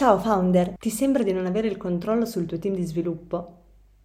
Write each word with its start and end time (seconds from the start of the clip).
Ciao 0.00 0.18
founder, 0.18 0.78
ti 0.78 0.88
sembra 0.88 1.22
di 1.22 1.30
non 1.30 1.44
avere 1.44 1.68
il 1.68 1.76
controllo 1.76 2.24
sul 2.24 2.46
tuo 2.46 2.58
team 2.58 2.74
di 2.74 2.84
sviluppo? 2.84 3.64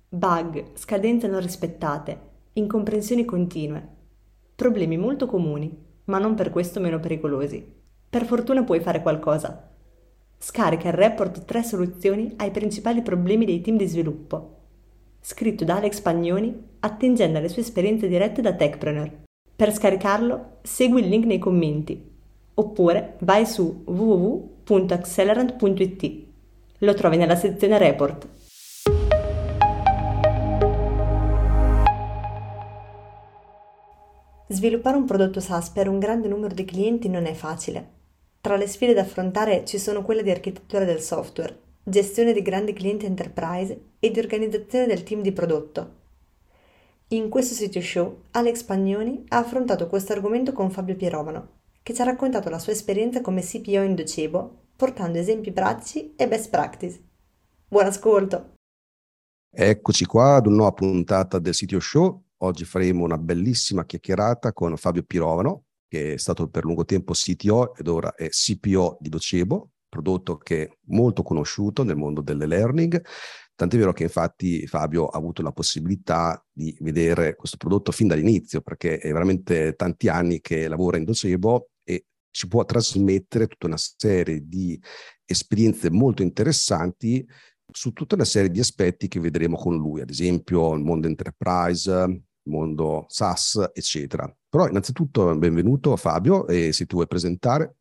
Bug, 0.10 0.72
scadenze 0.74 1.26
non 1.28 1.40
rispettate, 1.40 2.20
incomprensioni 2.52 3.24
continue. 3.24 3.88
Problemi 4.56 4.98
molto 4.98 5.26
comuni, 5.26 5.74
ma 6.04 6.18
non 6.18 6.34
per 6.36 6.50
questo 6.50 6.82
meno 6.82 7.00
pericolosi. 7.00 7.66
Per 8.10 8.26
fortuna 8.26 8.66
puoi 8.66 8.82
fare 8.82 9.02
qualcosa. 9.02 9.72
Scarica 10.38 10.90
il 10.90 10.96
report 10.96 11.46
3 11.46 11.64
soluzioni 11.64 12.34
ai 12.36 12.52
principali 12.52 13.02
problemi 13.02 13.46
dei 13.46 13.62
team 13.62 13.78
di 13.78 13.88
sviluppo. 13.88 14.64
Scritto 15.22 15.64
da 15.64 15.78
Alex 15.78 16.02
Pagnoni, 16.02 16.62
attingendo 16.82 17.38
alle 17.38 17.48
sue 17.48 17.62
esperienze 17.62 18.10
dirette 18.10 18.42
da 18.42 18.52
Techpreneur. 18.52 19.10
Per 19.56 19.72
scaricarlo, 19.72 20.58
segui 20.62 21.04
il 21.04 21.08
link 21.08 21.24
nei 21.24 21.40
commenti 21.40 22.12
oppure 22.56 23.16
vai 23.20 23.46
su 23.46 23.84
www.accelerant.it. 24.66 26.24
Lo 26.80 26.94
trovi 26.96 27.18
nella 27.18 27.36
sezione 27.36 27.78
report. 27.78 28.28
Sviluppare 34.48 34.98
un 34.98 35.06
prodotto 35.06 35.40
SaaS 35.40 35.70
per 35.70 35.88
un 35.88 36.00
grande 36.00 36.28
numero 36.28 36.54
di 36.54 36.66
clienti 36.66 37.10
non 37.10 37.26
è 37.26 37.34
facile. 37.34 37.94
Tra 38.42 38.58
le 38.58 38.68
sfide 38.68 38.94
da 38.94 39.02
affrontare 39.02 39.66
ci 39.66 39.78
sono 39.78 40.02
quelle 40.04 40.24
di 40.24 40.30
architettura 40.30 40.86
del 40.86 41.02
software, 41.02 41.58
gestione 41.84 42.32
di 42.32 42.42
grandi 42.42 42.74
clienti 42.74 43.06
enterprise 43.06 43.80
e 44.00 44.12
di 44.12 44.20
organizzazione 44.20 44.88
del 44.88 45.04
team 45.04 45.22
di 45.22 45.32
prodotto. 45.32 46.04
In 47.10 47.30
questo 47.30 47.54
sito 47.54 47.82
show 47.82 48.22
Alex 48.32 48.64
Pagnoni 48.64 49.26
ha 49.30 49.38
affrontato 49.38 49.88
questo 49.88 50.14
argomento 50.14 50.54
con 50.54 50.72
Fabio 50.72 50.96
Pierovano, 50.96 51.48
che 51.86 51.94
ci 51.94 52.02
ha 52.02 52.06
raccontato 52.06 52.50
la 52.50 52.58
sua 52.58 52.72
esperienza 52.72 53.22
come 53.22 53.44
CPO 53.44 53.82
in 53.82 53.94
Docebo, 53.94 54.65
portando 54.76 55.18
esempi 55.18 55.52
pratici 55.52 56.14
e 56.16 56.28
best 56.28 56.50
practice. 56.50 57.02
Buon 57.68 57.86
ascolto! 57.86 58.54
Eccoci 59.50 60.06
qua 60.06 60.36
ad 60.36 60.48
una 60.48 60.58
nuova 60.58 60.74
puntata 60.74 61.40
del 61.40 61.54
Sitio 61.54 61.80
Show. 61.80 62.24
Oggi 62.40 62.66
faremo 62.66 63.06
una 63.06 63.18
bellissima 63.18 63.86
chiacchierata 63.86 64.52
con 64.52 64.76
Fabio 64.76 65.04
Pirovano, 65.04 65.64
che 65.88 66.16
è 66.16 66.18
stato 66.18 66.50
per 66.50 66.66
lungo 66.66 66.84
tempo 66.84 67.14
CTO 67.14 67.74
ed 67.76 67.88
ora 67.88 68.14
è 68.16 68.28
CPO 68.28 68.98
di 69.00 69.08
Docebo, 69.08 69.72
prodotto 69.88 70.38
che 70.38 70.64
è 70.64 70.70
molto 70.88 71.24
conosciuto 71.24 71.84
nel 71.84 71.96
mondo 71.96 72.20
delle 72.20 72.46
learning. 72.46 73.02
Tant'è 73.56 73.78
vero 73.78 73.94
che 73.94 74.04
infatti 74.04 74.68
Fabio 74.68 75.08
ha 75.08 75.18
avuto 75.18 75.42
la 75.42 75.54
possibilità 75.54 76.46
di 76.52 76.76
vedere 76.82 77.38
questo 77.38 77.56
prodotto 77.56 77.94
fin 77.94 78.08
dall'inizio, 78.08 78.60
perché 78.60 78.98
è 78.98 79.10
veramente 79.14 79.76
tanti 79.76 80.10
anni 80.10 80.42
che 80.42 80.68
lavora 80.68 80.98
in 80.98 81.06
Docebo 81.06 81.70
ci 82.36 82.50
può 82.50 82.66
trasmettere 82.66 83.48
tutta 83.48 83.68
una 83.68 83.78
serie 83.78 84.42
di 84.46 84.78
esperienze 85.24 85.90
molto 85.90 86.22
interessanti 86.22 87.26
su 87.72 87.94
tutta 87.94 88.16
una 88.16 88.26
serie 88.26 88.50
di 88.50 88.60
aspetti 88.60 89.08
che 89.08 89.22
vedremo 89.22 89.56
con 89.56 89.78
lui, 89.78 90.02
ad 90.02 90.10
esempio 90.10 90.74
il 90.74 90.84
mondo 90.84 91.08
enterprise, 91.08 91.90
il 91.90 92.22
mondo 92.52 93.06
SaaS, 93.08 93.72
eccetera. 93.74 94.30
Però 94.50 94.68
innanzitutto 94.68 95.34
benvenuto 95.38 95.96
Fabio 95.96 96.46
e 96.48 96.74
se 96.74 96.86
ti 96.86 96.94
vuoi 96.96 97.08
presentare. 97.08 97.76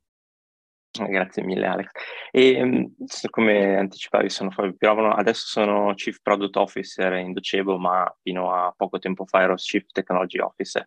Grazie 0.92 1.42
mille 1.42 1.66
Alex. 1.66 1.88
E, 2.30 2.54
ehm, 2.54 2.94
come 3.30 3.76
anticipavi 3.76 4.30
sono 4.30 4.52
Fabio 4.52 4.76
Pirovano, 4.76 5.12
adesso 5.14 5.46
sono 5.46 5.92
Chief 5.94 6.16
Product 6.22 6.54
Officer 6.54 7.12
in 7.14 7.32
Docebo, 7.32 7.76
ma 7.76 8.08
fino 8.22 8.52
a 8.52 8.72
poco 8.76 9.00
tempo 9.00 9.26
fa 9.26 9.40
ero 9.40 9.56
Chief 9.56 9.84
Technology 9.90 10.38
Officer. 10.38 10.86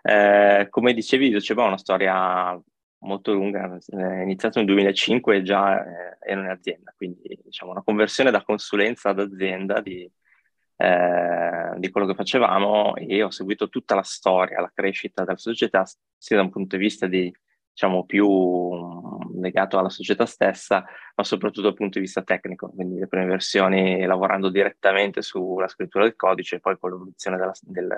Eh, 0.00 0.68
come 0.70 0.94
dicevi, 0.94 1.28
Docebo 1.28 1.62
ha 1.62 1.66
una 1.66 1.76
storia 1.76 2.58
molto 3.02 3.32
lunga, 3.32 3.78
è 3.86 4.22
iniziato 4.22 4.58
nel 4.58 4.66
2005 4.66 5.36
e 5.36 5.42
già 5.42 5.84
eh, 5.84 6.18
ero 6.20 6.40
in 6.42 6.48
azienda, 6.48 6.92
quindi 6.96 7.38
diciamo 7.42 7.72
una 7.72 7.82
conversione 7.82 8.30
da 8.30 8.42
consulenza 8.42 9.10
ad 9.10 9.20
azienda 9.20 9.80
di, 9.80 10.10
eh, 10.76 11.74
di, 11.76 11.90
quello 11.90 12.06
che 12.06 12.14
facevamo 12.14 12.96
e 12.96 13.22
ho 13.22 13.30
seguito 13.30 13.68
tutta 13.68 13.94
la 13.94 14.02
storia, 14.02 14.60
la 14.60 14.72
crescita 14.74 15.24
della 15.24 15.36
società, 15.36 15.84
sia 16.16 16.36
da 16.36 16.42
un 16.42 16.50
punto 16.50 16.76
di 16.76 16.82
vista 16.82 17.06
di, 17.06 17.32
diciamo, 17.70 18.04
più 18.04 18.28
mm, 18.28 19.40
legato 19.40 19.78
alla 19.78 19.90
società 19.90 20.26
stessa, 20.26 20.84
ma 21.14 21.24
soprattutto 21.24 21.62
dal 21.62 21.74
punto 21.74 21.98
di 21.98 22.04
vista 22.04 22.22
tecnico, 22.22 22.70
quindi 22.70 22.98
le 22.98 23.08
prime 23.08 23.26
versioni 23.26 24.04
lavorando 24.04 24.48
direttamente 24.48 25.22
sulla 25.22 25.68
scrittura 25.68 26.04
del 26.04 26.16
codice 26.16 26.56
e 26.56 26.60
poi 26.60 26.78
con 26.78 26.90
l'evoluzione 26.90 27.36
della, 27.36 27.52
del, 27.62 27.96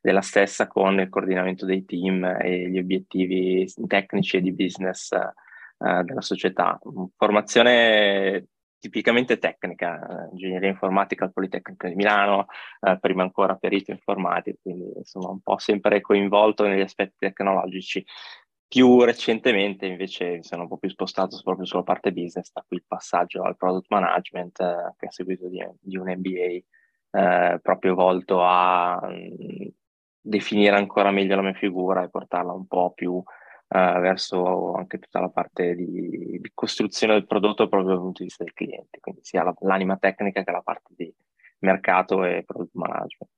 della 0.00 0.22
stessa 0.22 0.66
con 0.66 0.98
il 0.98 1.08
coordinamento 1.08 1.66
dei 1.66 1.84
team 1.84 2.24
e 2.24 2.70
gli 2.70 2.78
obiettivi 2.78 3.70
tecnici 3.86 4.38
e 4.38 4.40
di 4.40 4.52
business 4.52 5.10
uh, 5.10 6.02
della 6.02 6.22
società. 6.22 6.78
Formazione 7.16 8.46
tipicamente 8.78 9.38
tecnica, 9.38 10.28
ingegneria 10.32 10.70
informatica 10.70 11.26
al 11.26 11.32
Politecnico 11.32 11.86
di 11.86 11.94
Milano, 11.94 12.46
uh, 12.80 12.98
prima 12.98 13.22
ancora 13.22 13.56
perito 13.56 13.90
informatico, 13.90 14.58
quindi 14.62 14.90
insomma 14.96 15.28
un 15.28 15.40
po' 15.40 15.58
sempre 15.58 16.00
coinvolto 16.00 16.66
negli 16.66 16.80
aspetti 16.80 17.16
tecnologici. 17.18 18.04
Più 18.66 19.02
recentemente 19.02 19.84
invece 19.84 20.36
mi 20.36 20.44
sono 20.44 20.62
un 20.62 20.68
po' 20.68 20.78
più 20.78 20.88
spostato 20.88 21.38
proprio 21.42 21.66
sulla 21.66 21.82
parte 21.82 22.12
business, 22.12 22.52
da 22.52 22.64
qui 22.66 22.78
il 22.78 22.84
passaggio 22.86 23.42
al 23.42 23.56
product 23.56 23.86
management 23.90 24.58
uh, 24.60 24.94
che 24.96 25.06
ha 25.06 25.10
seguito 25.10 25.48
di, 25.48 25.62
di 25.78 25.96
un 25.96 26.08
MBA 26.08 26.62
Uh, 27.12 27.58
proprio 27.60 27.96
volto 27.96 28.40
a 28.40 29.00
mh, 29.02 29.66
definire 30.20 30.76
ancora 30.76 31.10
meglio 31.10 31.36
la 31.36 31.42
mia 31.42 31.54
figura 31.54 32.02
e 32.02 32.10
portarla 32.10 32.52
un 32.52 32.66
po' 32.66 32.92
più 32.92 33.12
uh, 33.12 33.24
verso 33.68 34.74
anche 34.74 34.98
tutta 34.98 35.20
la 35.20 35.28
parte 35.28 35.74
di, 35.74 36.38
di, 36.40 36.50
costruzione 36.54 37.14
del 37.14 37.26
prodotto 37.26 37.68
proprio 37.68 37.90
dal 37.90 38.00
punto 38.00 38.18
di 38.18 38.28
vista 38.28 38.44
del 38.44 38.52
cliente, 38.52 38.98
quindi 39.00 39.20
sia 39.24 39.42
la, 39.42 39.54
l'anima 39.60 39.96
tecnica 39.96 40.42
che 40.42 40.50
la 40.50 40.62
parte 40.62 40.92
di 40.96 41.12
mercato 41.60 42.24
e 42.24 42.42
product 42.44 42.74
management. 42.74 43.32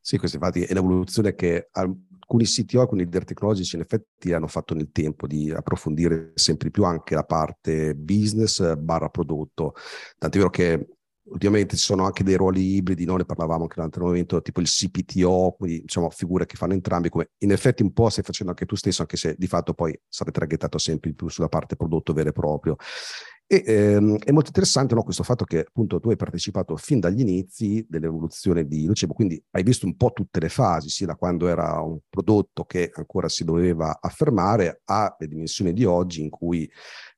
Sì, 0.00 0.18
questa 0.18 0.36
infatti 0.36 0.62
è 0.62 0.72
l'evoluzione 0.72 1.34
che 1.34 1.68
alcuni 1.72 2.44
CTO, 2.44 2.80
alcuni 2.80 3.02
leader 3.02 3.24
tecnologici 3.24 3.74
in 3.74 3.82
effetti 3.82 4.32
hanno 4.32 4.46
fatto 4.46 4.72
nel 4.74 4.92
tempo 4.92 5.26
di 5.26 5.50
approfondire 5.50 6.30
sempre 6.34 6.70
più 6.70 6.84
anche 6.84 7.14
la 7.14 7.24
parte 7.24 7.94
business 7.94 8.76
barra 8.76 9.08
prodotto. 9.08 9.74
Tant'è 10.16 10.38
vero 10.38 10.50
che 10.50 10.95
ultimamente 11.28 11.76
ci 11.76 11.84
sono 11.84 12.04
anche 12.04 12.22
dei 12.24 12.36
ruoli 12.36 12.76
ibridi, 12.76 13.04
noi 13.04 13.18
ne 13.18 13.24
parlavamo 13.24 13.62
anche 13.62 13.80
altro 13.80 14.06
momento, 14.06 14.42
tipo 14.42 14.60
il 14.60 14.68
CPTO, 14.68 15.56
quindi 15.58 15.80
diciamo 15.82 16.10
figure 16.10 16.46
che 16.46 16.56
fanno 16.56 16.74
entrambi, 16.74 17.08
come 17.08 17.30
in 17.38 17.52
effetti 17.52 17.82
un 17.82 17.92
po' 17.92 18.08
stai 18.08 18.24
facendo 18.24 18.52
anche 18.52 18.66
tu 18.66 18.76
stesso, 18.76 19.02
anche 19.02 19.16
se 19.16 19.34
di 19.38 19.46
fatto 19.46 19.74
poi 19.74 19.98
sarete 20.08 20.38
traghettato 20.38 20.78
sempre 20.78 21.12
più 21.12 21.28
sulla 21.28 21.48
parte 21.48 21.76
prodotto 21.76 22.12
vero 22.12 22.28
e 22.28 22.32
proprio. 22.32 22.76
E 23.48 23.62
ehm, 23.64 24.18
è 24.18 24.32
molto 24.32 24.48
interessante 24.48 24.96
no, 24.96 25.04
questo 25.04 25.22
fatto 25.22 25.44
che 25.44 25.60
appunto 25.60 26.00
tu 26.00 26.10
hai 26.10 26.16
partecipato 26.16 26.76
fin 26.76 26.98
dagli 26.98 27.20
inizi 27.20 27.86
dell'evoluzione 27.88 28.66
di 28.66 28.86
Docebo, 28.86 29.14
quindi 29.14 29.40
hai 29.52 29.62
visto 29.62 29.86
un 29.86 29.96
po' 29.96 30.10
tutte 30.12 30.40
le 30.40 30.48
fasi, 30.48 30.88
sia 30.88 31.06
da 31.06 31.14
quando 31.14 31.46
era 31.46 31.80
un 31.80 31.96
prodotto 32.08 32.64
che 32.64 32.90
ancora 32.92 33.28
si 33.28 33.44
doveva 33.44 33.98
affermare 34.00 34.82
alle 34.86 35.28
dimensioni 35.28 35.72
di 35.72 35.84
oggi 35.84 36.22
in 36.22 36.30
cui 36.30 36.68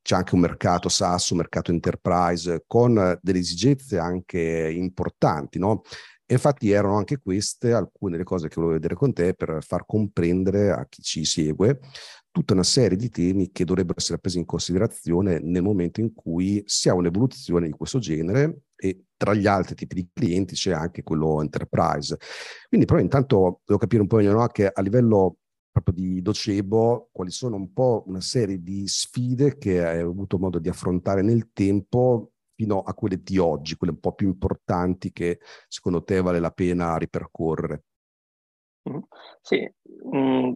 c'è 0.09 0.15
anche 0.15 0.35
un 0.35 0.41
mercato 0.41 0.89
SaaS, 0.89 1.29
un 1.31 1.37
mercato 1.37 1.71
enterprise 1.71 2.65
con 2.67 3.19
delle 3.21 3.39
esigenze 3.41 3.99
anche 3.99 4.73
importanti, 4.75 5.59
no? 5.59 5.83
E 6.25 6.33
infatti 6.33 6.71
erano 6.71 6.97
anche 6.97 7.19
queste 7.19 7.75
alcune 7.75 8.13
delle 8.13 8.25
cose 8.25 8.49
che 8.49 8.55
volevo 8.55 8.73
vedere 8.73 8.95
con 8.95 9.13
te 9.13 9.35
per 9.35 9.59
far 9.61 9.85
comprendere 9.85 10.71
a 10.71 10.87
chi 10.89 11.03
ci 11.03 11.27
segue 11.27 11.81
tutta 12.31 12.55
una 12.55 12.63
serie 12.63 12.97
di 12.97 13.11
temi 13.11 13.51
che 13.53 13.67
dovrebbero 13.67 13.99
essere 13.99 14.19
presi 14.19 14.39
in 14.39 14.47
considerazione 14.47 15.41
nel 15.41 15.63
momento 15.63 16.01
in 16.01 16.15
cui 16.15 16.63
si 16.65 16.89
ha 16.89 16.95
un'evoluzione 16.95 17.67
di 17.67 17.73
questo 17.73 17.99
genere 17.99 18.61
e 18.77 19.05
tra 19.15 19.35
gli 19.35 19.47
altri 19.47 19.75
tipi 19.75 19.95
di 19.95 20.09
clienti 20.11 20.55
c'è 20.55 20.73
anche 20.73 21.03
quello 21.03 21.43
enterprise. 21.43 22.17
Quindi 22.67 22.87
però 22.87 22.99
intanto 22.99 23.61
devo 23.67 23.79
capire 23.79 24.01
un 24.01 24.09
po' 24.09 24.17
meglio 24.17 24.33
no? 24.33 24.47
che 24.47 24.69
a 24.69 24.81
livello 24.81 25.37
proprio 25.81 26.05
di 26.05 26.23
Docebo 26.23 27.09
quali 27.13 27.31
sono 27.31 27.57
un 27.57 27.73
po' 27.73 28.05
una 28.07 28.21
serie 28.21 28.63
di 28.63 28.87
sfide 28.87 29.59
che 29.59 29.85
hai 29.85 30.01
avuto 30.01 30.39
modo 30.39 30.59
di 30.59 30.69
affrontare 30.69 31.23
nel 31.23 31.53
tempo 31.53 32.33
fino 32.55 32.81
a 32.83 32.93
quelle 32.95 33.23
di 33.23 33.39
oggi, 33.39 33.77
quelle 33.77 33.93
un 33.93 34.01
po' 34.01 34.15
più 34.15 34.27
importanti 34.27 35.13
che 35.13 35.39
secondo 35.69 36.03
te 36.03 36.21
vale 36.21 36.41
la 36.41 36.51
pena 36.51 36.97
ripercorrere. 36.97 37.85
Mm-hmm. 38.89 39.01
Sì, 39.41 39.73
mm, 40.15 40.53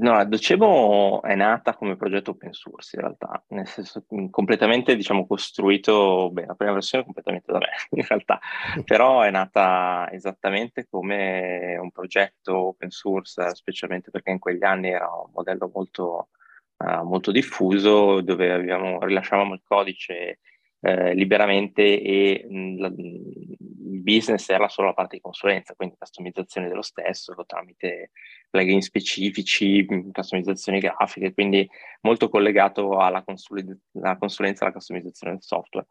No, 0.00 0.24
Docebo 0.24 1.22
è 1.22 1.34
nata 1.34 1.74
come 1.74 1.96
progetto 1.96 2.32
open 2.32 2.52
source 2.52 2.96
in 2.96 3.02
realtà, 3.02 3.44
nel 3.48 3.66
senso 3.66 4.04
completamente 4.30 4.96
diciamo 4.96 5.26
costruito, 5.26 6.30
beh 6.32 6.46
la 6.46 6.54
prima 6.54 6.72
versione 6.72 7.04
completamente 7.04 7.52
da 7.52 7.58
me 7.58 7.68
in 8.00 8.06
realtà, 8.06 8.40
però 8.84 9.22
è 9.22 9.30
nata 9.30 10.08
esattamente 10.10 10.86
come 10.88 11.76
un 11.76 11.90
progetto 11.90 12.68
open 12.68 12.90
source, 12.90 13.54
specialmente 13.54 14.10
perché 14.10 14.30
in 14.30 14.38
quegli 14.38 14.64
anni 14.64 14.88
era 14.88 15.06
un 15.06 15.30
modello 15.32 15.70
molto, 15.72 16.28
uh, 16.78 17.02
molto 17.02 17.30
diffuso 17.30 18.20
dove 18.20 18.52
abbiamo, 18.52 18.98
rilasciavamo 19.00 19.54
il 19.54 19.62
codice 19.64 20.38
eh, 20.84 21.14
liberamente 21.14 22.02
e 22.02 22.46
mh, 22.46 22.58
mm, 22.58 22.84
il 23.94 24.02
business 24.02 24.50
era 24.50 24.68
solo 24.68 24.88
la 24.88 24.94
parte 24.94 25.16
di 25.16 25.22
consulenza, 25.22 25.74
quindi 25.74 25.96
customizzazione 25.98 26.68
dello 26.68 26.82
stesso 26.82 27.34
tramite 27.46 28.10
plugin 28.50 28.82
specifici, 28.82 29.86
customizzazioni 30.12 30.80
grafiche, 30.80 31.32
quindi 31.32 31.66
molto 32.02 32.28
collegato 32.28 32.98
alla, 32.98 33.22
consul- 33.22 33.78
consulenza 34.18 34.62
e 34.62 34.66
alla 34.66 34.74
customizzazione 34.74 35.32
del 35.32 35.42
software. 35.42 35.86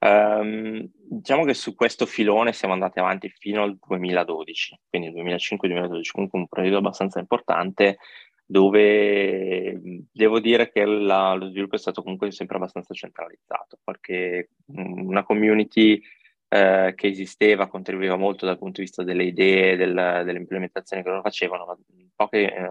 Um, 0.00 0.90
diciamo 0.92 1.44
che 1.44 1.54
su 1.54 1.76
questo 1.76 2.06
filone 2.06 2.52
siamo 2.52 2.74
andati 2.74 2.98
avanti 2.98 3.28
fino 3.28 3.62
al 3.62 3.78
2012, 3.78 4.80
quindi 4.90 5.12
2005-2012, 5.12 6.10
comunque 6.10 6.38
un 6.40 6.48
periodo 6.48 6.78
abbastanza 6.78 7.20
importante 7.20 7.98
dove 8.44 9.80
devo 10.12 10.40
dire 10.40 10.70
che 10.70 10.84
la, 10.84 11.34
lo 11.34 11.48
sviluppo 11.48 11.76
è 11.76 11.78
stato 11.78 12.02
comunque 12.02 12.30
sempre 12.32 12.56
abbastanza 12.56 12.94
centralizzato, 12.94 13.78
perché 13.82 14.50
una 14.66 15.22
community 15.22 16.00
eh, 16.48 16.92
che 16.94 17.06
esisteva 17.06 17.68
contribuiva 17.68 18.16
molto 18.16 18.44
dal 18.44 18.58
punto 18.58 18.80
di 18.80 18.86
vista 18.86 19.02
delle 19.02 19.24
idee, 19.24 19.76
del, 19.76 20.22
delle 20.24 20.38
implementazioni 20.38 21.02
che 21.02 21.08
loro 21.08 21.22
facevano, 21.22 21.64
ma 21.64 21.76
poche 22.14 22.54
eh, 22.54 22.70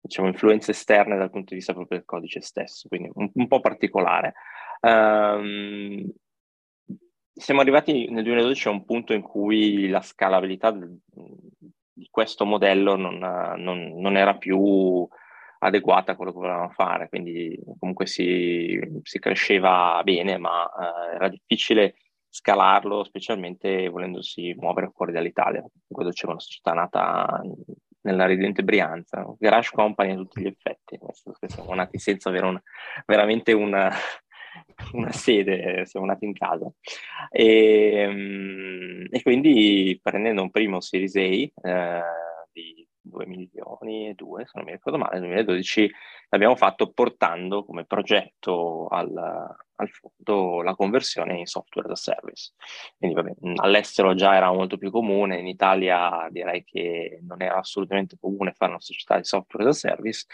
diciamo, 0.00 0.28
influenze 0.28 0.70
esterne 0.70 1.16
dal 1.16 1.30
punto 1.30 1.50
di 1.50 1.56
vista 1.56 1.72
proprio 1.72 1.98
del 1.98 2.06
codice 2.06 2.40
stesso, 2.40 2.88
quindi 2.88 3.10
un, 3.14 3.28
un 3.32 3.48
po' 3.48 3.60
particolare. 3.60 4.34
Um, 4.80 6.08
siamo 7.32 7.60
arrivati 7.60 8.08
nel 8.08 8.22
2012 8.22 8.68
a 8.68 8.70
un 8.70 8.84
punto 8.84 9.12
in 9.12 9.22
cui 9.22 9.88
la 9.88 10.00
scalabilità 10.00 10.70
di 11.96 12.08
questo 12.10 12.44
modello 12.44 12.94
non, 12.94 13.16
non, 13.16 13.94
non, 13.96 14.16
era 14.18 14.36
più 14.36 15.08
adeguata 15.60 16.12
a 16.12 16.16
quello 16.16 16.30
che 16.30 16.38
volevamo 16.38 16.68
fare, 16.68 17.08
quindi 17.08 17.58
comunque 17.78 18.06
si, 18.06 18.78
si 19.02 19.18
cresceva 19.18 20.02
bene, 20.04 20.36
ma 20.36 20.68
eh, 20.68 21.14
era 21.14 21.28
difficile 21.30 21.94
scalarlo, 22.28 23.02
specialmente 23.04 23.88
volendosi 23.88 24.54
muovere 24.58 24.90
fuori 24.94 25.12
dall'Italia. 25.12 25.64
Comunque 25.88 26.12
c'è 26.12 26.26
una 26.26 26.38
società 26.38 26.72
nata 26.72 27.40
nella 28.02 28.26
ridente 28.26 28.62
Brianza, 28.62 29.24
garage 29.38 29.70
company 29.72 30.12
a 30.12 30.16
tutti 30.16 30.42
gli 30.42 30.46
effetti, 30.46 30.98
nel 31.00 31.14
senso 31.14 31.38
che 31.40 31.48
siamo 31.48 31.74
nati 31.74 31.98
senza 31.98 32.28
avere 32.28 32.46
una, 32.46 32.62
veramente 33.06 33.52
una, 33.52 33.90
una 34.92 35.12
sede, 35.12 35.84
siamo 35.86 36.06
nati 36.06 36.24
in 36.24 36.32
casa. 36.32 36.70
E, 37.30 38.06
mm, 38.08 39.04
e 39.10 39.22
quindi 39.22 39.98
prendendo 40.02 40.42
un 40.42 40.50
primo 40.50 40.80
Series 40.80 41.16
A 41.16 41.20
eh, 41.20 42.02
di 42.52 42.86
2 43.00 43.26
milioni 43.26 44.08
e 44.08 44.14
2, 44.14 44.44
se 44.44 44.52
non 44.54 44.64
mi 44.64 44.72
ricordo 44.72 44.98
male, 44.98 45.18
nel 45.18 45.28
2012 45.28 45.90
l'abbiamo 46.28 46.56
fatto 46.56 46.90
portando 46.92 47.64
come 47.64 47.84
progetto 47.84 48.88
al, 48.88 49.14
al 49.76 49.88
fondo 49.88 50.62
la 50.62 50.74
conversione 50.74 51.38
in 51.38 51.46
software 51.46 51.90
as 51.92 52.00
a 52.00 52.12
service. 52.12 52.52
Quindi 52.98 53.16
vabbè, 53.16 53.34
all'estero 53.56 54.14
già 54.14 54.34
era 54.34 54.52
molto 54.52 54.76
più 54.76 54.90
comune, 54.90 55.38
in 55.38 55.46
Italia 55.46 56.28
direi 56.30 56.64
che 56.64 57.20
non 57.22 57.42
era 57.42 57.56
assolutamente 57.56 58.16
comune 58.20 58.52
fare 58.52 58.72
una 58.72 58.80
società 58.80 59.16
di 59.16 59.24
software 59.24 59.68
as 59.68 59.76
a 59.76 59.88
service, 59.88 60.26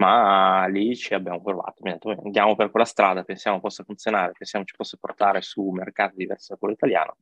ma 0.00 0.66
lì 0.66 0.96
ci 0.96 1.12
abbiamo 1.12 1.42
provato, 1.42 1.74
abbiamo 1.80 1.98
detto 2.02 2.22
andiamo 2.24 2.56
per 2.56 2.70
quella 2.70 2.86
strada, 2.86 3.22
pensiamo 3.22 3.60
possa 3.60 3.84
funzionare, 3.84 4.32
pensiamo 4.36 4.64
ci 4.64 4.74
possa 4.74 4.96
portare 4.98 5.42
su 5.42 5.68
mercati 5.68 6.16
diversi 6.16 6.48
da 6.50 6.56
quello 6.56 6.74
italiano 6.74 7.16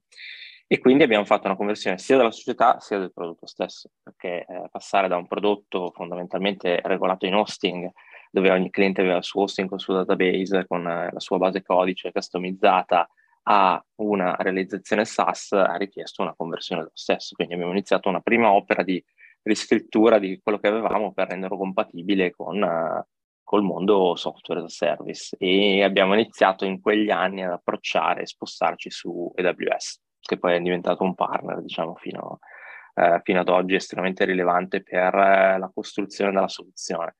e 0.69 0.78
quindi 0.78 1.02
abbiamo 1.02 1.25
fatto 1.25 1.46
una 1.46 1.56
conversione 1.56 1.98
sia 1.98 2.16
della 2.16 2.30
società 2.30 2.78
sia 2.78 2.98
del 2.98 3.12
prodotto 3.12 3.46
stesso, 3.46 3.90
perché 4.00 4.44
eh, 4.46 4.69
passare 4.70 5.08
da 5.08 5.16
un 5.16 5.26
prodotto 5.26 5.90
fondamentalmente 5.92 6.80
regolato 6.84 7.26
in 7.26 7.34
hosting, 7.34 7.90
dove 8.30 8.50
ogni 8.50 8.70
cliente 8.70 9.00
aveva 9.00 9.16
il 9.16 9.24
suo 9.24 9.42
hosting 9.42 9.66
con 9.66 9.78
il 9.78 9.82
suo 9.82 9.94
database, 9.94 10.66
con 10.66 10.86
eh, 10.86 11.08
la 11.10 11.20
sua 11.20 11.38
base 11.38 11.62
codice 11.62 12.12
customizzata, 12.12 13.08
a 13.50 13.82
una 13.96 14.36
realizzazione 14.38 15.06
SaaS 15.06 15.52
ha 15.52 15.74
richiesto 15.76 16.20
una 16.20 16.34
conversione 16.36 16.82
dello 16.82 16.94
stesso. 16.94 17.34
Quindi 17.34 17.54
abbiamo 17.54 17.72
iniziato 17.72 18.10
una 18.10 18.20
prima 18.20 18.52
opera 18.52 18.82
di 18.82 19.02
riscrittura 19.48 20.18
di 20.18 20.40
quello 20.42 20.58
che 20.58 20.68
avevamo 20.68 21.12
per 21.12 21.28
renderlo 21.28 21.56
compatibile 21.56 22.30
con 22.30 23.04
col 23.48 23.62
mondo 23.62 24.14
software 24.14 24.60
as 24.60 24.66
a 24.66 24.68
service 24.68 25.34
e 25.38 25.82
abbiamo 25.82 26.12
iniziato 26.12 26.66
in 26.66 26.82
quegli 26.82 27.08
anni 27.08 27.42
ad 27.42 27.52
approcciare 27.52 28.20
e 28.20 28.26
spostarci 28.26 28.90
su 28.90 29.32
AWS, 29.34 30.02
che 30.20 30.38
poi 30.38 30.56
è 30.56 30.60
diventato 30.60 31.02
un 31.02 31.14
partner, 31.14 31.62
diciamo, 31.62 31.94
fino, 31.94 32.40
uh, 32.96 33.18
fino 33.22 33.40
ad 33.40 33.48
oggi 33.48 33.74
estremamente 33.74 34.26
rilevante 34.26 34.82
per 34.82 35.14
uh, 35.14 35.58
la 35.58 35.70
costruzione 35.72 36.30
della 36.30 36.46
soluzione. 36.46 37.16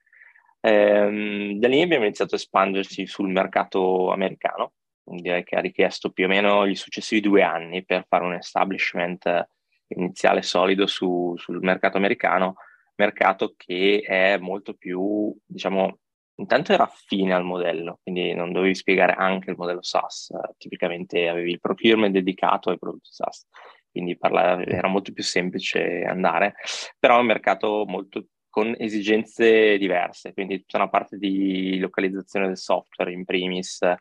Ehm, 0.60 1.58
da 1.58 1.66
lì 1.66 1.80
abbiamo 1.80 2.04
iniziato 2.04 2.34
a 2.34 2.36
espanderci 2.38 3.06
sul 3.06 3.30
mercato 3.30 4.12
americano, 4.12 4.72
direi 5.04 5.42
che 5.44 5.56
ha 5.56 5.60
richiesto 5.60 6.10
più 6.10 6.26
o 6.26 6.28
meno 6.28 6.66
gli 6.66 6.75
successivi 6.75 7.22
due 7.22 7.42
anni 7.42 7.86
per 7.86 8.04
fare 8.06 8.25
un 8.25 8.34
establishment 8.34 9.48
iniziale 9.88 10.43
solido 10.43 10.87
su, 10.87 11.35
sul 11.37 11.61
mercato 11.61 11.96
americano, 11.96 12.56
mercato 12.96 13.55
che 13.56 14.02
è 14.05 14.37
molto 14.38 14.75
più, 14.75 15.35
diciamo, 15.44 15.99
intanto 16.37 16.73
era 16.73 16.85
affine 16.85 17.35
al 17.35 17.44
modello, 17.44 18.00
quindi 18.02 18.35
non 18.35 18.52
dovevi 18.52 18.75
spiegare 18.75 19.12
anche 19.12 19.50
il 19.50 19.56
modello 19.56 19.82
SaaS, 19.82 20.32
tipicamente 20.56 21.29
avevi 21.29 21.50
il 21.50 21.61
procurement 21.61 22.12
dedicato 22.12 22.70
ai 22.70 22.79
prodotti 22.79 23.11
SaaS, 23.11 23.46
quindi 23.90 24.17
parlare, 24.17 24.67
era 24.67 24.88
molto 24.88 25.12
più 25.12 25.23
semplice 25.23 26.02
andare, 26.05 26.55
però 26.99 27.17
è 27.17 27.20
un 27.20 27.26
mercato 27.26 27.85
molto 27.87 28.26
con 28.49 28.75
esigenze 28.79 29.79
diverse, 29.79 30.32
quindi 30.32 30.61
tutta 30.61 30.79
una 30.79 30.88
parte 30.88 31.17
di 31.19 31.79
localizzazione 31.79 32.46
del 32.46 32.56
software 32.56 33.12
in 33.12 33.25
primis, 33.25 33.81
eh, 33.82 33.96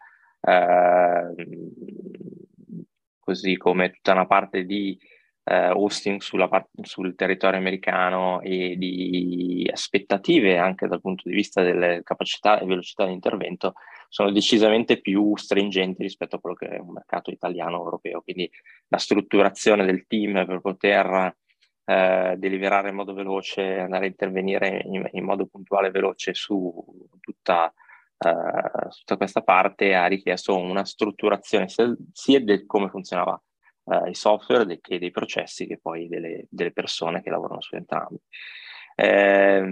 così 3.20 3.58
come 3.58 3.92
tutta 3.92 4.14
una 4.14 4.26
parte 4.26 4.64
di 4.64 4.98
eh, 5.50 5.70
hosting 5.70 6.22
part- 6.50 6.70
sul 6.82 7.16
territorio 7.16 7.58
americano 7.58 8.42
e 8.42 8.76
di 8.78 9.68
aspettative 9.72 10.58
anche 10.58 10.88
dal 10.88 11.00
punto 11.00 11.30
di 11.30 11.36
vista 11.36 11.62
delle 11.64 12.02
capacità 12.04 12.60
e 12.60 12.66
velocità 12.66 13.06
di 13.06 13.14
intervento 13.14 13.74
sono 14.10 14.32
decisamente 14.32 15.00
più 15.00 15.36
stringenti 15.38 16.04
rispetto 16.04 16.36
a 16.36 16.40
quello 16.40 16.56
che 16.56 16.68
è 16.68 16.80
un 16.80 16.92
mercato 16.92 17.32
italiano 17.32 17.78
europeo. 17.78 18.22
Quindi 18.22 18.50
la 18.88 18.98
strutturazione 18.98 19.86
del 19.86 20.06
team 20.06 20.46
per 20.46 20.60
poter 20.60 21.36
eh, 21.86 22.36
deliberare 22.38 22.90
in 22.90 22.96
modo 22.96 23.14
veloce, 23.14 23.80
andare 23.80 24.06
a 24.06 24.10
intervenire 24.10 24.82
in, 24.86 25.08
in 25.12 25.24
modo 25.24 25.46
puntuale 25.46 25.88
e 25.88 25.92
veloce 25.92 26.34
su 26.34 26.74
tutta, 27.22 27.74
uh, 28.18 28.90
tutta, 28.90 29.18
questa 29.18 29.42
parte 29.42 29.96
ha 29.96 30.08
richiesto 30.08 30.58
una 30.58 30.84
strutturazione 30.84 31.70
sia, 31.70 31.94
sia 32.12 32.44
del 32.44 32.66
come 32.66 32.90
funzionava 32.90 33.42
uh, 33.88 34.08
i 34.08 34.16
software 34.16 34.80
che 34.80 35.00
dei 35.00 35.12
processi 35.12 35.68
che 35.68 35.80
poi 35.82 36.08
delle, 36.08 36.46
delle 36.50 36.72
persone 36.72 37.22
che 37.22 37.30
lavorano 37.30 37.62
su 37.62 37.76
entrambi. 37.76 38.18
Eh, 38.96 39.64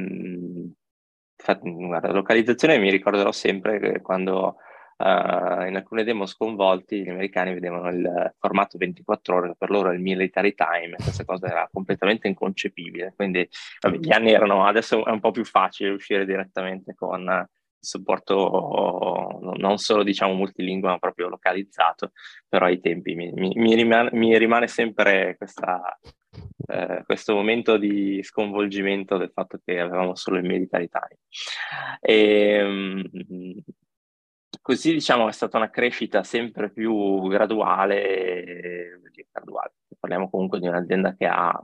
guarda, 1.62 2.12
localizzazione 2.12 2.77
mi 2.77 2.89
ricorderò 2.89 3.31
sempre 3.31 3.79
che 3.79 4.01
quando 4.01 4.57
uh, 4.97 5.65
in 5.65 5.75
alcune 5.75 6.03
demo 6.03 6.25
sconvolti 6.25 7.03
gli 7.03 7.09
americani 7.09 7.53
vedevano 7.53 7.89
il 7.89 8.34
formato 8.39 8.77
24 8.77 9.36
ore, 9.36 9.55
per 9.57 9.69
loro 9.69 9.91
il 9.91 10.00
military 10.00 10.53
time, 10.53 10.95
questa 10.95 11.25
cosa 11.25 11.48
era 11.48 11.69
completamente 11.72 12.27
inconcepibile, 12.27 13.13
quindi 13.15 13.48
vabbè, 13.81 13.98
gli 13.98 14.12
anni 14.12 14.31
erano, 14.31 14.65
adesso 14.65 15.05
è 15.05 15.12
un 15.12 15.19
po' 15.19 15.31
più 15.31 15.45
facile 15.45 15.89
uscire 15.89 16.25
direttamente 16.25 16.93
con 16.93 17.48
supporto 17.86 19.39
non 19.58 19.77
solo 19.77 20.04
diciamo 20.04 20.34
multilingua 20.34 20.92
ma 20.92 21.00
proprio 21.00 21.30
localizzato, 21.30 22.12
però 22.48 22.65
ai 22.65 22.80
tempi 22.80 23.15
mi, 23.15 23.32
mi, 23.32 23.54
mi, 23.56 23.75
rimane, 23.75 24.10
mi 24.13 24.38
rimane, 24.38 24.68
sempre 24.68 25.36
questa, 25.38 25.98
eh, 26.68 27.04
questo 27.06 27.34
momento 27.34 27.77
di 27.77 28.22
sconvolgimento 28.24 29.18
del 29.18 29.32
fatto 29.34 29.60
che 29.63 29.80
avevamo 29.80 30.15
solo 30.15 30.38
il 30.38 30.46
military 30.46 30.89
time. 30.89 31.20
E, 32.01 32.63
um, 32.63 33.04
così 34.62 34.94
diciamo 34.94 35.27
è 35.27 35.32
stata 35.32 35.58
una 35.58 35.70
crescita 35.70 36.24
sempre 36.24 36.72
più 36.72 37.27
graduale, 37.27 39.00
graduale. 39.32 39.74
Parliamo 39.99 40.29
comunque 40.29 40.59
di 40.59 40.67
un'azienda 40.67 41.15
che 41.15 41.25
ha 41.25 41.59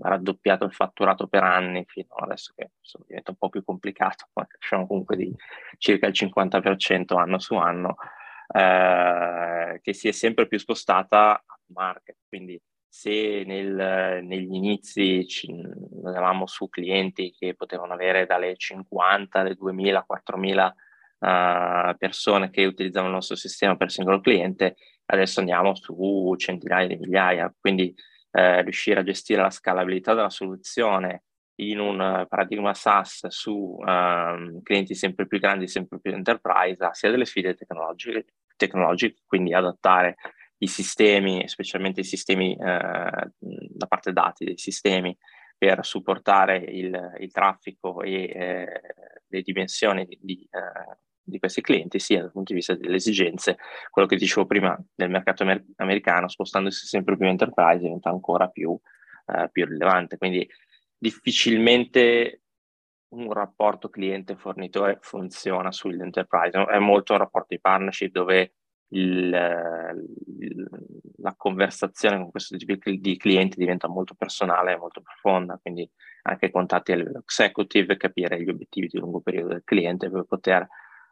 raddoppiato 0.00 0.64
il 0.64 0.72
fatturato 0.72 1.26
per 1.26 1.42
anni 1.42 1.84
fino 1.86 2.14
adesso 2.14 2.52
che 2.56 2.70
insomma, 2.78 3.04
diventa 3.08 3.30
un 3.30 3.36
po' 3.36 3.48
più 3.48 3.64
complicato, 3.64 4.28
ma 4.34 4.46
cresciamo 4.46 4.86
comunque 4.86 5.16
di 5.16 5.34
circa 5.78 6.06
il 6.06 6.14
50% 6.14 7.16
anno 7.16 7.38
su 7.38 7.54
anno, 7.54 7.96
eh, 8.54 9.80
che 9.82 9.92
si 9.92 10.08
è 10.08 10.12
sempre 10.12 10.46
più 10.46 10.58
spostata 10.58 11.32
a 11.34 11.58
market, 11.66 12.16
quindi 12.28 12.60
se 12.88 13.44
nel, 13.44 14.24
negli 14.24 14.54
inizi 14.54 15.26
ci, 15.26 15.50
andavamo 15.50 16.46
su 16.46 16.70
clienti 16.70 17.34
che 17.36 17.54
potevano 17.54 17.92
avere 17.92 18.24
dalle 18.24 18.56
50 18.56 19.38
alle 19.38 19.54
2000, 19.54 20.04
4000 20.04 20.74
uh, 21.18 21.96
persone 21.98 22.48
che 22.48 22.64
utilizzano 22.64 23.08
il 23.08 23.12
nostro 23.12 23.36
sistema 23.36 23.76
per 23.76 23.90
singolo 23.90 24.20
cliente, 24.20 24.76
adesso 25.06 25.40
andiamo 25.40 25.74
su 25.74 26.34
centinaia 26.36 26.86
di 26.86 26.96
migliaia, 26.96 27.52
quindi 27.58 27.94
uh, 28.32 28.60
riuscire 28.62 29.00
a 29.00 29.04
gestire 29.04 29.42
la 29.42 29.50
scalabilità 29.50 30.14
della 30.14 30.30
soluzione 30.30 31.24
in 31.58 31.78
un 31.78 32.26
paradigma 32.28 32.74
SaaS 32.74 33.26
su 33.28 33.78
uh, 33.78 34.62
clienti 34.62 34.94
sempre 34.94 35.26
più 35.26 35.38
grandi, 35.38 35.68
sempre 35.68 35.98
più 36.00 36.12
enterprise, 36.12 36.84
ha 36.84 36.92
sia 36.92 37.10
delle 37.10 37.24
sfide 37.24 37.54
tecnologiche, 37.54 38.26
tecnologiche, 38.56 39.22
quindi 39.26 39.54
adattare 39.54 40.16
i 40.58 40.66
sistemi, 40.66 41.48
specialmente 41.48 42.00
i 42.00 42.04
sistemi 42.04 42.52
eh, 42.52 43.30
da 43.38 43.86
parte 43.86 44.12
dati 44.12 44.44
dei 44.44 44.56
sistemi 44.56 45.16
per 45.58 45.84
supportare 45.84 46.58
il, 46.58 47.14
il 47.18 47.30
traffico 47.30 48.02
e 48.02 48.22
eh, 48.24 48.80
le 49.26 49.42
dimensioni 49.42 50.04
di, 50.06 50.18
di, 50.20 50.48
eh, 50.50 50.98
di, 51.36 51.38
questi 51.38 51.60
clienti, 51.60 51.98
sia 51.98 52.20
dal 52.20 52.32
punto 52.32 52.52
di 52.52 52.58
vista 52.58 52.74
delle 52.74 52.96
esigenze, 52.96 53.56
quello 53.90 54.08
che 54.08 54.16
dicevo 54.16 54.46
prima 54.46 54.78
del 54.94 55.10
mercato 55.10 55.42
amer- 55.42 55.64
americano, 55.76 56.28
spostandosi 56.28 56.86
sempre 56.86 57.16
più 57.16 57.24
in 57.24 57.32
enterprise, 57.32 57.78
diventa 57.78 58.10
ancora 58.10 58.48
più, 58.48 58.78
eh, 59.26 59.48
più 59.50 59.64
rilevante. 59.64 60.16
Quindi 60.18 60.48
difficilmente 60.98 62.42
un 63.08 63.32
rapporto 63.32 63.88
cliente-fornitore 63.88 64.98
funziona 65.00 65.70
sull'enterprise, 65.70 66.64
è 66.64 66.78
molto 66.78 67.12
un 67.12 67.18
rapporto 67.20 67.48
di 67.50 67.60
partnership 67.60 68.10
dove 68.10 68.54
il, 68.88 69.34
il, 70.38 70.68
la 71.18 71.34
conversazione 71.36 72.18
con 72.18 72.30
questo 72.30 72.56
tipo 72.56 72.74
di 72.90 73.16
clienti 73.16 73.58
diventa 73.58 73.88
molto 73.88 74.14
personale 74.14 74.76
molto 74.76 75.00
profonda, 75.00 75.58
quindi 75.60 75.88
anche 76.22 76.50
contatti 76.50 76.92
a 76.92 76.96
livello 76.96 77.18
executive, 77.18 77.96
capire 77.96 78.42
gli 78.42 78.48
obiettivi 78.48 78.88
di 78.88 78.98
lungo 78.98 79.20
periodo 79.20 79.48
del 79.48 79.64
cliente 79.64 80.10
per 80.10 80.24
poter 80.24 80.66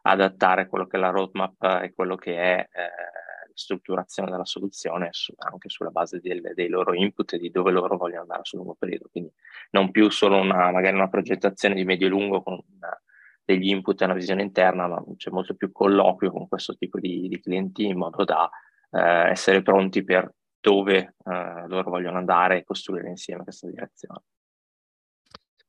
adattare 0.07 0.67
quello 0.67 0.85
che 0.85 0.97
è 0.97 0.99
la 0.99 1.09
roadmap 1.09 1.81
e 1.81 1.93
quello 1.93 2.15
che 2.15 2.35
è 2.35 2.69
eh, 2.71 2.79
la 2.81 3.53
strutturazione 3.53 4.29
della 4.29 4.45
soluzione 4.45 5.09
su, 5.11 5.33
anche 5.37 5.69
sulla 5.69 5.89
base 5.89 6.19
del, 6.19 6.41
dei 6.53 6.67
loro 6.67 6.93
input 6.93 7.33
e 7.33 7.39
di 7.39 7.49
dove 7.49 7.71
loro 7.71 7.97
vogliono 7.97 8.21
andare 8.21 8.41
sul 8.43 8.59
lungo 8.59 8.75
periodo. 8.75 9.07
Quindi 9.09 9.31
non 9.71 9.91
più 9.91 10.09
solo 10.09 10.37
una, 10.37 10.71
magari 10.71 10.95
una 10.95 11.09
progettazione 11.09 11.75
di 11.75 11.85
medio 11.85 12.07
e 12.07 12.09
lungo 12.09 12.43
con 12.43 12.53
una, 12.53 13.01
degli 13.43 13.69
input 13.69 13.99
e 14.01 14.05
una 14.05 14.13
visione 14.13 14.43
interna, 14.43 14.87
ma 14.87 15.03
c'è 15.15 15.31
molto 15.31 15.55
più 15.55 15.71
colloquio 15.71 16.31
con 16.31 16.47
questo 16.47 16.75
tipo 16.75 16.99
di, 16.99 17.27
di 17.27 17.39
clienti 17.39 17.85
in 17.85 17.97
modo 17.97 18.23
da 18.23 18.49
eh, 18.91 19.29
essere 19.31 19.63
pronti 19.63 20.03
per 20.03 20.31
dove 20.59 21.15
eh, 21.25 21.67
loro 21.67 21.89
vogliono 21.89 22.17
andare 22.17 22.57
e 22.57 22.63
costruire 22.63 23.09
insieme 23.09 23.43
questa 23.43 23.67
direzione. 23.67 24.21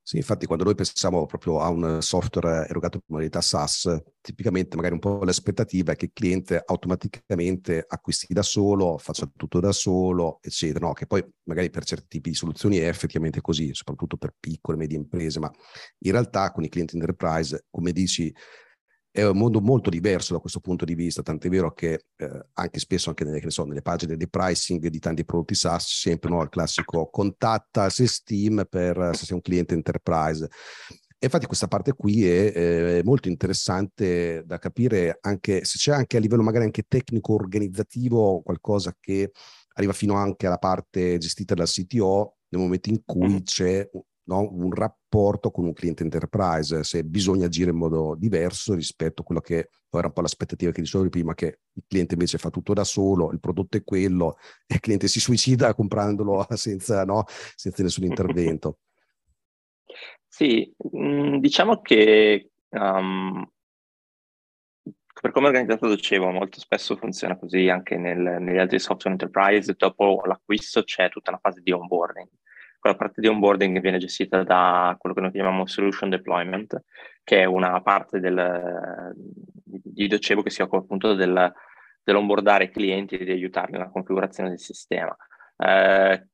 Sì, 0.09 0.19
infatti 0.19 0.47
quando 0.47 0.63
noi 0.63 0.77
pensiamo 0.77 1.27
proprio 1.27 1.59
a 1.59 1.69
un 1.69 2.01
software 2.01 2.69
erogato 2.69 2.99
in 2.99 3.03
modalità 3.09 3.41
SaaS, 3.41 3.93
tipicamente 4.21 4.77
magari 4.77 4.95
un 4.95 5.01
po' 5.01 5.25
l'aspettativa 5.25 5.91
è 5.91 5.97
che 5.97 6.05
il 6.05 6.11
cliente 6.15 6.63
automaticamente 6.65 7.85
acquisti 7.89 8.33
da 8.33 8.43
solo, 8.43 8.99
faccia 8.99 9.29
tutto 9.35 9.59
da 9.59 9.73
solo, 9.73 10.39
eccetera, 10.43 10.87
no? 10.87 10.93
che 10.93 11.07
poi 11.07 11.25
magari 11.49 11.71
per 11.71 11.85
certi 11.85 12.07
tipi 12.07 12.31
di 12.31 12.37
soluzioni 12.37 12.77
è 12.77 12.87
effettivamente 12.87 13.41
così, 13.41 13.75
soprattutto 13.75 14.17
per 14.17 14.33
piccole 14.39 14.77
e 14.77 14.81
medie 14.81 14.97
imprese, 14.97 15.41
ma 15.41 15.51
in 16.05 16.13
realtà 16.13 16.53
con 16.53 16.63
i 16.63 16.69
clienti 16.69 16.95
enterprise, 16.95 17.65
come 17.69 17.91
dici, 17.91 18.33
è 19.17 19.27
un 19.27 19.39
mondo 19.39 19.63
molto 19.63 19.89
diverso 19.89 20.35
da 20.35 20.41
questo 20.41 20.61
punto 20.61 20.85
di 20.85 20.95
vista, 20.95 21.23
tant'è 21.23 21.49
vero 21.49 21.73
che 21.73 22.05
eh, 22.17 22.47
anche 22.53 22.79
spesso 22.79 23.09
anche 23.09 23.25
nelle, 23.25 23.51
so, 23.51 23.65
nelle, 23.65 23.81
pagine 23.81 24.15
di 24.15 24.29
pricing 24.29 24.89
di 24.89 24.99
tanti 24.99 25.25
prodotti 25.25 25.55
SaaS 25.55 25.87
sempre 25.87 26.29
no, 26.29 26.43
il 26.43 26.51
classico 26.51 27.09
contatta 27.09 27.89
se 27.89 28.07
Steam 28.07 28.67
per 28.69 29.13
se 29.15 29.25
sei 29.25 29.37
un 29.37 29.41
cliente 29.41 29.73
enterprise. 29.73 30.45
E 31.19 31.25
infatti 31.25 31.47
questa 31.47 31.67
parte 31.67 31.95
qui 31.95 32.29
è, 32.29 32.53
è, 32.53 33.03
molto 33.05 33.29
interessante 33.29 34.43
da 34.45 34.59
capire 34.59 35.17
anche 35.23 35.65
se 35.65 35.79
c'è 35.79 35.93
anche 35.93 36.19
a 36.19 36.21
livello 36.21 36.43
magari 36.43 36.65
anche 36.65 36.85
tecnico 36.87 37.33
organizzativo 37.33 38.43
qualcosa 38.43 38.95
che 39.01 39.31
arriva 39.77 39.95
fino 39.95 40.13
anche 40.17 40.47
alla 40.47 40.59
parte 40.59 41.17
gestita 41.17 41.55
dal 41.55 41.69
CTO 41.69 42.37
nel 42.49 42.61
momento 42.61 42.91
in 42.91 43.03
cui 43.03 43.29
mm-hmm. 43.29 43.43
c'è 43.45 43.89
no? 44.27 44.49
un 44.51 44.73
rapporto 44.73 45.51
con 45.51 45.65
un 45.65 45.73
cliente 45.73 46.03
enterprise, 46.03 46.85
se 46.85 47.05
bisogna 47.05 47.47
agire 47.47 47.71
in 47.71 47.77
modo 47.77 48.15
diverso 48.17 48.75
rispetto 48.75 49.23
a 49.23 49.25
quello 49.25 49.41
che 49.41 49.69
era 49.91 50.09
un 50.09 50.13
po' 50.13 50.21
l'aspettativa 50.21 50.71
che 50.73 50.83
dicevo 50.83 51.09
prima, 51.09 51.35
che 51.35 51.61
il 51.73 51.85
cliente 51.87 52.15
invece 52.15 52.39
fa 52.39 52.51
tutto 52.51 52.75
da 52.75 52.85
solo, 52.85 53.33
il 53.33 53.41
prodotto 53.41 53.77
è 53.77 53.85
quello, 53.85 54.37
e 54.67 54.75
il 54.75 54.81
cliente 54.81 55.09
si 55.09 55.21
suicida 55.21 55.75
comprandolo 55.75 56.47
senza, 56.55 57.05
no? 57.05 57.25
senza 57.55 57.83
nessun 57.83 58.05
intervento. 58.05 58.79
Sì, 60.29 60.71
mm, 60.95 61.39
diciamo 61.39 61.81
che 61.81 62.51
um, 62.71 63.49
per 65.19 65.31
come 65.31 65.47
è 65.47 65.49
organizzato 65.49 65.89
Docebo, 65.89 66.31
molto 66.31 66.61
spesso 66.61 66.95
funziona 66.97 67.39
così 67.39 67.71
anche 67.71 67.97
nel, 67.97 68.37
negli 68.41 68.59
altri 68.59 68.79
software 68.79 69.17
enterprise, 69.17 69.75
dopo 69.75 70.23
l'acquisto 70.27 70.83
c'è 70.83 71.09
tutta 71.09 71.31
una 71.31 71.41
fase 71.41 71.63
di 71.63 71.73
onboarding 71.73 72.29
quella 72.87 72.95
parte 72.95 73.21
di 73.21 73.27
onboarding 73.27 73.81
viene 73.81 73.99
gestita 73.99 74.45
da 74.45 74.95
quello 74.97 75.15
che 75.15 75.21
noi 75.21 75.33
chiamiamo 75.33 75.67
solution 75.67 76.09
deployment, 76.09 76.85
che 77.25 77.41
è 77.41 77.45
una 77.45 77.81
parte 77.83 78.21
del, 78.21 79.13
di 79.65 80.07
Docebo 80.07 80.43
che 80.43 80.51
si 80.51 80.63
occupa 80.63 80.83
appunto 80.83 81.15
del, 81.15 81.53
dell'onboardare 82.05 82.65
i 82.65 82.71
clienti 82.71 83.17
e 83.17 83.25
di 83.25 83.33
aiutarli 83.33 83.73
nella 83.73 83.91
configurazione 83.91 84.51
del 84.51 84.61
sistema. 84.61 85.17
Eh, 85.57 86.29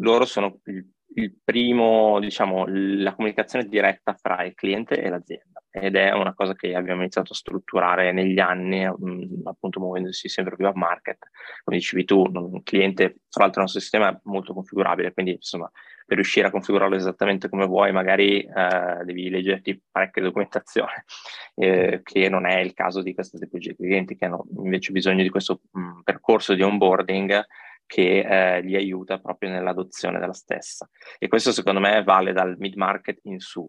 loro 0.00 0.26
sono 0.26 0.60
il, 0.64 0.86
il 1.14 1.34
primo, 1.42 2.20
diciamo, 2.20 2.66
la 2.66 3.14
comunicazione 3.14 3.66
diretta 3.66 4.14
fra 4.14 4.44
il 4.44 4.54
cliente 4.54 5.00
e 5.00 5.08
l'azienda 5.08 5.54
ed 5.76 5.96
è 5.96 6.12
una 6.12 6.34
cosa 6.34 6.54
che 6.54 6.72
abbiamo 6.72 7.00
iniziato 7.00 7.32
a 7.32 7.34
strutturare 7.34 8.12
negli 8.12 8.38
anni, 8.38 8.86
mh, 8.86 9.10
mm, 9.10 9.46
appunto 9.46 9.80
muovendosi 9.80 10.28
sempre 10.28 10.54
più 10.54 10.68
a 10.68 10.72
market. 10.72 11.18
Come 11.64 11.78
dicevi 11.78 12.04
tu, 12.04 12.22
un 12.32 12.62
cliente, 12.62 13.22
tra 13.28 13.42
l'altro 13.42 13.60
il 13.60 13.66
nostro 13.66 13.80
sistema 13.80 14.08
è 14.10 14.20
molto 14.22 14.54
configurabile, 14.54 15.12
quindi 15.12 15.32
insomma 15.32 15.68
per 16.04 16.16
riuscire 16.16 16.46
a 16.46 16.50
configurarlo 16.50 16.96
esattamente 16.96 17.48
come 17.48 17.66
vuoi, 17.66 17.92
magari 17.92 18.40
eh, 18.40 19.02
devi 19.04 19.30
leggerti 19.30 19.80
parecchia 19.90 20.22
documentazione, 20.22 21.04
eh, 21.56 22.00
che 22.02 22.28
non 22.28 22.46
è 22.46 22.58
il 22.58 22.74
caso 22.74 23.02
di 23.02 23.14
queste 23.14 23.38
tipologie 23.38 23.74
di 23.76 23.84
clienti 23.86 24.16
che 24.16 24.26
hanno 24.26 24.44
invece 24.56 24.92
bisogno 24.92 25.22
di 25.22 25.30
questo 25.30 25.60
mh, 25.70 25.80
mm, 25.80 26.00
percorso 26.02 26.54
di 26.54 26.62
onboarding 26.62 27.44
che 27.86 28.20
eh, 28.20 28.60
li 28.62 28.76
aiuta 28.76 29.18
proprio 29.18 29.50
nell'adozione 29.50 30.18
della 30.18 30.32
stessa. 30.32 30.88
E 31.18 31.28
questo 31.28 31.52
secondo 31.52 31.80
me 31.80 32.02
vale 32.02 32.32
dal 32.32 32.56
mid 32.58 32.74
market 32.74 33.20
in 33.24 33.38
su. 33.40 33.68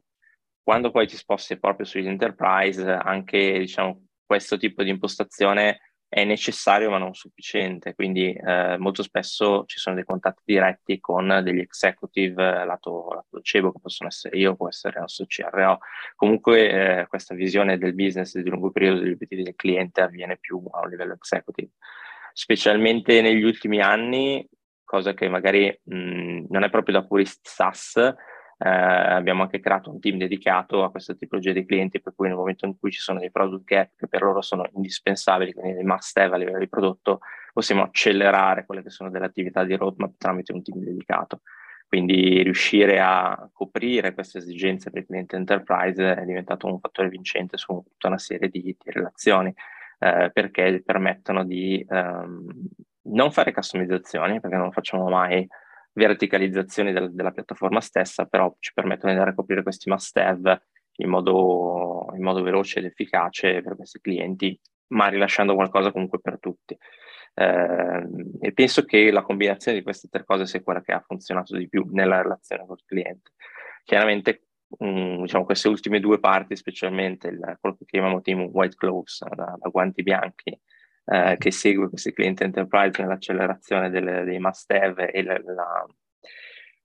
Quando 0.62 0.90
poi 0.90 1.06
ti 1.06 1.16
sposti 1.16 1.60
proprio 1.60 1.86
sugli 1.86 2.08
enterprise, 2.08 2.90
anche 2.90 3.60
diciamo, 3.60 4.08
questo 4.26 4.58
tipo 4.58 4.84
di 4.84 4.90
impostazione 4.90 5.80
è 6.16 6.24
necessario 6.24 6.90
ma 6.90 6.98
non 6.98 7.14
sufficiente, 7.14 7.94
quindi 7.94 8.32
eh, 8.32 8.78
molto 8.78 9.04
spesso 9.04 9.66
ci 9.66 9.80
sono 9.80 9.96
dei 9.96 10.06
contatti 10.06 10.44
diretti 10.46 11.02
con 11.02 11.42
degli 11.44 11.60
executive 11.60 12.42
eh, 12.42 12.64
lato, 12.64 13.10
lato 13.14 13.42
CEBO, 13.42 13.74
che 13.74 13.80
possono 13.82 14.08
essere 14.08 14.38
io, 14.38 14.56
può 14.56 14.70
essere 14.70 14.94
il 14.94 15.02
nostro 15.02 15.26
CRO. 15.28 15.80
Comunque 16.16 17.02
eh, 17.02 17.08
questa 17.08 17.36
visione 17.36 17.78
del 17.78 17.94
business 17.94 18.34
di 18.38 18.50
lungo 18.50 18.72
periodo 18.72 19.02
degli 19.02 19.12
obiettivi 19.12 19.44
del 19.44 19.58
cliente 19.58 20.00
avviene 20.00 20.38
più 20.38 20.64
a 20.72 20.84
un 20.84 20.90
livello 20.90 21.16
executive, 21.16 21.72
specialmente 22.32 23.20
negli 23.20 23.44
ultimi 23.44 23.82
anni, 23.82 24.48
cosa 24.86 25.14
che 25.14 25.28
magari 25.28 25.78
mh, 25.84 26.46
non 26.48 26.64
è 26.64 26.70
proprio 26.70 26.98
da 26.98 27.06
purist 27.06 27.46
SaaS, 27.46 28.16
eh, 28.58 28.70
abbiamo 28.70 29.44
anche 29.44 29.60
creato 29.60 29.92
un 29.92 30.00
team 30.00 30.18
dedicato 30.18 30.84
a 30.84 30.92
questa 30.92 31.14
tipologia 31.14 31.52
di 31.52 31.66
clienti, 31.66 32.02
per 32.02 32.14
cui 32.16 32.28
nel 32.28 32.38
momento 32.38 32.66
in 32.66 32.78
cui 32.78 32.92
ci 32.92 33.00
sono 33.00 33.20
dei 33.20 33.32
product 33.32 33.64
gap 33.64 33.90
che 33.98 34.08
per 34.08 34.22
loro 34.22 34.42
sono 34.42 34.68
indispensabili, 34.74 35.54
quindi 35.54 35.74
dei 35.74 35.84
must 35.84 36.18
have 36.18 36.36
a 36.36 36.38
livello 36.38 36.60
di 36.60 36.70
prodotto, 36.70 37.20
possiamo 37.54 37.84
accelerare 37.84 38.66
quelle 38.66 38.84
che 38.84 38.90
sono 38.90 39.10
delle 39.10 39.26
attività 39.26 39.64
di 39.64 39.76
roadmap 39.76 40.14
tramite 40.18 40.54
un 40.54 40.62
team 40.62 40.80
dedicato. 40.80 41.42
Quindi 41.88 42.42
riuscire 42.42 43.00
a 43.00 43.50
coprire 43.54 44.14
queste 44.14 44.40
esigenze 44.40 44.90
per 44.90 45.02
il 45.02 45.08
cliente 45.08 45.36
enterprise 45.36 46.16
è 46.16 46.26
diventato 46.26 46.68
un 46.68 46.80
fattore 46.80 47.10
vincente 47.10 47.58
su 47.58 47.82
tutta 47.86 48.08
una 48.08 48.18
serie 48.18 48.50
di, 48.50 48.62
di 48.62 48.78
relazioni, 48.92 49.54
eh, 50.00 50.30
perché 50.34 50.82
permettono 50.84 51.46
di 51.46 51.86
ehm, 51.88 52.48
non 53.04 53.32
fare 53.32 53.54
customizzazioni, 53.54 54.40
perché 54.40 54.58
non 54.58 54.72
facciamo 54.72 55.08
mai 55.08 55.48
verticalizzazioni 55.96 56.92
del, 56.92 57.14
della 57.14 57.32
piattaforma 57.32 57.82
stessa, 57.82 58.26
però 58.26 58.54
ci 58.60 58.74
permettono 58.74 59.12
di 59.12 59.18
andare 59.18 59.32
a 59.32 59.36
coprire 59.36 59.64
questi 59.64 59.90
must 59.90 60.18
have 60.18 60.68
in 60.98 61.10
modo, 61.10 62.08
in 62.16 62.22
modo 62.22 62.42
veloce 62.42 62.80
ed 62.80 62.86
efficace 62.86 63.62
per 63.62 63.76
questi 63.76 64.00
clienti, 64.00 64.60
ma 64.88 65.08
rilasciando 65.08 65.56
qualcosa 65.56 65.92
comunque 65.92 66.20
per 66.20 66.40
tutti. 66.40 66.78
Eh, 67.34 68.08
e 68.40 68.54
penso 68.54 68.86
che 68.86 69.12
la 69.12 69.22
combinazione 69.22 69.78
di 69.78 69.84
queste 69.84 70.08
tre 70.10 70.24
cose 70.24 70.46
sia 70.46 70.62
quella 70.62 70.82
che 70.82 70.94
ha 70.94 71.04
funzionato 71.06 71.58
di 71.58 71.68
più 71.68 71.86
nella 71.92 72.22
relazione 72.22 72.66
col 72.66 72.84
cliente. 72.86 73.32
Chiaramente, 73.84 74.48
mh, 74.78 75.22
diciamo, 75.22 75.46
queste 75.46 75.68
ultime 75.68 76.00
due 76.00 76.20
parti, 76.20 76.56
specialmente 76.56 77.28
il, 77.28 77.58
quello 77.60 77.76
che 77.78 77.86
chiamiamo 77.86 78.22
team 78.22 78.50
white 78.52 78.76
gloves, 78.78 79.24
da, 79.36 79.56
da 79.58 79.70
guanti 79.70 80.04
bianchi, 80.04 80.58
eh, 81.06 81.36
che 81.38 81.52
segue 81.52 81.90
questi 81.90 82.14
clienti 82.14 82.44
enterprise 82.44 83.02
nell'accelerazione 83.02 83.90
delle, 83.90 84.24
dei 84.24 84.40
must 84.40 84.70
have 84.72 85.12
e 85.12 85.24
la, 85.24 85.40
la, 85.44 85.86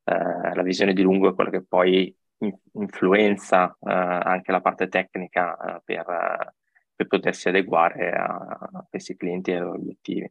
eh, 0.04 0.54
la, 0.54 0.62
visione 0.62 0.92
di 0.92 1.02
lungo 1.02 1.30
è 1.30 1.34
quella 1.34 1.50
che 1.50 1.64
poi 1.64 2.14
in, 2.38 2.54
influenza 2.74 3.76
eh, 3.80 3.90
anche 3.92 4.52
la 4.52 4.60
parte 4.60 4.88
tecnica 4.88 5.56
eh, 5.56 5.82
per, 5.84 6.54
per, 6.94 7.06
potersi 7.06 7.48
adeguare 7.48 8.12
a, 8.12 8.26
a 8.26 8.86
questi 8.88 9.16
clienti 9.16 9.50
e 9.50 9.54
ai 9.54 9.60
loro 9.60 9.78
obiettivi. 9.78 10.30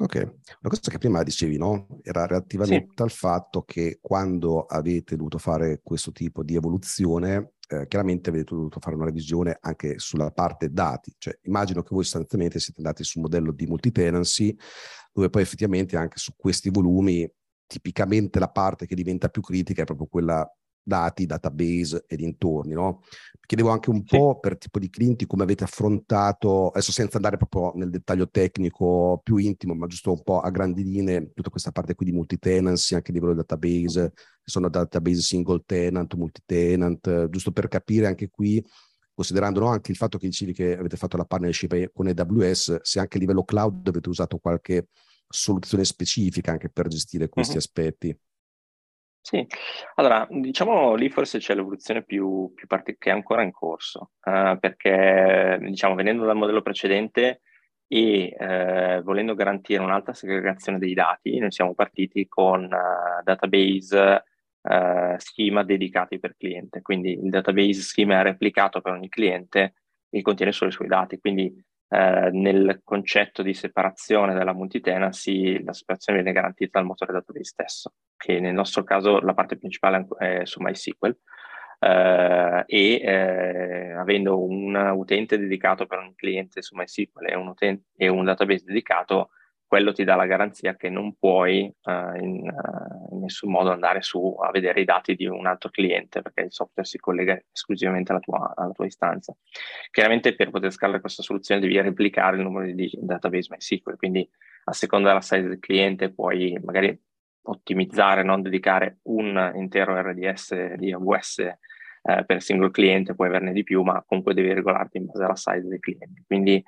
Ok, 0.00 0.14
una 0.14 0.70
cosa 0.70 0.90
che 0.90 0.96
prima 0.96 1.22
dicevi, 1.22 1.58
no? 1.58 1.86
Era 2.02 2.24
relativamente 2.24 2.92
sì. 2.96 3.02
al 3.02 3.10
fatto 3.10 3.64
che 3.64 3.98
quando 4.00 4.64
avete 4.64 5.14
dovuto 5.14 5.36
fare 5.36 5.80
questo 5.82 6.10
tipo 6.10 6.42
di 6.42 6.54
evoluzione, 6.54 7.52
eh, 7.68 7.86
chiaramente 7.86 8.30
avete 8.30 8.54
dovuto 8.54 8.80
fare 8.80 8.96
una 8.96 9.04
revisione 9.04 9.58
anche 9.60 9.98
sulla 9.98 10.30
parte 10.30 10.70
dati. 10.72 11.14
Cioè, 11.18 11.38
immagino 11.42 11.82
che 11.82 11.94
voi 11.94 12.04
sostanzialmente 12.04 12.58
siete 12.60 12.80
andati 12.80 13.04
sul 13.04 13.20
modello 13.20 13.52
di 13.52 13.66
multi-tenancy, 13.66 14.56
dove 15.12 15.28
poi 15.28 15.42
effettivamente 15.42 15.98
anche 15.98 16.16
su 16.16 16.32
questi 16.34 16.70
volumi, 16.70 17.30
tipicamente 17.66 18.38
la 18.38 18.48
parte 18.48 18.86
che 18.86 18.94
diventa 18.94 19.28
più 19.28 19.42
critica 19.42 19.82
è 19.82 19.84
proprio 19.84 20.06
quella 20.06 20.50
dati, 20.82 21.26
database 21.26 22.04
e 22.06 22.16
dintorni, 22.16 22.72
no? 22.72 23.02
Chiedevo 23.46 23.70
anche 23.70 23.90
un 23.90 24.02
sì. 24.06 24.16
po' 24.16 24.38
per 24.38 24.58
tipo 24.58 24.78
di 24.78 24.88
clienti 24.88 25.26
come 25.26 25.42
avete 25.42 25.64
affrontato, 25.64 26.68
adesso 26.68 26.92
senza 26.92 27.16
andare 27.16 27.36
proprio 27.36 27.72
nel 27.74 27.90
dettaglio 27.90 28.28
tecnico 28.28 29.20
più 29.22 29.36
intimo, 29.36 29.74
ma 29.74 29.86
giusto 29.86 30.12
un 30.12 30.22
po' 30.22 30.40
a 30.40 30.50
grandi 30.50 30.84
linee, 30.84 31.32
tutta 31.34 31.50
questa 31.50 31.72
parte 31.72 31.94
qui 31.94 32.06
di 32.06 32.12
multi-tenancy, 32.12 32.94
anche 32.94 33.10
a 33.10 33.14
livello 33.14 33.34
database, 33.34 34.12
sono 34.44 34.68
database 34.68 35.20
single 35.20 35.62
tenant, 35.66 36.14
multi-tenant, 36.14 37.28
giusto 37.28 37.50
per 37.52 37.68
capire 37.68 38.06
anche 38.06 38.28
qui 38.28 38.64
considerando 39.12 39.60
no, 39.60 39.66
anche 39.66 39.90
il 39.90 39.98
fatto 39.98 40.16
che 40.16 40.28
dicevi 40.28 40.54
che 40.54 40.78
avete 40.78 40.96
fatto 40.96 41.18
la 41.18 41.26
partnership 41.26 41.92
con 41.92 42.06
AWS, 42.06 42.78
se 42.80 43.00
anche 43.00 43.18
a 43.18 43.20
livello 43.20 43.44
cloud 43.44 43.86
avete 43.86 44.08
usato 44.08 44.38
qualche 44.38 44.88
soluzione 45.28 45.84
specifica 45.84 46.52
anche 46.52 46.70
per 46.70 46.88
gestire 46.88 47.28
questi 47.28 47.52
uh-huh. 47.52 47.58
aspetti. 47.58 48.18
Sì, 49.22 49.46
allora 49.96 50.26
diciamo 50.30 50.94
lì 50.94 51.10
forse 51.10 51.38
c'è 51.38 51.54
l'evoluzione 51.54 52.02
più, 52.02 52.52
più 52.54 52.66
part- 52.66 52.96
che 52.98 53.10
è 53.10 53.12
ancora 53.12 53.42
in 53.42 53.52
corso, 53.52 54.12
uh, 54.24 54.58
perché 54.58 55.58
diciamo 55.60 55.94
venendo 55.94 56.24
dal 56.24 56.36
modello 56.36 56.62
precedente 56.62 57.42
e 57.86 58.34
uh, 58.38 59.02
volendo 59.02 59.34
garantire 59.34 59.82
un'alta 59.82 60.14
segregazione 60.14 60.78
dei 60.78 60.94
dati, 60.94 61.38
noi 61.38 61.52
siamo 61.52 61.74
partiti 61.74 62.26
con 62.28 62.64
uh, 62.64 63.22
database 63.22 64.24
schema 65.16 65.64
dedicati 65.64 66.18
per 66.18 66.36
cliente, 66.36 66.82
quindi 66.82 67.12
il 67.12 67.30
database 67.30 67.80
schema 67.80 68.20
è 68.20 68.22
replicato 68.22 68.82
per 68.82 68.92
ogni 68.92 69.08
cliente 69.08 69.72
e 70.10 70.20
contiene 70.20 70.52
solo 70.52 70.68
i 70.68 70.72
suoi 70.72 70.86
dati, 70.86 71.18
quindi 71.18 71.50
eh, 71.92 72.30
nel 72.32 72.82
concetto 72.84 73.42
di 73.42 73.52
separazione 73.52 74.32
della 74.32 74.52
multitenancy 74.52 75.60
la 75.64 75.72
separazione 75.72 76.22
viene 76.22 76.34
garantita 76.34 76.78
dal 76.78 76.86
motore 76.86 77.12
database 77.12 77.44
stesso, 77.44 77.94
che 78.16 78.38
nel 78.38 78.54
nostro 78.54 78.84
caso 78.84 79.18
la 79.18 79.34
parte 79.34 79.58
principale 79.58 80.06
è 80.18 80.44
su 80.44 80.60
MySQL 80.62 81.18
eh, 81.80 82.64
e 82.64 83.00
eh, 83.02 83.92
avendo 83.92 84.40
un 84.40 84.74
utente 84.94 85.36
dedicato 85.36 85.86
per 85.86 85.98
un 85.98 86.14
cliente 86.14 86.62
su 86.62 86.76
MySQL 86.76 87.28
e 87.28 87.34
un, 87.34 87.48
utente, 87.48 87.86
e 87.96 88.06
un 88.06 88.24
database 88.24 88.64
dedicato 88.64 89.30
quello 89.70 89.92
ti 89.92 90.02
dà 90.02 90.16
la 90.16 90.26
garanzia 90.26 90.74
che 90.74 90.88
non 90.88 91.14
puoi 91.16 91.72
uh, 91.82 92.16
in, 92.16 92.42
uh, 92.42 93.14
in, 93.14 93.20
nessun 93.20 93.52
modo 93.52 93.70
andare 93.70 94.02
su 94.02 94.36
a 94.42 94.50
vedere 94.50 94.80
i 94.80 94.84
dati 94.84 95.14
di 95.14 95.26
un 95.26 95.46
altro 95.46 95.70
cliente 95.70 96.22
perché 96.22 96.40
il 96.40 96.52
software 96.52 96.88
si 96.88 96.98
collega 96.98 97.40
esclusivamente 97.52 98.10
alla 98.10 98.20
tua, 98.20 98.52
alla 98.56 98.72
tua 98.72 98.86
istanza. 98.86 99.32
Chiaramente 99.92 100.34
per 100.34 100.50
poter 100.50 100.72
scalare 100.72 100.98
questa 100.98 101.22
soluzione 101.22 101.60
devi 101.60 101.80
replicare 101.80 102.36
il 102.36 102.42
numero 102.42 102.66
di 102.72 102.90
database 103.00 103.46
MySQL, 103.52 103.96
quindi 103.96 104.28
a 104.64 104.72
seconda 104.72 105.06
della 105.06 105.20
size 105.20 105.46
del 105.46 105.60
cliente 105.60 106.10
puoi 106.10 106.58
magari 106.64 107.00
ottimizzare, 107.42 108.24
non 108.24 108.42
dedicare 108.42 108.98
un 109.02 109.52
intero 109.54 109.94
RDS 110.00 110.74
di 110.74 110.92
AWS 110.92 111.38
eh, 111.38 112.24
per 112.26 112.42
singolo 112.42 112.72
cliente, 112.72 113.14
puoi 113.14 113.28
averne 113.28 113.52
di 113.52 113.62
più, 113.62 113.82
ma 113.82 114.02
comunque 114.04 114.34
devi 114.34 114.52
regolarti 114.52 114.96
in 114.96 115.06
base 115.06 115.22
alla 115.22 115.36
size 115.36 115.68
del 115.68 115.78
cliente. 115.78 116.24
Quindi 116.26 116.60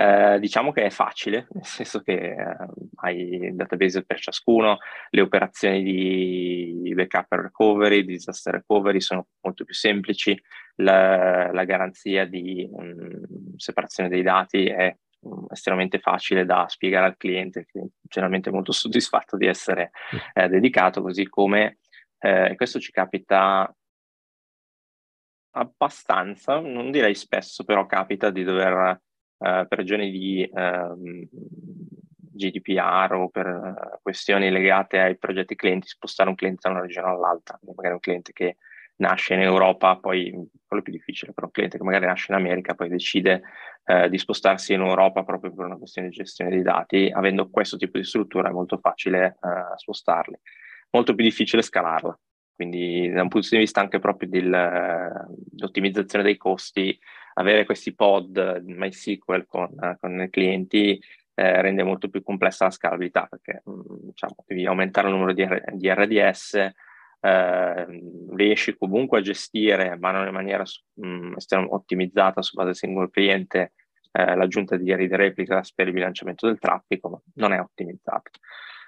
eh, 0.00 0.38
diciamo 0.40 0.72
che 0.72 0.84
è 0.84 0.90
facile, 0.90 1.46
nel 1.52 1.64
senso 1.66 2.00
che 2.00 2.14
eh, 2.32 2.56
hai 3.02 3.18
il 3.18 3.54
database 3.54 4.02
per 4.02 4.18
ciascuno, 4.18 4.78
le 5.10 5.20
operazioni 5.20 5.82
di 5.82 6.92
backup 6.94 7.32
and 7.32 7.42
recovery, 7.42 8.00
di 8.04 8.12
disaster 8.12 8.54
recovery 8.54 9.00
sono 9.00 9.26
molto 9.42 9.64
più 9.64 9.74
semplici, 9.74 10.40
la, 10.76 11.52
la 11.52 11.64
garanzia 11.64 12.24
di 12.24 12.66
um, 12.72 13.56
separazione 13.56 14.08
dei 14.08 14.22
dati 14.22 14.64
è 14.64 14.96
um, 15.20 15.46
estremamente 15.50 15.98
facile 15.98 16.46
da 16.46 16.66
spiegare 16.66 17.04
al 17.04 17.18
cliente, 17.18 17.66
che 17.66 17.90
generalmente 18.00 18.48
è 18.48 18.52
molto 18.54 18.72
soddisfatto 18.72 19.36
di 19.36 19.46
essere 19.46 19.90
eh, 20.32 20.48
dedicato, 20.48 21.02
così 21.02 21.28
come 21.28 21.80
eh, 22.20 22.54
questo 22.56 22.80
ci 22.80 22.90
capita 22.90 23.70
abbastanza, 25.52 26.58
non 26.58 26.90
direi 26.90 27.14
spesso, 27.14 27.64
però 27.64 27.84
capita 27.84 28.30
di 28.30 28.44
dover 28.44 28.98
eh, 29.40 29.66
per 29.68 29.78
ragioni 29.78 30.10
di 30.10 30.50
ehm, 30.52 31.28
GDPR 32.40 33.12
o 33.14 33.28
per 33.28 33.46
uh, 33.46 33.98
questioni 34.02 34.50
legate 34.50 34.98
ai 34.98 35.18
progetti 35.18 35.54
clienti, 35.54 35.88
spostare 35.88 36.28
un 36.28 36.34
cliente 36.34 36.60
da 36.62 36.70
una 36.70 36.80
regione 36.80 37.08
all'altra, 37.08 37.58
magari 37.74 37.94
un 37.94 38.00
cliente 38.00 38.32
che 38.32 38.56
nasce 38.96 39.34
in 39.34 39.40
Europa, 39.40 39.96
poi 39.96 40.30
quello 40.66 40.82
è 40.82 40.84
più 40.84 40.92
difficile, 40.92 41.32
però 41.32 41.46
un 41.46 41.52
cliente 41.52 41.78
che 41.78 41.84
magari 41.84 42.06
nasce 42.06 42.32
in 42.32 42.38
America, 42.38 42.74
poi 42.74 42.88
decide 42.88 43.42
eh, 43.84 44.08
di 44.08 44.18
spostarsi 44.18 44.72
in 44.74 44.80
Europa 44.80 45.24
proprio 45.24 45.52
per 45.52 45.66
una 45.66 45.76
questione 45.76 46.08
di 46.08 46.14
gestione 46.14 46.50
dei 46.50 46.62
dati, 46.62 47.10
avendo 47.12 47.48
questo 47.48 47.76
tipo 47.76 47.98
di 47.98 48.04
struttura 48.04 48.48
è 48.48 48.52
molto 48.52 48.78
facile 48.78 49.38
eh, 49.42 49.76
spostarli, 49.76 50.38
molto 50.90 51.14
più 51.14 51.24
difficile 51.24 51.62
scalarla. 51.62 52.18
Quindi 52.54 53.08
da 53.10 53.22
un 53.22 53.28
punto 53.28 53.48
di 53.50 53.56
vista 53.56 53.80
anche 53.80 53.98
proprio 54.00 54.28
dell'ottimizzazione 54.28 56.22
dei 56.22 56.36
costi, 56.36 56.98
avere 57.40 57.64
questi 57.64 57.94
pod 57.94 58.62
MySQL 58.64 59.46
con, 59.46 59.96
con 59.98 60.20
i 60.20 60.30
clienti 60.30 61.00
eh, 61.34 61.62
rende 61.62 61.82
molto 61.82 62.08
più 62.08 62.22
complessa 62.22 62.66
la 62.66 62.70
scalabilità 62.70 63.26
perché 63.26 63.62
mm, 63.68 63.80
diciamo, 64.08 64.36
devi 64.46 64.66
aumentare 64.66 65.08
il 65.08 65.14
numero 65.14 65.32
di, 65.32 65.46
di 65.72 65.90
RDS, 65.90 66.54
eh, 67.20 67.86
riesci 68.34 68.76
comunque 68.76 69.18
a 69.18 69.22
gestire, 69.22 69.96
ma 69.98 70.10
non 70.10 70.26
in 70.26 70.34
maniera 70.34 70.64
mh, 70.94 71.06
mm, 71.06 71.34
ottimizzata 71.68 72.42
su 72.42 72.56
base 72.56 72.74
singolo 72.74 73.08
cliente, 73.08 73.72
eh, 74.12 74.36
l'aggiunta 74.36 74.76
di 74.76 74.94
read 74.94 75.14
replica 75.14 75.62
per 75.74 75.86
il 75.86 75.92
bilanciamento 75.94 76.46
del 76.46 76.58
traffico, 76.58 77.08
ma 77.08 77.20
non 77.34 77.52
è 77.52 77.60
ottimizzato. 77.60 78.30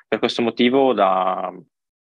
Per 0.07 0.19
questo 0.19 0.43
motivo 0.43 0.93
da 0.93 1.51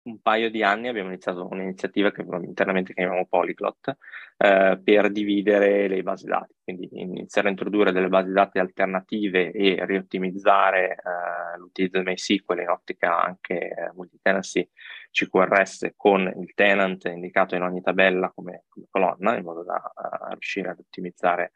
un 0.04 0.20
paio 0.20 0.50
di 0.50 0.62
anni 0.62 0.88
abbiamo 0.88 1.08
iniziato 1.08 1.46
un'iniziativa 1.48 2.10
che 2.10 2.22
internamente 2.22 2.92
chiamiamo 2.92 3.26
Polyglot 3.26 3.96
eh, 4.36 4.80
per 4.82 5.10
dividere 5.12 5.86
le 5.86 6.02
basi 6.02 6.26
dati, 6.26 6.54
quindi 6.64 6.88
iniziare 6.92 7.48
a 7.48 7.50
introdurre 7.50 7.92
delle 7.92 8.08
basi 8.08 8.32
dati 8.32 8.58
alternative 8.58 9.52
e 9.52 9.84
riottimizzare 9.84 10.90
eh, 10.94 11.58
l'utilizzo 11.58 11.98
di 11.98 12.04
MySQL 12.04 12.60
in 12.60 12.68
ottica 12.68 13.22
anche 13.22 13.54
eh, 13.54 13.90
multitenancy 13.94 14.68
CQRS 15.12 15.92
con 15.96 16.22
il 16.22 16.52
tenant 16.54 17.04
indicato 17.04 17.54
in 17.54 17.62
ogni 17.62 17.80
tabella 17.80 18.32
come, 18.34 18.64
come 18.68 18.86
colonna 18.90 19.36
in 19.36 19.44
modo 19.44 19.62
da 19.62 19.76
uh, 19.76 20.30
riuscire 20.30 20.70
ad 20.70 20.78
ottimizzare 20.78 21.52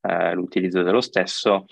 uh, 0.00 0.34
l'utilizzo 0.34 0.82
dello 0.82 1.02
stesso 1.02 1.66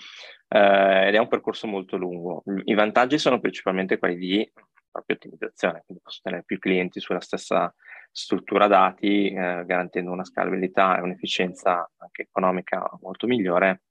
uh, 0.47 0.55
ed 0.55 1.15
è 1.15 1.17
un 1.17 1.27
percorso 1.27 1.65
molto 1.67 1.97
lungo. 1.97 2.43
I 2.65 2.75
vantaggi 2.75 3.17
sono 3.17 3.39
principalmente 3.39 3.97
quelli 3.97 4.15
di 4.15 4.51
propria 4.93 5.17
ottimizzazione, 5.17 5.83
quindi 5.85 6.03
posso 6.03 6.19
tenere 6.21 6.43
più 6.45 6.59
clienti 6.59 6.99
sulla 6.99 7.19
stessa 7.19 7.73
struttura 8.11 8.67
dati, 8.67 9.27
eh, 9.27 9.63
garantendo 9.65 10.11
una 10.11 10.23
scalabilità 10.23 10.97
e 10.97 11.01
un'efficienza 11.01 11.89
anche 11.97 12.21
economica 12.21 12.87
molto 13.01 13.25
migliore 13.25 13.81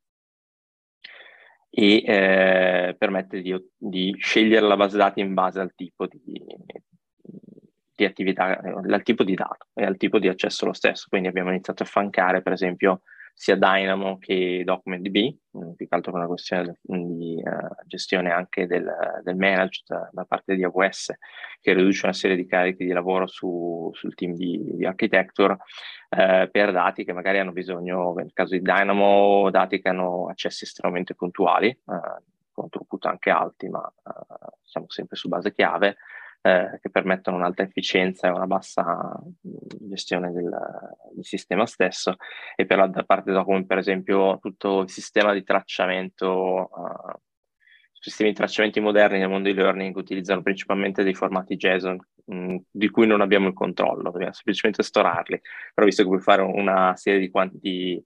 e 1.74 2.02
eh, 2.06 2.94
permette 2.96 3.40
di, 3.40 3.54
di, 3.76 4.14
scegliere 4.18 4.66
la 4.66 4.76
base 4.76 4.96
dati 4.96 5.20
in 5.20 5.32
base 5.34 5.58
al 5.58 5.74
tipo 5.74 6.06
di, 6.06 6.20
di 7.96 8.04
attività, 8.04 8.60
al 8.60 9.02
tipo 9.02 9.24
di 9.24 9.34
dato 9.34 9.68
e 9.72 9.84
al 9.84 9.96
tipo 9.96 10.18
di 10.18 10.28
accesso 10.28 10.66
lo 10.66 10.74
stesso. 10.74 11.06
Quindi 11.08 11.28
abbiamo 11.28 11.48
iniziato 11.48 11.82
a 11.82 11.86
affiancare, 11.86 12.42
per 12.42 12.52
esempio, 12.52 13.02
sia 13.35 13.57
Dynamo 13.57 14.18
che 14.18 14.62
DocumentDB, 14.64 15.37
mm, 15.57 15.73
più 15.73 15.88
che 15.88 15.95
altro 15.95 16.12
per 16.12 16.21
una 16.21 16.29
questione 16.29 16.77
di 16.81 17.42
uh, 17.45 17.87
gestione 17.87 18.31
anche 18.31 18.66
del, 18.66 18.88
del 19.23 19.37
managed 19.37 19.85
da, 19.87 20.09
da, 20.12 20.25
parte 20.25 20.55
di 20.55 20.62
AWS, 20.64 21.12
che 21.61 21.73
riduce 21.73 22.05
una 22.05 22.14
serie 22.14 22.37
di 22.37 22.47
carichi 22.47 22.85
di 22.85 22.92
lavoro 22.92 23.27
su, 23.27 23.90
sul 23.95 24.14
team 24.14 24.35
di, 24.35 24.77
di 24.77 24.85
architecture 24.85 25.55
uh, 25.55 26.51
per 26.51 26.73
dati 26.73 27.05
che 27.05 27.12
magari 27.12 27.38
hanno 27.38 27.53
bisogno, 27.53 28.12
nel 28.14 28.33
caso 28.33 28.55
di 28.55 28.62
Dynamo, 28.62 29.51
dati 29.51 29.81
che 29.81 29.88
hanno 29.88 30.29
accessi 30.29 30.64
estremamente 30.64 31.14
puntuali, 31.14 31.77
uh, 31.87 31.95
con 32.53 32.68
throughput 32.68 33.07
anche 33.07 33.31
alti, 33.31 33.68
ma 33.68 33.90
siamo 34.62 34.87
sempre 34.90 35.16
su 35.16 35.29
base 35.29 35.53
chiave, 35.53 35.97
eh, 36.42 36.78
che 36.81 36.90
permettono 36.90 37.37
un'alta 37.37 37.62
efficienza 37.62 38.26
e 38.26 38.31
una 38.31 38.46
bassa 38.46 39.18
gestione 39.40 40.33
del, 40.33 40.50
del, 41.14 41.24
sistema 41.24 41.66
stesso. 41.66 42.16
E 42.57 42.66
per 42.66 42.78
la 42.78 43.05
parte 43.05 43.33
dopo 43.33 43.46
come 43.46 43.64
per 43.64 43.78
esempio 43.78 44.38
tutto 44.40 44.81
il 44.81 44.90
sistema 44.90 45.33
di 45.33 45.42
tracciamento 45.44 46.68
uh, 46.72 47.20
sistemi 48.02 48.31
di 48.31 48.37
tracciamento 48.37 48.81
moderni 48.81 49.18
nel 49.20 49.28
mondo 49.28 49.48
di 49.48 49.55
learning 49.55 49.94
utilizzano 49.94 50.42
principalmente 50.42 51.05
dei 51.05 51.14
formati 51.14 51.55
JSON 51.55 51.96
mh, 52.24 52.57
di 52.68 52.90
cui 52.90 53.07
non 53.07 53.20
abbiamo 53.20 53.46
il 53.46 53.55
controllo, 53.55 54.11
dobbiamo 54.11 54.33
semplicemente 54.33 54.83
storarli, 54.83 55.40
però 55.72 55.87
visto 55.87 56.02
che 56.02 56.09
puoi 56.09 56.20
fare 56.20 56.42
una 56.42 56.96
serie 56.96 57.20
di, 57.20 57.31
quanti, 57.31 58.05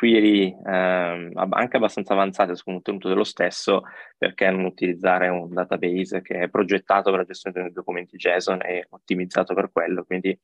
query 0.00 0.56
eh, 0.64 1.30
anche 1.34 1.76
abbastanza 1.76 2.14
avanzate 2.14 2.56
sul 2.56 2.72
contenuto 2.72 3.08
dello 3.08 3.22
stesso, 3.22 3.82
perché 4.16 4.48
non 4.48 4.64
utilizzare 4.64 5.28
un 5.28 5.52
database 5.52 6.22
che 6.22 6.38
è 6.38 6.48
progettato 6.48 7.10
per 7.10 7.20
la 7.20 7.26
gestione 7.26 7.60
dei 7.60 7.72
documenti 7.72 8.16
JSON 8.16 8.62
e 8.62 8.86
ottimizzato 8.88 9.52
per 9.52 9.70
quello. 9.70 10.04
Quindi 10.04 10.38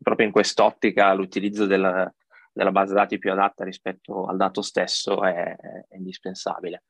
proprio 0.00 0.26
in 0.26 0.32
quest'ottica 0.32 1.12
l'utilizzo 1.12 1.66
della, 1.66 2.10
della 2.54 2.72
base 2.72 2.94
dati 2.94 3.18
più 3.18 3.30
adatta 3.30 3.64
rispetto 3.64 4.24
al 4.24 4.38
dato 4.38 4.62
stesso 4.62 5.22
è, 5.22 5.56
è 5.56 5.96
indispensabile. 5.96 6.84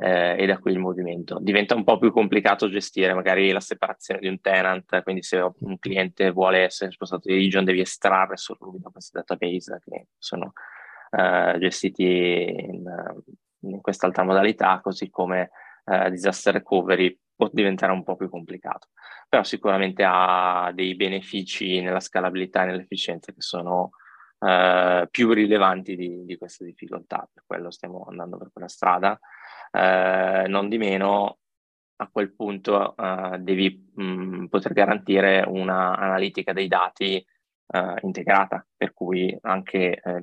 Eh, 0.00 0.36
e 0.42 0.46
da 0.46 0.58
qui 0.58 0.72
il 0.72 0.78
movimento. 0.80 1.38
Diventa 1.40 1.76
un 1.76 1.84
po' 1.84 1.98
più 1.98 2.10
complicato 2.10 2.68
gestire 2.68 3.14
magari 3.14 3.52
la 3.52 3.60
separazione 3.60 4.20
di 4.20 4.28
un 4.28 4.40
tenant, 4.40 5.00
quindi 5.04 5.22
se 5.22 5.38
un 5.38 5.78
cliente 5.78 6.30
vuole 6.30 6.58
essere 6.58 6.90
spostato 6.90 7.28
di 7.28 7.34
region 7.34 7.64
devi 7.64 7.80
estrarre 7.80 8.36
solo 8.36 8.74
da 8.78 8.90
questi 8.90 9.10
database 9.16 9.80
che 9.84 10.06
sono 10.16 10.52
eh, 11.10 11.56
gestiti 11.58 12.04
in, 12.04 12.84
in, 13.60 13.80
quest'altra 13.80 14.24
modalità, 14.24 14.80
così 14.80 15.10
come 15.10 15.50
eh, 15.84 16.10
disaster 16.10 16.54
recovery 16.54 17.18
può 17.34 17.48
diventare 17.52 17.92
un 17.92 18.02
po' 18.02 18.16
più 18.16 18.28
complicato, 18.28 18.88
però 19.28 19.42
sicuramente 19.44 20.04
ha 20.06 20.70
dei 20.74 20.96
benefici 20.96 21.80
nella 21.80 22.00
scalabilità 22.00 22.62
e 22.62 22.66
nell'efficienza 22.66 23.32
che 23.32 23.40
sono 23.40 23.90
eh, 24.40 25.06
più 25.10 25.32
rilevanti 25.32 25.96
di, 25.96 26.24
di, 26.24 26.36
queste 26.36 26.64
difficoltà, 26.64 27.28
per 27.32 27.44
quello 27.46 27.70
stiamo 27.70 28.06
andando 28.08 28.36
per 28.36 28.50
quella 28.52 28.68
strada. 28.68 29.18
Eh, 29.70 30.44
non 30.48 30.68
di 30.68 30.78
meno, 30.78 31.38
a 32.00 32.08
quel 32.10 32.32
punto 32.34 32.94
devi 33.38 33.90
mh, 33.94 34.02
mm, 34.02 34.44
poter 34.46 34.72
garantire 34.72 35.44
una 35.46 35.96
analitica 35.96 36.52
dei 36.52 36.68
dati 36.68 37.24
uh, 37.68 38.06
integrata, 38.06 38.64
per 38.76 38.94
cui 38.94 39.36
anche 39.42 40.00
eh, 40.00 40.20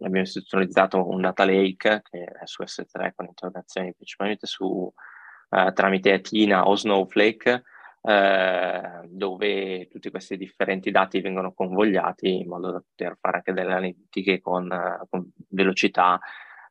abbiamo 0.00 0.20
istituzionalizzato 0.20 1.08
un 1.08 1.20
data 1.20 1.44
lake 1.44 2.02
che 2.02 2.24
è 2.24 2.46
su 2.46 2.62
S3 2.62 3.12
con 3.14 3.26
interrogazioni 3.26 3.94
principalmente 3.94 4.46
su, 4.46 4.64
uh, 4.64 5.72
tramite 5.72 6.12
Athena 6.12 6.66
o 6.66 6.74
Snowflake, 6.74 7.62
uh, 8.00 9.06
dove 9.06 9.88
tutti 9.88 10.10
questi 10.10 10.36
differenti 10.36 10.90
dati 10.90 11.20
vengono 11.20 11.52
convogliati 11.52 12.40
in 12.40 12.48
modo 12.48 12.70
da 12.70 12.80
poter 12.80 13.16
fare 13.20 13.36
anche 13.38 13.52
delle 13.52 13.70
analitiche 13.70 14.40
con, 14.40 14.68
con 15.08 15.30
velocità 15.48 16.18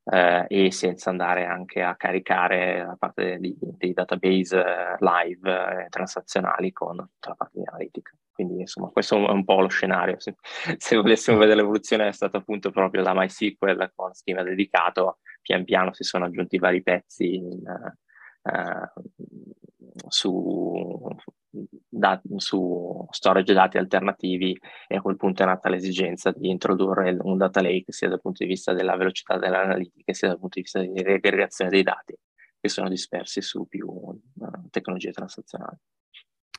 eh, 0.03 0.45
e 0.47 0.71
senza 0.71 1.09
andare 1.09 1.45
anche 1.45 1.81
a 1.81 1.95
caricare 1.95 2.83
la 2.85 2.95
parte 2.97 3.37
di, 3.39 3.55
dei 3.59 3.93
database 3.93 4.59
eh, 4.59 4.95
live 4.99 5.83
eh, 5.85 5.89
transazionali 5.89 6.71
con 6.71 6.97
tutta 6.97 7.29
la 7.29 7.35
parte 7.35 7.59
di 7.59 7.65
analitica. 7.65 8.11
Quindi 8.31 8.61
insomma 8.61 8.89
questo 8.89 9.15
è 9.15 9.31
un 9.31 9.43
po' 9.43 9.59
lo 9.59 9.67
scenario. 9.67 10.19
Se, 10.19 10.35
se 10.77 10.95
volessimo 10.95 11.37
vedere 11.37 11.57
l'evoluzione 11.57 12.07
è 12.07 12.11
stata 12.13 12.37
appunto 12.37 12.71
proprio 12.71 13.03
da 13.03 13.13
MySQL 13.13 13.91
con 13.93 14.13
schema 14.13 14.43
dedicato, 14.43 15.19
pian 15.41 15.65
piano 15.65 15.93
si 15.93 16.03
sono 16.03 16.25
aggiunti 16.25 16.57
vari 16.57 16.81
pezzi 16.81 17.35
in, 17.35 17.61
uh, 18.41 19.01
su, 20.07 21.07
da, 21.87 22.21
su 22.37 23.07
storage 23.09 23.53
dati 23.53 23.77
alternativi 23.77 24.57
e 24.87 24.95
a 24.95 25.01
quel 25.01 25.15
punto 25.15 25.43
è 25.43 25.45
nata 25.45 25.69
l'esigenza 25.69 26.31
di 26.31 26.49
introdurre 26.49 27.17
un 27.21 27.37
data 27.37 27.61
lake 27.61 27.91
sia 27.91 28.09
dal 28.09 28.21
punto 28.21 28.43
di 28.43 28.49
vista 28.49 28.73
della 28.73 28.95
velocità 28.95 29.37
dell'analitica 29.37 30.13
sia 30.13 30.29
dal 30.29 30.39
punto 30.39 30.55
di 30.55 30.61
vista 30.61 30.79
di 30.79 31.01
riaggregazione 31.01 31.69
dei 31.69 31.83
dati 31.83 32.15
che 32.61 32.69
sono 32.69 32.89
dispersi 32.89 33.41
su 33.41 33.65
più 33.67 33.87
uh, 33.87 34.69
tecnologie 34.69 35.11
transazionali. 35.11 35.77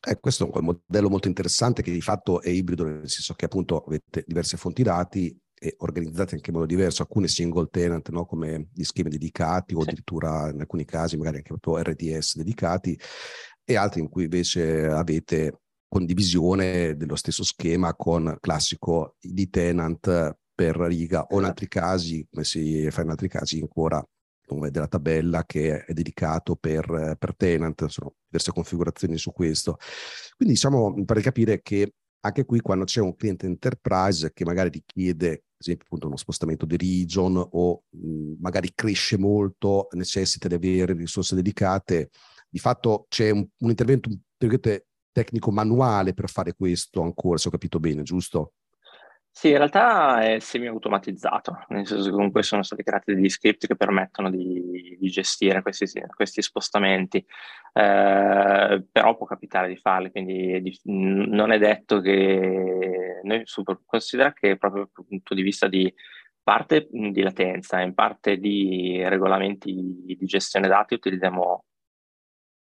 Eh, 0.03 0.19
questo 0.19 0.51
è 0.51 0.57
un 0.57 0.65
modello 0.65 1.11
molto 1.11 1.29
interessante 1.29 1.83
che 1.83 1.91
di 1.91 2.01
fatto 2.01 2.41
è 2.41 2.49
ibrido, 2.49 2.85
nel 2.85 3.11
senso 3.11 3.35
che 3.35 3.45
appunto 3.45 3.85
avete 3.85 4.25
diverse 4.27 4.57
fonti 4.57 4.83
dati 4.83 5.39
e 5.63 5.75
organizzate 5.79 6.37
anche 6.37 6.49
in 6.49 6.57
modo 6.57 6.67
diverso, 6.67 7.03
alcune 7.03 7.29
single 7.29 7.69
tenant, 7.71 8.09
no? 8.09 8.25
come 8.25 8.71
gli 8.73 8.83
schemi 8.83 9.11
dedicati 9.11 9.75
o 9.75 9.83
addirittura 9.83 10.51
in 10.51 10.61
alcuni 10.61 10.87
casi 10.87 11.19
magari 11.19 11.37
anche 11.37 11.55
proprio 11.57 11.93
RDS 11.93 12.37
dedicati, 12.37 12.99
e 13.63 13.77
altri 13.77 14.01
in 14.01 14.09
cui 14.09 14.25
invece 14.25 14.87
avete 14.87 15.61
condivisione 15.87 16.97
dello 16.97 17.15
stesso 17.15 17.45
schema 17.45 17.95
con 17.95 18.39
classico 18.41 19.17
di 19.21 19.51
tenant 19.51 20.37
per 20.55 20.77
riga 20.77 21.25
o 21.25 21.39
in 21.39 21.45
altri 21.45 21.69
casi, 21.69 22.27
come 22.31 22.45
si 22.45 22.91
fa 22.91 23.03
in 23.03 23.11
altri 23.11 23.29
casi 23.29 23.61
ancora 23.61 24.03
come 24.47 24.71
della 24.71 24.89
tabella 24.89 25.45
che 25.45 25.85
è 25.85 25.93
dedicato 25.93 26.57
per, 26.57 27.17
per 27.19 27.37
tenant, 27.37 27.87
sono 27.87 28.15
diverse 28.27 28.51
configurazioni 28.51 29.17
su 29.17 29.31
questo. 29.31 29.77
Quindi 30.37 30.55
diciamo, 30.55 31.05
pare 31.05 31.21
capire 31.21 31.61
che 31.63 31.93
anche 32.23 32.45
qui 32.45 32.61
quando 32.61 32.85
c'è 32.85 33.01
un 33.01 33.15
cliente 33.15 33.47
enterprise 33.47 34.33
che 34.33 34.45
magari 34.45 34.71
richiede, 34.71 35.45
esempio, 35.61 35.85
appunto 35.87 36.07
uno 36.07 36.17
spostamento 36.17 36.67
di 36.67 36.77
region 36.77 37.37
o 37.37 37.85
mh, 37.91 38.35
magari 38.41 38.73
cresce 38.75 39.19
molto, 39.19 39.89
necessita 39.93 40.49
di 40.49 40.55
avere 40.55 40.95
risorse 40.95 41.35
dedicate, 41.35 42.11
di 42.49 42.59
fatto 42.59 43.07
c'è 43.09 43.31
un, 43.31 43.47
un 43.59 43.69
intervento 43.69 44.11
tecnico 45.13 45.51
manuale 45.51 46.15
per 46.15 46.29
fare 46.29 46.55
questo 46.55 47.03
ancora, 47.03 47.39
se 47.39 47.49
ho 47.49 47.51
capito 47.51 47.79
bene, 47.79 48.03
giusto? 48.03 48.55
Sì, 49.33 49.51
in 49.51 49.57
realtà 49.57 50.21
è 50.23 50.39
semi-automatizzato, 50.41 51.65
nel 51.69 51.87
senso 51.87 52.05
che 52.07 52.11
comunque 52.11 52.43
sono 52.43 52.63
stati 52.63 52.83
creati 52.83 53.15
degli 53.15 53.29
script 53.31 53.67
che 53.67 53.77
permettono 53.77 54.29
di, 54.29 54.97
di 54.99 55.09
gestire 55.09 55.63
questi, 55.63 55.87
questi 56.15 56.43
spostamenti, 56.43 57.25
eh, 57.73 58.85
però 58.91 59.17
può 59.17 59.27
capitare 59.27 59.69
di 59.69 59.77
farli, 59.77 60.11
quindi 60.11 60.53
è 60.53 60.61
di, 60.61 60.79
non 60.85 61.53
è 61.53 61.59
detto 61.59 62.01
che 62.01 63.21
noi 63.23 63.43
super, 63.45 63.81
considera 63.87 64.33
che 64.33 64.57
proprio 64.59 64.91
dal 64.93 65.07
punto 65.07 65.35
di 65.35 65.43
vista 65.43 65.69
di 65.69 65.93
parte 66.43 66.89
di 66.91 67.23
latenza 67.23 67.81
e 67.81 67.85
in 67.85 67.95
parte 67.95 68.37
di 68.39 69.03
regolamenti 69.07 69.73
di 69.73 70.27
gestione 70.27 70.69
dati 70.69 70.95
utilizziamo 70.95 71.65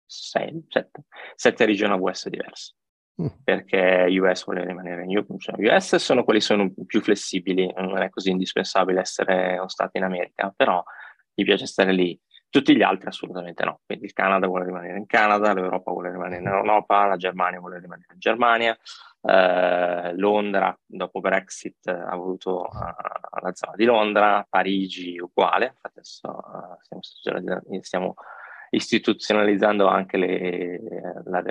6, 0.07 0.67
7, 0.69 1.05
7 1.35 1.65
region 1.65 1.93
AWS 1.93 2.29
diverse. 2.29 2.75
Mm. 3.23 3.27
perché 3.45 4.07
US 4.19 4.45
vuole 4.45 4.65
rimanere 4.65 5.05
in 5.05 5.17
US. 5.17 5.27
Cioè, 5.39 5.55
US 5.75 5.97
sono 5.97 6.25
quelli 6.25 6.41
sono 6.41 6.73
più 6.85 7.01
flessibili, 7.01 7.73
non 7.77 7.99
è 7.99 8.11
così 8.11 8.31
indispensabile 8.31 9.01
essere 9.01 9.57
uno 9.57 9.69
stato 9.69 9.97
in 9.99 10.03
America, 10.03 10.53
però 10.55 10.83
gli 11.33 11.45
piace 11.45 11.67
stare 11.67 11.93
lì. 11.93 12.19
Tutti 12.49 12.77
gli 12.77 12.83
altri 12.83 13.09
assolutamente 13.09 13.65
no. 13.65 13.81
Quindi 13.87 14.07
il 14.07 14.13
Canada 14.13 14.47
vuole 14.47 14.65
rimanere 14.65 14.99
in 14.99 15.07
Canada, 15.07 15.53
l'Europa 15.53 15.93
vuole 15.93 16.11
rimanere 16.11 16.41
in 16.41 16.47
Europa, 16.47 17.07
la 17.07 17.17
Germania 17.17 17.61
vuole 17.61 17.81
rimanere 17.81 18.13
in 18.13 18.19
Germania, 18.19 18.79
eh, 19.23 20.17
Londra 20.17 20.77
dopo 20.85 21.21
Brexit 21.21 21.87
ha 21.89 22.15
voluto 22.15 22.63
uh, 22.63 23.41
la 23.43 23.55
zona 23.55 23.75
di 23.77 23.85
Londra, 23.85 24.47
Parigi 24.49 25.19
uguale, 25.19 25.67
infatti 25.67 25.99
adesso 25.99 26.29
uh, 26.29 27.01
stiamo, 27.01 27.83
stiamo, 27.83 28.15
istituzionalizzando 28.71 29.87
anche 29.87 30.17
le, 30.17 30.81
la, 31.25 31.43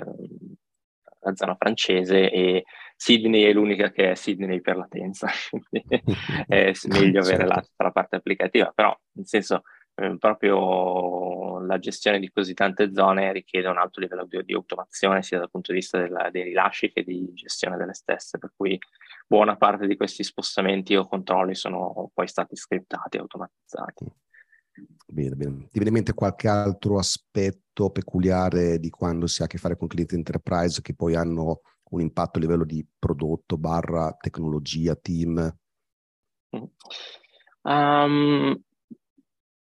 la 1.23 1.35
zona 1.35 1.55
francese 1.55 2.29
e 2.29 2.63
Sydney 2.95 3.43
è 3.43 3.53
l'unica 3.53 3.91
che 3.91 4.11
è 4.11 4.15
Sydney 4.15 4.61
per 4.61 4.77
latenza, 4.77 5.29
è 6.47 6.71
meglio 6.87 7.21
avere 7.21 7.45
la, 7.45 7.63
la, 7.77 7.91
parte 7.91 8.15
applicativa, 8.15 8.71
però 8.73 8.97
nel 9.13 9.27
senso 9.27 9.63
eh, 9.95 10.15
proprio 10.17 11.59
la 11.65 11.77
gestione 11.79 12.19
di 12.19 12.31
così 12.31 12.53
tante 12.53 12.93
zone 12.93 13.31
richiede 13.31 13.67
un 13.67 13.77
alto 13.77 13.99
livello 13.99 14.25
di, 14.25 14.43
di 14.43 14.53
automazione 14.53 15.21
sia 15.21 15.39
dal 15.39 15.51
punto 15.51 15.71
di 15.71 15.79
vista 15.79 15.99
della, 15.99 16.29
dei 16.31 16.43
rilasci 16.43 16.91
che 16.91 17.03
di 17.03 17.31
gestione 17.33 17.77
delle 17.77 17.93
stesse, 17.93 18.37
per 18.37 18.53
cui 18.55 18.77
buona 19.27 19.55
parte 19.55 19.85
di 19.87 19.95
questi 19.95 20.23
spostamenti 20.23 20.95
o 20.95 21.07
controlli 21.07 21.55
sono 21.55 22.09
poi 22.13 22.27
stati 22.27 22.55
scriptati 22.55 23.17
e 23.17 23.19
automatizzati. 23.19 24.05
Bene, 25.05 25.35
bene. 25.35 25.57
Ti 25.63 25.69
viene 25.73 25.89
in 25.89 25.93
mente 25.93 26.13
qualche 26.13 26.47
altro 26.47 26.97
aspetto 26.97 27.91
peculiare 27.91 28.79
di 28.79 28.89
quando 28.89 29.27
si 29.27 29.41
ha 29.41 29.45
a 29.45 29.47
che 29.47 29.57
fare 29.57 29.77
con 29.77 29.87
clienti 29.87 30.15
enterprise 30.15 30.81
che 30.81 30.95
poi 30.95 31.15
hanno 31.15 31.61
un 31.91 32.01
impatto 32.01 32.39
a 32.39 32.41
livello 32.41 32.65
di 32.65 32.85
prodotto 32.97 33.57
barra 33.57 34.15
tecnologia, 34.19 34.95
team? 34.95 35.55
Um, 37.61 38.59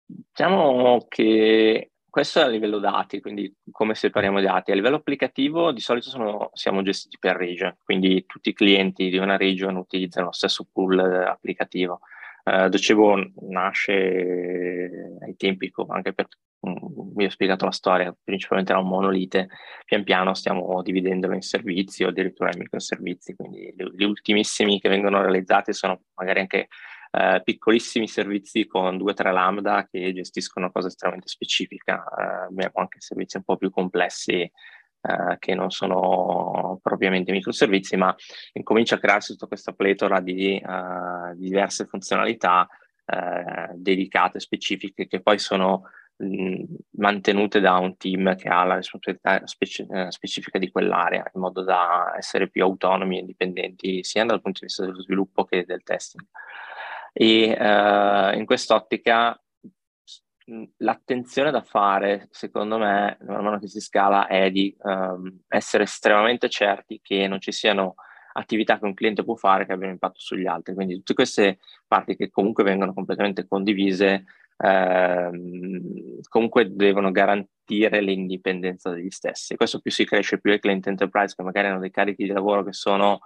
diciamo 0.04 1.04
che 1.08 1.90
questo 2.08 2.38
è 2.38 2.42
a 2.44 2.46
livello 2.46 2.78
dati, 2.78 3.20
quindi 3.20 3.52
come 3.72 3.96
separiamo 3.96 4.38
i 4.38 4.44
dati. 4.44 4.70
A 4.70 4.76
livello 4.76 4.96
applicativo 4.96 5.72
di 5.72 5.80
solito 5.80 6.10
sono, 6.10 6.50
siamo 6.52 6.82
gestiti 6.82 7.16
per 7.18 7.34
region, 7.34 7.76
quindi 7.82 8.24
tutti 8.26 8.50
i 8.50 8.54
clienti 8.54 9.10
di 9.10 9.16
una 9.16 9.36
region 9.36 9.74
utilizzano 9.74 10.26
lo 10.26 10.32
stesso 10.32 10.68
pool 10.70 11.00
applicativo. 11.00 11.98
Uh, 12.44 12.68
Docebo 12.68 13.16
nasce 13.48 15.16
ai 15.20 15.34
tempi, 15.36 15.72
anche 15.88 16.12
per 16.12 16.28
mm, 16.66 17.14
vi 17.14 17.24
ho 17.24 17.30
spiegato 17.30 17.64
la 17.64 17.70
storia, 17.70 18.14
principalmente 18.22 18.72
era 18.72 18.80
un 18.80 18.88
monolite, 18.88 19.48
pian 19.86 20.04
piano 20.04 20.34
stiamo 20.34 20.82
dividendolo 20.82 21.34
in 21.34 21.40
servizi 21.40 22.04
o 22.04 22.08
addirittura 22.08 22.50
in 22.52 22.58
microservizi, 22.58 23.34
quindi 23.34 23.74
gli 23.74 24.04
ultimissimi 24.04 24.78
che 24.78 24.90
vengono 24.90 25.22
realizzati 25.22 25.72
sono 25.72 26.02
magari 26.16 26.40
anche 26.40 26.68
uh, 27.12 27.42
piccolissimi 27.42 28.06
servizi 28.06 28.66
con 28.66 28.98
due 28.98 29.12
o 29.12 29.14
tre 29.14 29.32
lambda 29.32 29.88
che 29.90 30.12
gestiscono 30.12 30.70
cose 30.70 30.88
estremamente 30.88 31.28
specifiche, 31.28 31.92
uh, 31.92 32.50
abbiamo 32.50 32.72
anche 32.74 33.00
servizi 33.00 33.38
un 33.38 33.44
po' 33.44 33.56
più 33.56 33.70
complessi 33.70 34.50
eh, 35.06 35.36
che 35.38 35.54
non 35.54 35.70
sono 35.70 36.80
propriamente 36.82 37.30
microservizi, 37.30 37.96
ma 37.96 38.14
incomincia 38.54 38.94
a 38.94 38.98
crearsi 38.98 39.32
tutta 39.32 39.46
questa 39.46 39.72
pletora 39.72 40.20
di, 40.20 40.58
uh, 40.64 41.34
diverse 41.36 41.84
funzionalità 41.84 42.66
eh, 43.04 43.74
dedicate, 43.74 44.40
specifiche, 44.40 45.06
che 45.06 45.20
poi 45.20 45.38
sono 45.38 45.82
mh, 46.16 46.62
mantenute 46.92 47.60
da 47.60 47.76
un 47.76 47.98
team 47.98 48.34
che 48.34 48.48
ha 48.48 48.64
la 48.64 48.76
responsabilità 48.76 49.46
speci- 49.46 49.86
specifica 50.08 50.58
di 50.58 50.70
quell'area, 50.70 51.30
in 51.34 51.40
modo 51.42 51.62
da 51.62 52.14
essere 52.16 52.48
più 52.48 52.62
autonomi 52.62 53.16
e 53.16 53.20
indipendenti 53.20 54.02
sia 54.02 54.24
dal 54.24 54.40
punto 54.40 54.60
di 54.60 54.66
vista 54.66 54.86
dello 54.86 55.02
sviluppo 55.02 55.44
che 55.44 55.66
del 55.66 55.82
testing. 55.82 56.24
E 57.12 57.56
uh, 57.58 58.36
in 58.38 58.46
quest'ottica 58.46 59.38
l'attenzione 60.78 61.50
da 61.50 61.62
fare, 61.62 62.28
secondo 62.30 62.78
me, 62.78 63.16
man 63.22 63.42
mano 63.42 63.58
che 63.58 63.68
si 63.68 63.80
scala, 63.80 64.26
è 64.26 64.50
di 64.50 64.74
um, 64.82 65.40
essere 65.48 65.84
estremamente 65.84 66.48
certi 66.48 67.00
che 67.02 67.26
non 67.26 67.40
ci 67.40 67.52
siano 67.52 67.94
attività 68.34 68.78
che 68.78 68.84
un 68.84 68.94
cliente 68.94 69.24
può 69.24 69.36
fare 69.36 69.64
che 69.64 69.72
abbiano 69.72 69.92
impatto 69.92 70.18
sugli 70.18 70.46
altri. 70.46 70.74
Quindi 70.74 70.96
tutte 70.96 71.14
queste 71.14 71.58
parti 71.86 72.16
che 72.16 72.30
comunque 72.30 72.64
vengono 72.64 72.92
completamente 72.92 73.46
condivise, 73.46 74.24
ehm, 74.58 76.20
comunque 76.28 76.74
devono 76.74 77.10
garantire 77.10 78.00
l'indipendenza 78.00 78.90
degli 78.90 79.10
stessi. 79.10 79.56
Questo 79.56 79.80
più 79.80 79.90
si 79.90 80.04
cresce, 80.04 80.40
più 80.40 80.52
i 80.52 80.60
client 80.60 80.86
enterprise 80.88 81.34
che 81.36 81.42
magari 81.42 81.68
hanno 81.68 81.80
dei 81.80 81.90
carichi 81.90 82.24
di 82.24 82.32
lavoro 82.32 82.64
che 82.64 82.72
sono 82.72 83.20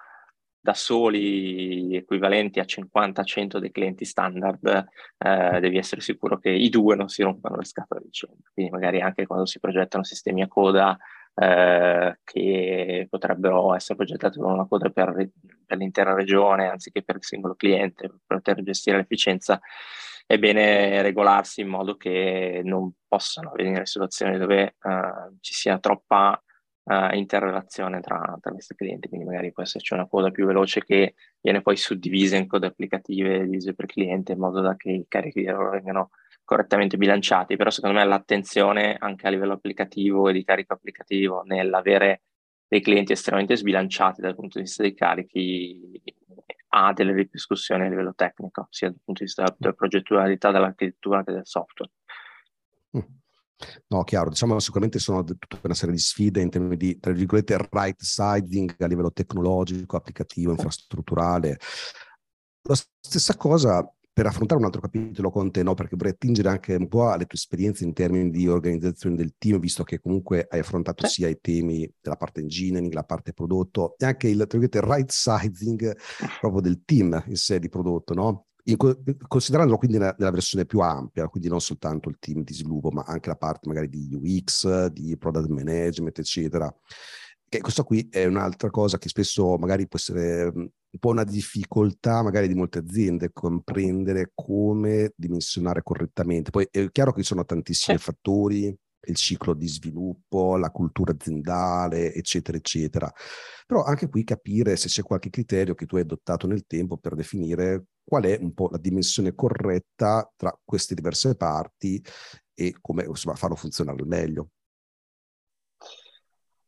da 0.68 0.74
soli 0.74 1.96
equivalenti 1.96 2.61
a 2.61 2.64
50-100 2.64 3.57
dei 3.57 3.70
clienti 3.70 4.04
standard, 4.04 4.87
eh, 5.16 5.61
devi 5.61 5.78
essere 5.78 6.02
sicuro 6.02 6.38
che 6.38 6.50
i 6.50 6.68
due 6.68 6.94
non 6.94 7.09
si 7.09 7.22
rompano 7.22 7.57
le 7.57 7.64
scatole 7.64 8.02
vicenda. 8.04 8.37
Quindi 8.52 8.70
magari 8.70 9.00
anche 9.00 9.24
quando 9.24 9.46
si 9.46 9.61
progettano 9.61 10.04
sistemi 10.04 10.42
a 10.42 10.46
coda 10.46 10.94
eh, 11.35 12.18
che 12.22 13.07
potrebbero 13.09 13.74
essere 13.74 13.96
progettati 13.96 14.38
con 14.38 14.52
una 14.52 14.66
coda 14.66 14.90
per, 14.90 15.31
per, 15.64 15.78
l'intera 15.78 16.12
regione 16.12 16.68
anziché 16.68 17.02
per 17.02 17.16
il 17.16 17.24
singolo 17.24 17.54
cliente, 17.54 18.07
per 18.09 18.18
poter 18.26 18.62
gestire 18.62 18.98
l'efficienza, 18.98 19.59
è 20.26 20.38
bene 20.38 21.00
regolarsi 21.00 21.62
in 21.62 21.68
modo 21.68 21.96
che 21.96 22.61
non 22.62 22.92
possano 23.09 23.52
avvenire 23.52 23.87
situazioni 23.87 24.37
dove 24.37 24.76
eh, 24.83 25.37
ci 25.40 25.54
sia 25.54 25.78
troppa 25.78 26.38
uh, 26.88 27.14
interrelazione 27.14 28.01
tra, 28.01 28.38
tra, 28.40 28.51
questi 28.51 28.74
clienti, 28.74 29.09
quindi 29.09 29.27
magari 29.27 29.53
può 29.53 29.62
esserci 29.62 29.92
una 29.92 30.07
coda 30.07 30.31
più 30.31 30.46
veloce 30.46 30.83
che 30.83 31.14
viene 31.40 31.61
poi 31.61 31.77
suddivisa 31.77 32.37
in 32.37 32.46
code 32.46 32.66
applicative 32.66 33.44
divise 33.44 33.74
per 33.74 33.87
cliente 33.87 34.33
in 34.33 34.38
modo 34.38 34.61
da 34.61 34.77
che 34.77 34.90
i 34.90 35.05
carichi 35.07 35.40
di 35.40 35.46
lavoro 35.46 35.70
vengano 35.70 36.11
correttamente 36.44 36.96
bilanciati, 36.96 37.57
però 37.57 37.68
secondo 37.68 37.98
me 37.98 38.05
l'attenzione 38.07 38.96
anche 38.98 39.27
a 39.27 39.31
livello 39.31 39.53
applicativo 39.53 40.29
e 40.29 40.33
di 40.33 40.44
carico 40.44 40.72
applicativo 40.72 41.42
nell'avere 41.44 42.22
dei 42.66 42.81
clienti 42.81 43.12
estremamente 43.12 43.57
sbilanciati 43.57 44.20
dal 44.22 44.35
punto 44.35 44.59
di 44.59 44.64
vista 44.64 44.83
dei 44.83 44.94
carichi 44.94 46.03
ha 46.70 46.92
delle 46.92 47.12
ripercussioni 47.12 47.85
a 47.85 47.88
livello 47.88 48.14
tecnico, 48.14 48.66
sia 48.70 48.88
dal 48.88 49.01
punto 49.03 49.20
di 49.20 49.27
vista 49.27 49.55
della 49.57 49.72
progettualità 49.72 50.51
dell'architettura 50.51 51.24
che 51.24 51.33
del 51.33 51.46
software. 51.46 51.92
Mm. 52.96 53.01
No, 53.88 54.05
chiaro, 54.05 54.31
diciamo 54.31 54.59
sicuramente 54.61 54.99
sono 54.99 55.25
tutta 55.25 55.59
una 55.62 55.75
serie 55.75 55.94
di 55.94 56.01
sfide 56.01 56.40
in 56.40 56.51
termini 56.51 56.77
di, 56.77 56.99
tra 56.99 57.12
virgolette, 57.12 57.57
right 57.71 58.01
siding 58.01 58.75
a 58.79 58.87
livello 58.87 59.12
tecnologico, 59.12 59.97
applicativo, 59.97 60.53
infrastrutturale. 60.53 61.59
La 62.62 62.77
stessa 63.01 63.37
cosa 63.37 63.85
per 64.18 64.27
affrontare 64.27 64.59
un 64.59 64.66
altro 64.66 64.81
capitolo 64.81 65.31
con 65.31 65.53
te, 65.53 65.62
no? 65.62 65.75
perché 65.75 65.94
vorrei 65.94 66.11
attingere 66.11 66.49
anche 66.49 66.75
un 66.75 66.88
po' 66.88 67.09
alle 67.09 67.27
tue 67.27 67.38
esperienze 67.38 67.85
in 67.85 67.92
termini 67.92 68.31
di 68.31 68.49
organizzazione 68.49 69.14
del 69.14 69.35
team, 69.38 69.61
visto 69.61 69.85
che 69.85 70.01
comunque 70.01 70.44
hai 70.51 70.59
affrontato 70.59 71.07
sia 71.07 71.29
i 71.29 71.38
temi 71.40 71.88
della 72.01 72.16
parte 72.16 72.40
engineering, 72.40 72.92
la 72.92 73.05
parte 73.05 73.33
prodotto, 73.33 73.94
e 73.97 74.07
anche 74.07 74.27
il, 74.27 74.44
il 74.51 74.68
right 74.83 75.09
sizing 75.09 75.97
proprio 76.40 76.61
del 76.61 76.83
team 76.85 77.23
in 77.29 77.37
sé 77.37 77.61
di 77.61 77.68
prodotto, 77.68 78.14
no? 78.14 78.47
Considerandolo 78.76 79.78
quindi 79.78 79.98
nella, 79.98 80.14
nella, 80.18 80.31
versione 80.31 80.66
più 80.66 80.81
ampia, 80.81 81.28
quindi 81.28 81.48
non 81.48 81.61
soltanto 81.61 82.09
il 82.09 82.18
team 82.18 82.42
di 82.42 82.52
sviluppo, 82.52 82.90
ma 82.90 83.02
anche 83.07 83.28
la 83.28 83.37
parte 83.37 83.68
magari 83.68 83.88
di 83.88 84.09
UX, 84.12 84.87
di 84.87 85.16
product 85.16 85.48
management, 85.48 86.18
eccetera. 86.18 86.72
E 87.50 87.61
questo 87.61 87.83
qui 87.83 88.09
è 88.11 88.26
un'altra 88.26 88.68
cosa 88.68 88.98
che 88.98 89.09
spesso 89.09 89.57
magari 89.57 89.88
può 89.88 89.98
essere 89.98 90.52
un 90.90 90.98
po' 91.00 91.11
una 91.11 91.24
difficoltà 91.24 92.22
magari 92.22 92.48
di 92.48 92.54
molte 92.54 92.78
aziende 92.78 93.31
comprendere 93.33 94.33
come 94.35 95.12
dimensionare 95.16 95.83
correttamente. 95.83 96.50
Poi 96.50 96.68
è 96.70 96.90
chiaro 96.90 97.12
che 97.12 97.22
ci 97.22 97.28
sono 97.28 97.44
tantissimi 97.44 97.96
sì. 97.96 98.04
fattori, 98.04 98.76
il 99.07 99.16
ciclo 99.16 99.54
di 99.54 99.66
sviluppo, 99.66 100.57
la 100.57 100.70
cultura 100.70 101.12
aziendale, 101.12 102.12
eccetera, 102.12 102.59
eccetera. 102.59 103.11
Però 103.66 103.83
anche 103.83 104.09
qui 104.09 104.24
capire 104.24 104.76
se 104.76 104.88
c'è 104.88 105.02
qualche 105.02 105.31
criterio 105.31 105.74
che 105.74 105.87
tu 105.87 105.96
hai 105.96 106.02
adottato 106.02 106.46
nel 106.46 106.66
tempo 106.66 106.98
per 106.98 107.14
definire 107.14 107.85
qual 108.09 108.25
è 108.25 108.38
un 108.40 108.55
po' 108.55 108.71
la 108.71 108.79
dimensione 108.79 109.35
corretta 109.35 110.33
tra 110.35 110.59
queste 110.64 110.94
diverse 110.94 111.37
parti 111.37 112.03
e 112.55 112.75
come 112.81 113.05
insomma, 113.05 113.37
farlo 113.37 113.55
funzionare 113.55 114.01
al 114.01 114.09
meglio. 114.09 114.49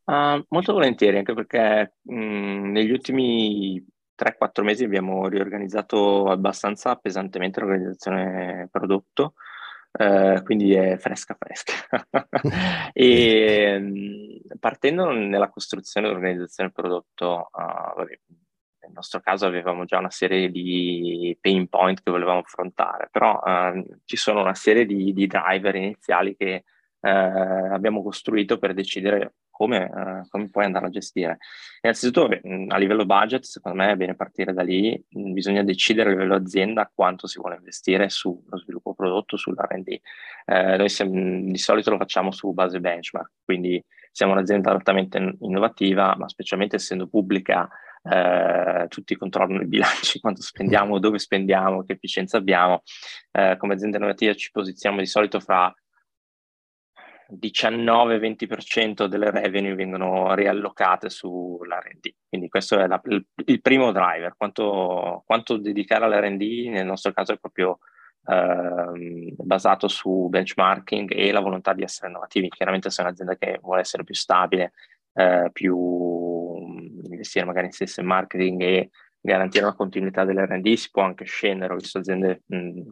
Uh, 0.04 0.44
molto 0.48 0.74
volentieri, 0.74 1.16
anche 1.16 1.32
perché 1.32 1.94
mh, 2.02 2.70
negli 2.72 2.90
ultimi 2.90 3.82
3-4 4.14 4.62
mesi 4.62 4.84
abbiamo 4.84 5.28
riorganizzato 5.28 6.26
abbastanza 6.26 6.96
pesantemente 6.96 7.60
l'organizzazione 7.60 8.68
prodotto, 8.70 9.34
uh, 9.92 10.42
quindi 10.42 10.74
è 10.74 10.98
fresca 10.98 11.34
fresca. 11.38 11.72
e 12.92 13.78
mh, 13.78 14.58
partendo 14.58 15.10
nella 15.10 15.48
costruzione 15.48 16.06
dell'organizzazione 16.06 16.70
prodotto, 16.70 17.48
uh, 17.50 17.96
vabbè, 17.96 18.20
nel 18.90 18.98
nostro 18.98 19.20
caso 19.20 19.46
avevamo 19.46 19.84
già 19.84 19.98
una 19.98 20.10
serie 20.10 20.50
di 20.50 21.36
pain 21.40 21.68
point 21.68 22.02
che 22.02 22.10
volevamo 22.10 22.40
affrontare, 22.40 23.08
però 23.10 23.40
eh, 23.44 23.84
ci 24.04 24.16
sono 24.16 24.40
una 24.40 24.54
serie 24.54 24.84
di, 24.84 25.12
di 25.12 25.26
driver 25.26 25.74
iniziali 25.76 26.36
che 26.36 26.64
eh, 27.00 27.08
abbiamo 27.08 28.02
costruito 28.02 28.58
per 28.58 28.74
decidere 28.74 29.34
come, 29.48 29.84
eh, 29.84 30.28
come 30.28 30.48
poi 30.50 30.64
andare 30.64 30.86
a 30.86 30.90
gestire. 30.90 31.38
Innanzitutto 31.82 32.28
a 32.68 32.76
livello 32.78 33.06
budget, 33.06 33.44
secondo 33.44 33.78
me 33.78 33.92
è 33.92 33.96
bene 33.96 34.14
partire 34.14 34.52
da 34.52 34.62
lì, 34.62 35.02
bisogna 35.08 35.62
decidere 35.62 36.08
a 36.08 36.12
livello 36.12 36.34
azienda 36.34 36.90
quanto 36.92 37.26
si 37.26 37.38
vuole 37.38 37.56
investire 37.56 38.08
sullo 38.08 38.56
sviluppo 38.56 38.94
prodotto, 38.94 39.36
sull'R&D. 39.36 40.00
Eh, 40.46 40.76
noi 40.76 40.88
siamo, 40.88 41.12
di 41.12 41.58
solito 41.58 41.90
lo 41.90 41.98
facciamo 41.98 42.32
su 42.32 42.52
base 42.52 42.80
benchmark, 42.80 43.30
quindi 43.44 43.82
siamo 44.10 44.32
un'azienda 44.32 44.70
altamente 44.70 45.36
innovativa, 45.40 46.14
ma 46.16 46.28
specialmente 46.28 46.76
essendo 46.76 47.06
pubblica 47.06 47.68
eh, 48.02 48.86
tutti 48.88 49.16
controllano 49.16 49.62
i 49.62 49.66
bilanci, 49.66 50.20
quanto 50.20 50.42
spendiamo, 50.42 50.98
dove 50.98 51.18
spendiamo, 51.18 51.84
che 51.84 51.92
efficienza 51.92 52.36
abbiamo. 52.36 52.82
Eh, 53.30 53.56
come 53.58 53.74
azienda 53.74 53.98
innovativa 53.98 54.34
ci 54.34 54.50
posizioniamo 54.50 55.02
di 55.02 55.08
solito 55.08 55.40
fra 55.40 55.72
19-20% 57.32 59.04
delle 59.04 59.30
revenue 59.30 59.74
vengono 59.74 60.34
riallocate 60.34 61.08
sull'R&D. 61.08 62.14
Quindi 62.28 62.48
questo 62.48 62.78
è 62.78 62.86
la, 62.86 63.00
il, 63.04 63.24
il, 63.46 63.60
primo 63.60 63.92
driver. 63.92 64.34
Quanto, 64.36 65.22
quanto 65.26 65.56
dedicare 65.56 66.04
all'R&D 66.04 66.68
nel 66.70 66.86
nostro 66.86 67.12
caso 67.12 67.32
è 67.32 67.38
proprio 67.38 67.78
eh, 68.26 69.34
basato 69.36 69.88
su 69.88 70.28
benchmarking 70.28 71.12
e 71.14 71.30
la 71.30 71.40
volontà 71.40 71.72
di 71.72 71.82
essere 71.82 72.08
innovativi. 72.08 72.48
Chiaramente 72.48 72.90
se 72.90 73.02
è 73.02 73.04
un'azienda 73.04 73.36
che 73.36 73.58
vuole 73.62 73.80
essere 73.80 74.04
più 74.04 74.14
stabile, 74.14 74.72
eh, 75.12 75.50
più 75.52 75.76
investire 77.20 77.44
magari 77.44 77.66
in 77.66 77.72
sales 77.72 77.98
e 77.98 78.02
marketing 78.02 78.62
e 78.62 78.90
garantire 79.22 79.64
una 79.64 79.74
continuità 79.74 80.24
dell'R&D, 80.24 80.74
si 80.74 80.90
può 80.90 81.02
anche 81.02 81.24
scendere, 81.24 81.74
ho 81.74 81.76
visto 81.76 81.98
aziende 81.98 82.42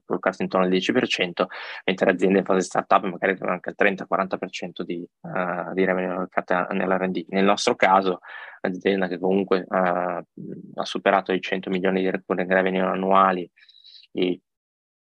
collocate 0.04 0.42
intorno 0.42 0.66
al 0.66 0.72
10%, 0.72 1.46
mentre 1.86 2.10
aziende 2.10 2.40
in 2.40 2.44
fase 2.44 2.60
startup 2.60 3.02
magari 3.04 3.32
avevano 3.32 3.52
anche 3.52 3.70
il 3.70 3.76
30-40% 3.78 4.82
di, 4.82 5.08
uh, 5.22 5.72
di 5.72 5.84
revenue 5.84 6.28
nell'R&D. 6.72 7.24
Nel 7.28 7.44
nostro 7.44 7.74
caso, 7.76 8.20
un'azienda 8.60 9.08
che 9.08 9.18
comunque 9.18 9.64
uh, 9.66 9.74
ha 9.76 10.84
superato 10.84 11.32
i 11.32 11.40
100 11.40 11.70
milioni 11.70 12.02
di 12.02 12.10
revenue 12.10 12.82
annuali 12.82 13.50
e 14.12 14.40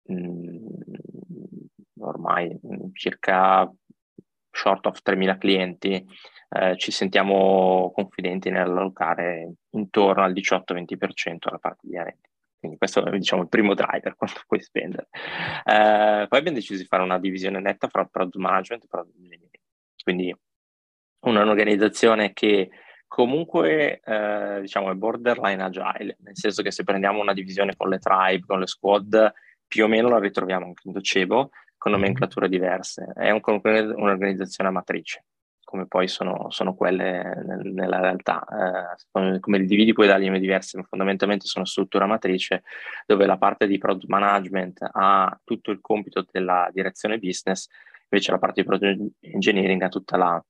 mh, 0.03 0.57
ormai 1.99 2.57
mh, 2.61 2.87
circa 2.93 3.69
short 4.51 4.85
of 4.87 4.99
3.000 5.03 5.37
clienti, 5.37 6.05
eh, 6.49 6.77
ci 6.77 6.91
sentiamo 6.91 7.91
confidenti 7.93 8.49
nell'allocare 8.49 9.53
intorno 9.71 10.23
al 10.23 10.33
18-20% 10.33 11.37
alla 11.41 11.59
parte 11.59 11.87
di 11.87 11.97
R&D. 11.97 12.27
Quindi 12.59 12.77
questo 12.77 13.05
è 13.05 13.11
diciamo, 13.11 13.43
il 13.43 13.49
primo 13.49 13.73
driver 13.73 14.15
quanto 14.17 14.41
puoi 14.47 14.61
spendere. 14.61 15.07
Eh, 15.63 16.25
poi 16.27 16.39
abbiamo 16.39 16.57
deciso 16.57 16.81
di 16.81 16.87
fare 16.87 17.03
una 17.03 17.19
divisione 17.19 17.59
netta 17.59 17.87
fra 17.87 18.05
product 18.05 18.35
management 18.35 18.83
e 18.83 18.87
product 18.87 19.15
engineering. 19.15 19.49
Quindi 20.03 20.35
un'organizzazione 21.21 22.33
che 22.33 22.69
comunque 23.07 23.99
eh, 24.03 24.57
diciamo 24.61 24.91
è 24.91 24.95
borderline 24.95 25.63
agile, 25.63 26.17
nel 26.19 26.37
senso 26.37 26.61
che 26.61 26.71
se 26.71 26.83
prendiamo 26.83 27.19
una 27.19 27.33
divisione 27.33 27.75
con 27.75 27.89
le 27.89 27.99
tribe, 27.99 28.45
con 28.45 28.59
le 28.59 28.67
squad, 28.67 29.33
più 29.67 29.83
o 29.85 29.87
meno 29.87 30.09
la 30.09 30.19
ritroviamo 30.19 30.65
anche 30.65 30.81
in 30.85 30.93
Docebo, 30.93 31.51
con 31.79 31.93
nomenclature 31.93 32.47
diverse. 32.47 33.11
È 33.15 33.31
un, 33.31 33.41
un'organizzazione 33.41 34.69
amatrice 34.69 35.23
come 35.69 35.85
poi 35.85 36.07
sono, 36.07 36.49
sono 36.49 36.73
quelle 36.73 37.43
nel, 37.45 37.71
nella 37.71 37.99
realtà. 37.99 38.43
Eh, 39.11 39.39
come 39.39 39.59
li 39.59 39.67
dividi 39.67 39.93
puoi 39.93 40.07
dargli 40.07 40.25
nome 40.25 40.39
diverse, 40.39 40.77
ma 40.77 40.83
fondamentalmente 40.83 41.45
sono 41.45 41.63
struttura 41.63 42.07
matrice 42.07 42.63
dove 43.05 43.27
la 43.27 43.37
parte 43.37 43.67
di 43.67 43.77
product 43.77 44.07
management 44.07 44.89
ha 44.91 45.39
tutto 45.43 45.69
il 45.69 45.77
compito 45.79 46.25
della 46.31 46.67
direzione 46.73 47.19
business, 47.19 47.67
invece 48.09 48.31
la 48.31 48.39
parte 48.39 48.61
di 48.61 48.67
project 48.67 48.99
engineering 49.19 49.83
ha 49.83 49.89
tutta 49.89 50.17
la 50.17 50.43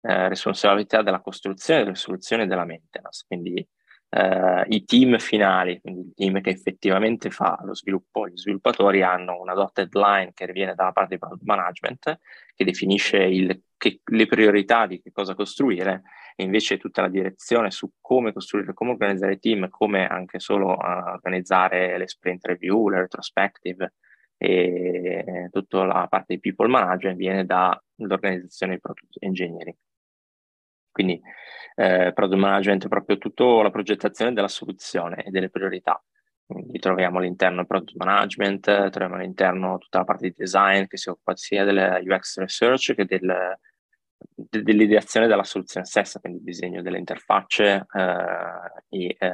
eh, 0.00 0.28
responsabilità 0.28 1.02
della 1.02 1.20
costruzione, 1.20 1.84
delle 1.84 1.94
soluzioni 1.94 2.44
e 2.44 2.46
della 2.46 2.64
maintenance. 2.64 3.24
Quindi 3.26 3.68
eh, 4.14 4.64
i 4.68 4.84
team 4.84 5.18
finali, 5.18 5.80
quindi 5.80 6.00
il 6.00 6.12
team 6.14 6.40
che 6.42 6.50
effettivamente 6.50 7.30
fa 7.30 7.58
lo 7.64 7.74
sviluppo, 7.74 8.28
gli 8.28 8.36
sviluppatori 8.36 9.02
hanno 9.02 9.40
una 9.40 9.54
dotted 9.54 9.94
line 9.94 10.32
che 10.34 10.46
viene 10.52 10.74
dalla 10.74 10.92
parte 10.92 11.16
di 11.16 11.44
management 11.44 12.18
che 12.54 12.64
definisce 12.64 13.22
il, 13.22 13.62
che, 13.78 14.00
le 14.04 14.26
priorità 14.26 14.86
di 14.86 15.00
che 15.00 15.12
cosa 15.12 15.34
costruire 15.34 16.02
e 16.36 16.44
invece 16.44 16.76
tutta 16.76 17.00
la 17.00 17.08
direzione 17.08 17.70
su 17.70 17.90
come 18.00 18.34
costruire, 18.34 18.74
come 18.74 18.90
organizzare 18.90 19.34
i 19.34 19.38
team, 19.38 19.68
come 19.70 20.06
anche 20.06 20.38
solo 20.40 20.72
uh, 20.72 21.12
organizzare 21.12 21.96
le 21.96 22.06
sprint 22.06 22.44
review, 22.46 22.88
le 22.88 23.00
retrospective 23.00 23.94
e 24.36 25.48
tutta 25.50 25.84
la 25.84 26.06
parte 26.08 26.34
di 26.34 26.40
people 26.40 26.68
management 26.68 27.16
viene 27.16 27.46
dall'organizzazione 27.46 28.74
di 28.74 28.80
product 28.80 29.16
engineering. 29.20 29.76
Quindi 30.92 31.20
eh, 31.74 32.12
product 32.12 32.40
management 32.40 32.84
è 32.84 32.88
proprio 32.88 33.18
tutta 33.18 33.44
la 33.62 33.70
progettazione 33.70 34.32
della 34.32 34.48
soluzione 34.48 35.24
e 35.24 35.30
delle 35.30 35.50
priorità. 35.50 36.00
Quindi 36.44 36.78
troviamo 36.78 37.18
all'interno 37.18 37.62
il 37.62 37.66
product 37.66 37.96
management, 37.96 38.90
troviamo 38.90 39.14
all'interno 39.14 39.78
tutta 39.78 39.98
la 39.98 40.04
parte 40.04 40.28
di 40.28 40.34
design 40.36 40.84
che 40.86 40.98
si 40.98 41.08
occupa 41.08 41.34
sia 41.34 41.64
della 41.64 41.98
UX 42.04 42.38
research 42.38 42.94
che 42.94 43.06
del, 43.06 43.56
de, 44.18 44.62
dell'ideazione 44.62 45.26
della 45.26 45.44
soluzione 45.44 45.86
stessa, 45.86 46.20
quindi 46.20 46.38
il 46.38 46.44
disegno 46.44 46.82
delle 46.82 46.98
interfacce 46.98 47.86
eh, 47.90 48.88
e 48.88 49.16
eh, 49.18 49.30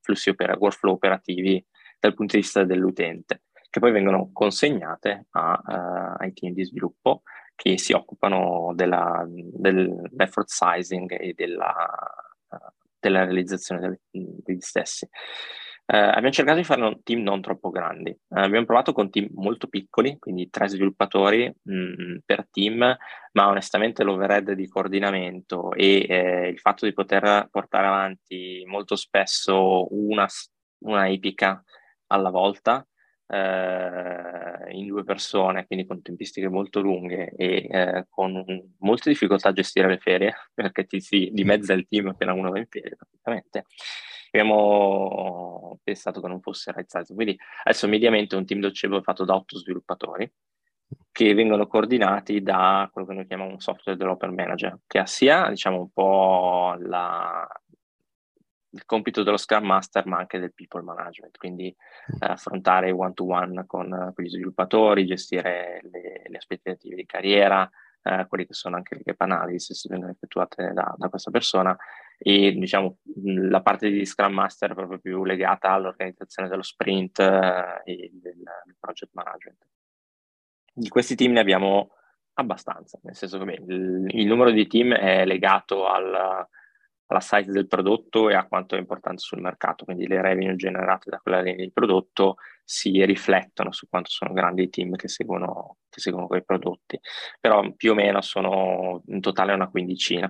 flussi 0.00 0.30
opera, 0.30 0.56
workflow 0.58 0.94
operativi 0.94 1.64
dal 1.98 2.14
punto 2.14 2.36
di 2.36 2.42
vista 2.42 2.64
dell'utente, 2.64 3.42
che 3.68 3.80
poi 3.80 3.92
vengono 3.92 4.30
consegnate 4.32 5.26
a, 5.30 5.60
uh, 5.62 6.22
ai 6.22 6.32
team 6.32 6.52
di 6.52 6.64
sviluppo 6.64 7.22
che 7.56 7.78
si 7.78 7.92
occupano 7.92 8.72
della, 8.74 9.24
dell'effort 9.26 10.48
sizing 10.48 11.18
e 11.18 11.32
della, 11.34 11.74
della 13.00 13.24
realizzazione 13.24 14.00
degli 14.10 14.60
stessi. 14.60 15.08
Eh, 15.88 15.96
abbiamo 15.96 16.30
cercato 16.30 16.58
di 16.58 16.64
fare 16.64 16.82
un 16.82 17.00
team 17.02 17.22
non 17.22 17.40
troppo 17.40 17.70
grandi. 17.70 18.10
Eh, 18.10 18.18
abbiamo 18.28 18.66
provato 18.66 18.92
con 18.92 19.08
team 19.08 19.28
molto 19.34 19.68
piccoli, 19.68 20.18
quindi 20.18 20.50
tre 20.50 20.68
sviluppatori 20.68 21.52
mh, 21.62 21.74
mm, 21.74 22.16
per 22.24 22.48
team, 22.50 22.96
ma 23.32 23.48
onestamente 23.48 24.02
l'overhead 24.02 24.52
di 24.52 24.68
coordinamento 24.68 25.72
e 25.72 26.04
eh, 26.08 26.48
il 26.48 26.58
fatto 26.58 26.86
di 26.86 26.92
poter 26.92 27.48
portare 27.50 27.86
avanti 27.86 28.64
molto 28.66 28.96
spesso 28.96 29.86
una, 29.94 30.26
una 30.84 31.08
epica 31.08 31.62
alla 32.08 32.30
volta 32.30 32.86
eh, 33.28 34.70
in 34.72 34.86
due 34.86 35.04
persone, 35.04 35.66
quindi 35.66 35.86
con 35.86 36.02
tempistiche 36.02 36.48
molto 36.48 36.80
lunghe 36.80 37.32
e 37.36 37.66
eh, 37.70 38.06
con 38.08 38.44
molte 38.78 39.10
difficoltà 39.10 39.48
a 39.50 39.52
gestire 39.52 39.88
le 39.88 39.98
ferie, 39.98 40.34
perché 40.54 40.86
ti 40.86 41.00
si 41.00 41.30
dimezza 41.32 41.72
il 41.72 41.86
team 41.88 42.08
appena 42.08 42.32
uno 42.32 42.50
va 42.50 42.58
in 42.58 42.66
ferie 42.68 42.96
praticamente. 42.96 43.64
Abbiamo 44.32 45.78
pensato 45.82 46.20
che 46.20 46.28
non 46.28 46.40
fosse 46.40 46.72
size. 46.86 47.14
Quindi 47.14 47.36
adesso 47.64 47.88
mediamente 47.88 48.36
un 48.36 48.44
team 48.44 48.60
docebo 48.60 48.98
è 48.98 49.02
fatto 49.02 49.24
da 49.24 49.34
otto 49.34 49.56
sviluppatori 49.58 50.30
che 51.10 51.34
vengono 51.34 51.66
coordinati 51.66 52.42
da 52.42 52.88
quello 52.92 53.06
che 53.08 53.14
noi 53.14 53.26
chiamiamo 53.26 53.52
un 53.52 53.60
software 53.60 53.96
developer 53.96 54.30
manager, 54.30 54.80
che 54.86 54.98
ha 54.98 55.06
sia 55.06 55.48
diciamo 55.48 55.80
un 55.80 55.90
po' 55.90 56.76
la, 56.78 57.48
il 58.76 58.84
compito 58.84 59.22
dello 59.22 59.38
Scrum 59.38 59.64
Master, 59.64 60.06
ma 60.06 60.18
anche 60.18 60.38
del 60.38 60.52
people 60.52 60.82
management, 60.82 61.38
quindi 61.38 61.74
mm. 61.74 62.22
eh, 62.22 62.26
affrontare 62.26 62.90
one-to-one 62.90 63.64
con, 63.66 63.92
eh, 63.92 64.12
con, 64.14 64.24
gli 64.24 64.28
sviluppatori, 64.28 65.06
gestire 65.06 65.80
le, 65.90 66.22
le 66.26 66.36
aspettative 66.36 66.94
di 66.94 67.06
carriera, 67.06 67.68
eh, 68.02 68.26
quelli 68.28 68.46
che 68.46 68.52
sono 68.52 68.76
anche 68.76 68.94
le 68.94 69.02
gap 69.02 69.20
analysis 69.22 69.80
se 69.80 69.88
vengono 69.88 70.12
effettuate 70.12 70.72
da, 70.72 70.94
da, 70.96 71.08
questa 71.08 71.30
persona 71.30 71.76
e 72.18 72.52
diciamo 72.52 72.98
la 73.24 73.62
parte 73.62 73.90
di 73.90 74.04
Scrum 74.04 74.32
Master 74.32 74.70
è 74.70 74.74
proprio 74.74 74.98
più 74.98 75.24
legata 75.24 75.70
all'organizzazione 75.70 76.48
dello 76.48 76.62
sprint 76.62 77.18
eh, 77.18 77.82
e 77.84 78.10
del, 78.12 78.36
del, 78.36 78.76
project 78.78 79.12
management. 79.14 79.66
Di 80.72 80.88
questi 80.88 81.16
team 81.16 81.32
ne 81.32 81.40
abbiamo 81.40 81.92
abbastanza, 82.34 82.98
nel 83.02 83.16
senso 83.16 83.38
che 83.38 83.44
beh, 83.46 83.64
il, 83.66 84.06
il 84.10 84.26
numero 84.26 84.50
di 84.50 84.66
team 84.66 84.92
è 84.92 85.24
legato 85.24 85.88
al 85.88 86.46
alla 87.06 87.20
size 87.20 87.52
del 87.52 87.68
prodotto 87.68 88.28
e 88.28 88.34
a 88.34 88.46
quanto 88.46 88.74
è 88.74 88.78
importante 88.78 89.20
sul 89.20 89.40
mercato, 89.40 89.84
quindi 89.84 90.06
le 90.06 90.20
revenue 90.20 90.56
generate 90.56 91.10
da 91.10 91.18
quella 91.18 91.40
linea 91.40 91.64
di 91.64 91.70
prodotto 91.72 92.36
si 92.64 93.04
riflettono 93.04 93.70
su 93.72 93.88
quanto 93.88 94.10
sono 94.10 94.32
grandi 94.32 94.64
i 94.64 94.70
team 94.70 94.96
che 94.96 95.08
seguono, 95.08 95.78
che 95.88 96.00
seguono 96.00 96.26
quei 96.26 96.44
prodotti, 96.44 96.98
però 97.40 97.62
più 97.72 97.92
o 97.92 97.94
meno 97.94 98.20
sono 98.20 99.02
in 99.06 99.20
totale 99.20 99.52
una 99.52 99.68
quindicina 99.68 100.28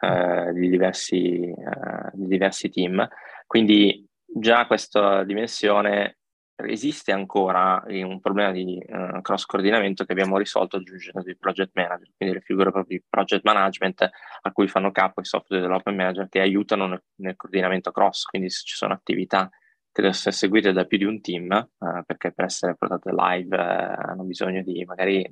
eh, 0.00 0.52
di, 0.52 0.68
diversi, 0.68 1.42
eh, 1.42 2.10
di 2.12 2.26
diversi 2.26 2.68
team, 2.70 3.06
quindi 3.46 4.06
già 4.24 4.66
questa 4.66 5.24
dimensione 5.24 6.18
esiste 6.66 7.12
ancora 7.12 7.82
un 7.86 8.20
problema 8.20 8.50
di 8.52 8.82
uh, 8.86 9.20
cross 9.20 9.44
coordinamento 9.44 10.04
che 10.04 10.12
abbiamo 10.12 10.38
risolto 10.38 10.76
aggiungendo 10.76 11.22
dei 11.22 11.36
project 11.36 11.70
manager, 11.74 12.08
quindi 12.16 12.34
le 12.36 12.40
figure 12.40 12.70
proprio 12.70 12.98
di 12.98 13.04
project 13.08 13.44
management 13.44 14.08
a 14.42 14.52
cui 14.52 14.68
fanno 14.68 14.90
capo 14.90 15.20
i 15.20 15.24
software 15.24 15.62
development 15.62 15.98
manager 15.98 16.28
che 16.28 16.40
aiutano 16.40 16.86
nel, 16.86 17.02
nel 17.16 17.36
coordinamento 17.36 17.90
cross, 17.90 18.24
quindi 18.24 18.50
se 18.50 18.62
ci 18.64 18.74
sono 18.74 18.92
attività 18.92 19.48
che 19.48 20.00
devono 20.00 20.14
essere 20.14 20.34
seguite 20.34 20.72
da 20.72 20.84
più 20.86 20.98
di 20.98 21.04
un 21.04 21.20
team, 21.20 21.68
uh, 21.78 22.02
perché 22.06 22.32
per 22.32 22.46
essere 22.46 22.76
portate 22.76 23.10
live 23.12 23.56
uh, 23.56 24.10
hanno 24.10 24.24
bisogno 24.24 24.62
di 24.62 24.84
magari 24.84 25.28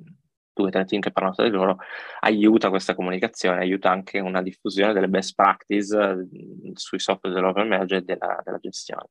due 0.52 0.68
o 0.68 0.70
tre 0.70 0.84
team 0.84 1.00
che 1.00 1.12
parlano 1.12 1.34
tra 1.34 1.44
di 1.44 1.50
loro, 1.50 1.78
aiuta 2.20 2.68
questa 2.68 2.94
comunicazione, 2.94 3.60
aiuta 3.60 3.90
anche 3.90 4.18
una 4.18 4.42
diffusione 4.42 4.92
delle 4.92 5.08
best 5.08 5.34
practice 5.34 6.28
sui 6.74 6.98
software 6.98 7.34
development 7.34 7.68
manager 7.68 7.98
e 7.98 8.02
della, 8.02 8.40
della 8.44 8.58
gestione. 8.58 9.08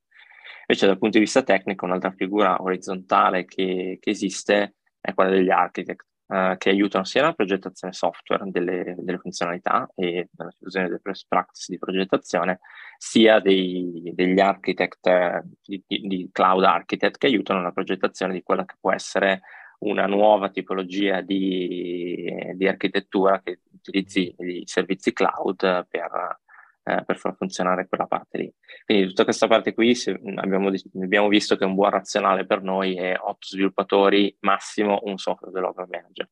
Invece 0.67 0.85
dal 0.87 0.97
punto 0.97 1.17
di 1.17 1.23
vista 1.23 1.43
tecnico 1.43 1.85
un'altra 1.85 2.11
figura 2.11 2.61
orizzontale 2.61 3.45
che, 3.45 3.97
che 3.99 4.09
esiste 4.09 4.75
è 5.01 5.13
quella 5.13 5.31
degli 5.31 5.49
architect, 5.49 6.05
eh, 6.27 6.55
che 6.59 6.69
aiutano 6.69 7.05
sia 7.05 7.21
nella 7.21 7.33
progettazione 7.33 7.91
software 7.93 8.43
delle, 8.51 8.95
delle 8.99 9.17
funzionalità 9.17 9.89
e 9.95 10.29
nella 10.37 10.51
diffusione 10.51 10.87
delle 10.87 10.99
best 11.01 11.25
practice 11.27 11.71
di 11.71 11.79
progettazione, 11.79 12.59
sia 12.97 13.39
dei, 13.39 14.11
degli 14.13 14.39
architect, 14.39 15.07
eh, 15.07 15.41
di, 15.65 15.83
di, 15.87 16.29
cloud 16.31 16.63
architect, 16.63 17.17
che 17.17 17.27
aiutano 17.27 17.59
nella 17.59 17.71
progettazione 17.71 18.33
di 18.33 18.43
quella 18.43 18.65
che 18.65 18.75
può 18.79 18.91
essere 18.91 19.41
una 19.79 20.05
nuova 20.05 20.49
tipologia 20.49 21.21
di, 21.21 22.53
di 22.53 22.67
architettura 22.67 23.41
che 23.41 23.61
utilizzi 23.71 24.35
i 24.37 24.63
servizi 24.65 25.13
cloud 25.13 25.87
per 25.87 26.39
eh, 26.83 27.03
per 27.05 27.17
far 27.17 27.35
funzionare 27.35 27.87
quella 27.87 28.05
parte 28.05 28.37
lì. 28.37 28.53
Quindi 28.85 29.07
tutta 29.07 29.23
questa 29.23 29.47
parte 29.47 29.73
qui 29.73 29.95
abbiamo, 30.35 30.71
abbiamo, 31.01 31.27
visto 31.27 31.55
che 31.55 31.65
un 31.65 31.75
buon 31.75 31.91
razionale 31.91 32.45
per 32.45 32.61
noi 32.61 32.95
è 32.95 33.15
8 33.17 33.37
sviluppatori, 33.47 34.35
massimo 34.41 34.99
un 35.03 35.17
software 35.17 35.53
developer 35.53 35.87
manager. 35.89 36.29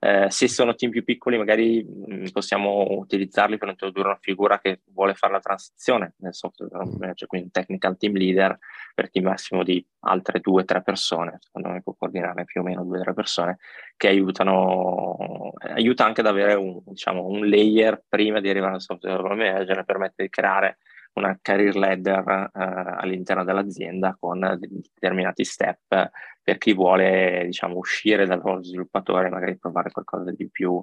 Eh, 0.00 0.30
se 0.30 0.48
sono 0.48 0.74
team 0.74 0.90
più 0.90 1.04
piccoli 1.04 1.38
magari 1.38 1.84
mh, 1.84 2.30
possiamo 2.32 2.86
utilizzarli 2.98 3.56
per 3.56 3.68
introdurre 3.68 4.08
una 4.08 4.18
figura 4.20 4.58
che 4.58 4.80
vuole 4.92 5.14
fare 5.14 5.32
la 5.32 5.40
transizione 5.40 6.14
nel 6.18 6.34
software 6.34 6.70
developer 6.70 7.00
manager, 7.00 7.28
quindi 7.28 7.46
un 7.46 7.52
technical 7.52 7.96
team 7.96 8.14
leader 8.14 8.58
per 8.94 9.10
team 9.10 9.26
massimo 9.26 9.62
di 9.62 9.84
altre 10.00 10.40
due 10.40 10.62
o 10.62 10.64
tre 10.64 10.82
persone, 10.82 11.38
secondo 11.40 11.68
me 11.68 11.82
può 11.82 11.94
coordinare 11.94 12.44
più 12.44 12.60
o 12.60 12.64
meno 12.64 12.84
due 12.84 12.98
o 12.98 13.02
tre 13.02 13.14
persone 13.14 13.58
che 13.96 14.08
aiutano, 14.08 15.52
aiuta 15.60 16.04
anche 16.04 16.20
ad 16.20 16.26
avere 16.26 16.54
un, 16.54 16.80
diciamo, 16.84 17.26
un 17.26 17.48
layer 17.48 18.02
prima 18.08 18.40
di 18.40 18.48
arrivare 18.48 18.74
al 18.74 18.80
software 18.80 19.16
development 19.16 19.50
manager 19.50 19.84
permette 19.84 20.22
di 20.24 20.28
creare 20.28 20.78
una 21.14 21.38
career 21.40 21.76
ladder 21.76 22.24
eh, 22.28 22.50
all'interno 22.54 23.44
dell'azienda 23.44 24.16
con 24.18 24.58
determinati 24.58 25.44
step 25.44 26.10
per 26.42 26.58
chi 26.58 26.74
vuole 26.74 27.42
diciamo, 27.44 27.76
uscire 27.76 28.26
dal 28.26 28.40
ruolo 28.40 28.62
sviluppatore 28.62 29.28
e 29.28 29.30
magari 29.30 29.58
provare 29.58 29.90
qualcosa 29.90 30.32
di 30.32 30.48
più, 30.50 30.82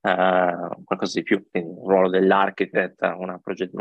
eh, 0.00 0.54
qualcosa 0.84 1.18
di 1.18 1.22
più, 1.22 1.44
un 1.52 1.88
ruolo 1.88 2.08
dell'architect, 2.08 3.02
una 3.16 3.38
proget- 3.38 3.72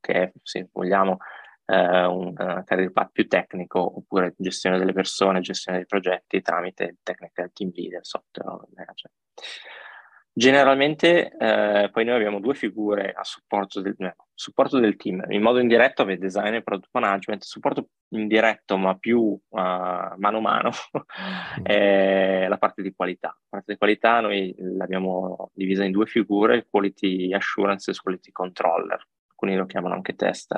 che 0.00 0.32
se 0.42 0.68
vogliamo, 0.72 1.18
eh, 1.68 2.04
un 2.04 2.32
career 2.64 2.92
path 2.92 3.10
più 3.12 3.28
tecnico 3.28 3.98
oppure 3.98 4.34
gestione 4.38 4.78
delle 4.78 4.92
persone, 4.92 5.40
gestione 5.40 5.78
dei 5.78 5.86
progetti 5.86 6.40
tramite 6.40 6.84
il 6.84 6.98
technical 7.02 7.52
team 7.52 7.70
leader, 7.74 8.04
software 8.04 8.66
manager. 8.74 9.10
Generalmente 10.38 11.36
eh, 11.36 11.90
poi 11.90 12.04
noi 12.04 12.14
abbiamo 12.14 12.38
due 12.38 12.54
figure 12.54 13.12
a 13.12 13.24
supporto 13.24 13.80
del, 13.80 13.96
eh, 13.98 14.14
supporto 14.32 14.78
del, 14.78 14.94
team. 14.94 15.24
In 15.30 15.42
modo 15.42 15.58
indiretto 15.58 16.02
avete 16.02 16.20
design 16.20 16.54
e 16.54 16.62
product 16.62 16.90
management, 16.92 17.42
supporto 17.42 17.88
indiretto 18.10 18.76
ma 18.76 18.96
più 18.96 19.18
uh, 19.18 19.38
mano 19.48 20.36
a 20.36 20.40
mano 20.40 20.70
è 21.60 22.46
la 22.48 22.56
parte 22.56 22.82
di 22.82 22.94
qualità. 22.94 23.28
La 23.28 23.48
parte 23.48 23.72
di 23.72 23.78
qualità 23.78 24.20
noi 24.20 24.54
l'abbiamo 24.58 25.50
divisa 25.54 25.82
in 25.82 25.90
due 25.90 26.06
figure, 26.06 26.68
quality 26.70 27.32
assurance 27.32 27.90
e 27.90 27.94
quality 28.00 28.30
controller. 28.30 29.04
Alcuni 29.30 29.56
lo 29.56 29.66
chiamano 29.66 29.94
anche 29.94 30.14
test. 30.14 30.54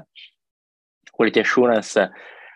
Quality 1.21 1.41
assurance 1.41 2.11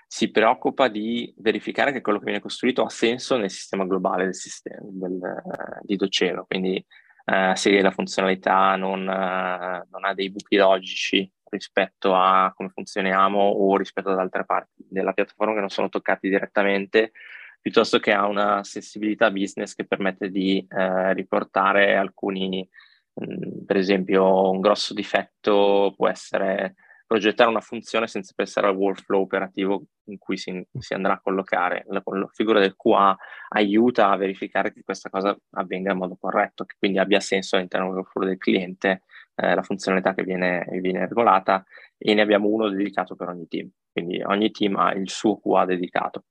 si 0.06 0.30
preoccupa 0.30 0.88
di 0.88 1.34
verificare 1.36 1.92
che 1.92 2.00
quello 2.00 2.16
che 2.16 2.24
viene 2.24 2.40
costruito 2.40 2.82
ha 2.82 2.88
senso 2.88 3.36
nel 3.36 3.50
sistema 3.50 3.84
globale 3.84 4.24
del 4.24 4.34
sistema, 4.34 4.78
del, 4.80 5.42
di 5.82 5.96
Docero, 5.96 6.46
quindi 6.46 6.82
eh, 7.26 7.52
segue 7.56 7.82
la 7.82 7.90
funzionalità, 7.90 8.74
non, 8.76 9.00
eh, 9.00 9.86
non, 9.90 10.04
ha 10.04 10.14
dei 10.14 10.30
buchi 10.30 10.56
logici 10.56 11.30
rispetto 11.50 12.14
a 12.14 12.54
come 12.56 12.70
funzioniamo 12.70 13.38
o 13.38 13.76
rispetto 13.76 14.08
ad 14.08 14.18
altre 14.18 14.46
parti 14.46 14.86
della 14.88 15.12
piattaforma 15.12 15.52
che 15.52 15.60
non 15.60 15.68
sono 15.68 15.90
toccati 15.90 16.30
direttamente, 16.30 17.12
piuttosto 17.60 17.98
che 17.98 18.12
ha 18.14 18.26
una 18.26 18.64
sensibilità 18.64 19.30
business 19.30 19.74
che 19.74 19.84
permette 19.84 20.30
di 20.30 20.66
eh, 20.70 21.12
riportare 21.12 21.96
alcuni, 21.96 22.66
mh, 23.12 23.24
mm, 23.24 23.64
per 23.66 23.76
esempio, 23.76 24.48
un 24.48 24.60
grosso 24.62 24.94
difetto 24.94 25.92
può 25.94 26.08
essere 26.08 26.76
progettare 27.14 27.48
una 27.48 27.60
funzione 27.60 28.08
senza 28.08 28.32
pensare 28.34 28.66
al 28.66 28.74
workflow 28.74 29.20
operativo 29.20 29.84
in 30.06 30.18
cui 30.18 30.36
si, 30.36 30.66
si, 30.76 30.94
andrà 30.94 31.12
a 31.12 31.20
collocare. 31.20 31.84
La, 31.86 32.02
la, 32.04 32.28
figura 32.32 32.58
del 32.58 32.74
QA 32.74 33.16
aiuta 33.50 34.10
a 34.10 34.16
verificare 34.16 34.72
che 34.72 34.82
questa 34.82 35.10
cosa 35.10 35.36
avvenga 35.52 35.92
in 35.92 35.98
modo 35.98 36.16
corretto, 36.18 36.64
che 36.64 36.74
quindi 36.76 36.98
abbia 36.98 37.20
senso 37.20 37.54
all'interno 37.54 37.86
del 37.86 37.96
workflow 37.98 38.26
del 38.26 38.36
cliente, 38.36 39.02
eh, 39.36 39.54
la 39.54 39.62
funzionalità 39.62 40.12
che 40.12 40.24
viene, 40.24 40.66
viene 40.80 41.06
regolata 41.06 41.64
e 41.96 42.14
ne 42.14 42.22
abbiamo 42.22 42.48
uno 42.48 42.68
dedicato 42.68 43.14
per 43.14 43.28
ogni 43.28 43.46
team. 43.46 43.70
Quindi 43.92 44.20
ogni 44.24 44.50
team 44.50 44.74
ha 44.74 44.92
il 44.92 45.08
suo 45.08 45.38
QA 45.38 45.64
dedicato. 45.66 46.24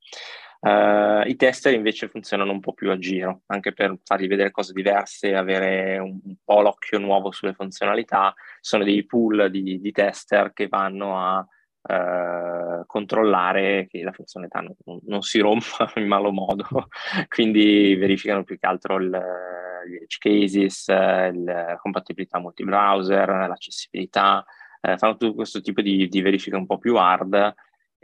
Uh, 0.64 1.28
I 1.28 1.36
tester 1.36 1.74
invece 1.74 2.08
funzionano 2.08 2.54
un 2.54 2.62
po' 2.62 2.72
più 2.72 2.90
a 2.90 2.98
giro, 2.98 3.42
anche 3.48 3.74
per 3.74 3.98
fargli 4.02 4.28
vedere 4.28 4.50
cose 4.50 4.72
diverse, 4.72 5.36
avere 5.36 5.98
un, 5.98 6.18
un 6.24 6.36
po' 6.42 6.62
l'occhio 6.62 7.00
nuovo 7.00 7.32
sulle 7.34 7.52
funzionalità. 7.52 8.34
Sono 8.62 8.86
dei 8.86 9.06
pool 9.06 9.52
di, 9.52 9.82
di 9.82 9.92
tester 9.92 10.54
che 10.54 10.70
vanno 10.70 11.20
a 11.20 11.40
uh, 11.40 12.86
controllare 12.86 13.88
che 13.90 14.04
la 14.04 14.14
funzionalità 14.14 14.62
non, 14.62 15.00
non, 15.06 15.22
si 15.22 15.40
rompa 15.40 15.92
in 16.00 16.08
malo 16.08 16.32
modo, 16.32 16.66
quindi 17.28 17.96
verificano 17.96 18.46
più 18.46 18.58
che 18.58 18.66
altro 18.66 18.96
il, 18.96 19.10
gli 19.10 19.96
edge 19.96 20.18
cases, 20.18 20.88
la 20.88 21.78
compatibilità 21.78 22.40
multi-browser, 22.40 23.28
l'accessibilità, 23.50 24.46
uh, 24.80 24.96
fanno 24.96 25.18
tutto 25.18 25.36
questo 25.36 25.60
tipo 25.60 25.82
di, 25.82 26.08
di 26.08 26.22
verifica 26.22 26.56
un 26.56 26.66
po' 26.66 26.78
più 26.78 26.96
hard 26.96 27.54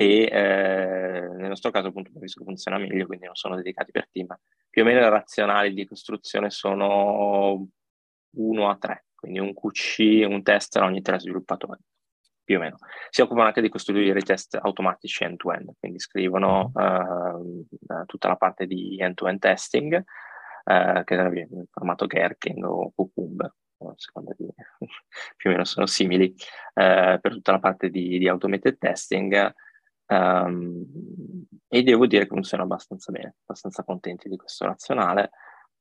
e 0.01 0.29
eh, 0.31 1.27
nel 1.35 1.49
nostro 1.49 1.71
caso 1.71 1.87
appunto 1.87 2.11
preferisco 2.11 2.45
funziona 2.45 2.77
meglio, 2.77 3.05
quindi 3.05 3.25
non 3.25 3.35
sono 3.35 3.57
dedicati 3.57 3.91
per 3.91 4.07
team. 4.09 4.33
Più 4.69 4.81
o 4.81 4.85
meno 4.85 5.01
le 5.01 5.09
razionali 5.09 5.73
di 5.73 5.85
costruzione 5.85 6.49
sono 6.51 7.67
1 8.29 8.69
a 8.69 8.77
3, 8.77 9.07
quindi 9.13 9.39
un 9.39 9.53
QC, 9.53 10.25
un 10.25 10.41
tester 10.41 10.83
ogni 10.83 11.01
tre 11.01 11.19
sviluppatori, 11.19 11.81
più 12.45 12.55
o 12.55 12.59
meno. 12.61 12.77
Si 13.09 13.19
occupano 13.19 13.47
anche 13.47 13.59
di 13.59 13.67
costruire 13.67 14.17
i 14.17 14.23
test 14.23 14.55
automatici 14.55 15.25
end-to-end, 15.25 15.73
quindi 15.77 15.99
scrivono 15.99 16.71
eh, 16.77 18.05
tutta 18.05 18.29
la 18.29 18.37
parte 18.37 18.67
di 18.67 18.97
end-to-end 19.01 19.39
testing, 19.39 19.95
eh, 20.63 21.01
che 21.03 21.15
è 21.17 21.39
in 21.39 21.65
formato 21.69 22.05
Gherkin 22.05 22.63
o 22.63 22.93
Cucumber, 22.95 23.53
secondo 23.95 24.33
di, 24.37 24.47
più 25.35 25.49
o 25.49 25.51
meno 25.51 25.65
sono 25.65 25.87
simili, 25.87 26.33
eh, 26.73 27.19
per 27.21 27.33
tutta 27.33 27.51
la 27.51 27.59
parte 27.59 27.89
di, 27.89 28.17
di 28.17 28.29
automated 28.29 28.77
testing, 28.77 29.53
Um, 30.11 30.85
e 31.67 31.83
devo 31.83 32.07
dire 32.07 32.23
che 32.23 32.29
funziona 32.29 32.63
abbastanza 32.63 33.11
bene, 33.11 33.35
abbastanza 33.43 33.83
contenti 33.83 34.27
di 34.27 34.37
questo 34.37 34.65
razionale. 34.65 35.29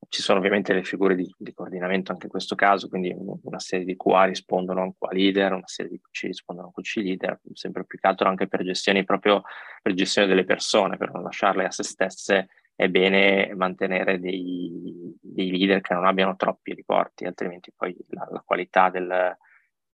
Ci 0.07 0.21
sono 0.21 0.37
ovviamente 0.37 0.71
le 0.71 0.83
figure 0.83 1.15
di, 1.15 1.29
di 1.37 1.53
coordinamento 1.53 2.11
anche 2.11 2.25
in 2.25 2.31
questo 2.31 2.55
caso, 2.55 2.87
quindi 2.87 3.13
una 3.17 3.59
serie 3.59 3.85
di 3.85 3.97
QA 3.97 4.25
rispondono 4.25 4.81
a 4.81 4.83
un 4.83 4.93
QA 4.97 5.11
leader, 5.11 5.53
una 5.53 5.67
serie 5.67 5.91
di 5.91 5.99
QC 5.99 6.27
rispondono 6.27 6.67
a 6.67 6.71
un 6.73 6.81
QC 6.81 6.95
leader, 6.97 7.39
sempre 7.53 7.85
più 7.85 7.99
che 7.99 8.07
altro 8.07 8.29
anche 8.29 8.47
per 8.47 8.63
gestione 8.63 9.03
proprio 9.03 9.41
per 9.81 9.93
gestione 9.93 10.27
delle 10.27 10.45
persone, 10.45 10.95
per 10.95 11.11
non 11.11 11.23
lasciarle 11.23 11.65
a 11.65 11.71
se 11.71 11.83
stesse 11.83 12.49
è 12.75 12.87
bene 12.87 13.53
mantenere 13.55 14.19
dei, 14.19 15.17
dei 15.19 15.51
leader 15.51 15.81
che 15.81 15.93
non 15.93 16.05
abbiano 16.05 16.37
troppi 16.37 16.73
riporti, 16.73 17.25
altrimenti 17.25 17.73
poi 17.75 17.93
la, 18.09 18.25
la 18.31 18.43
qualità 18.45 18.89
del, 18.89 19.37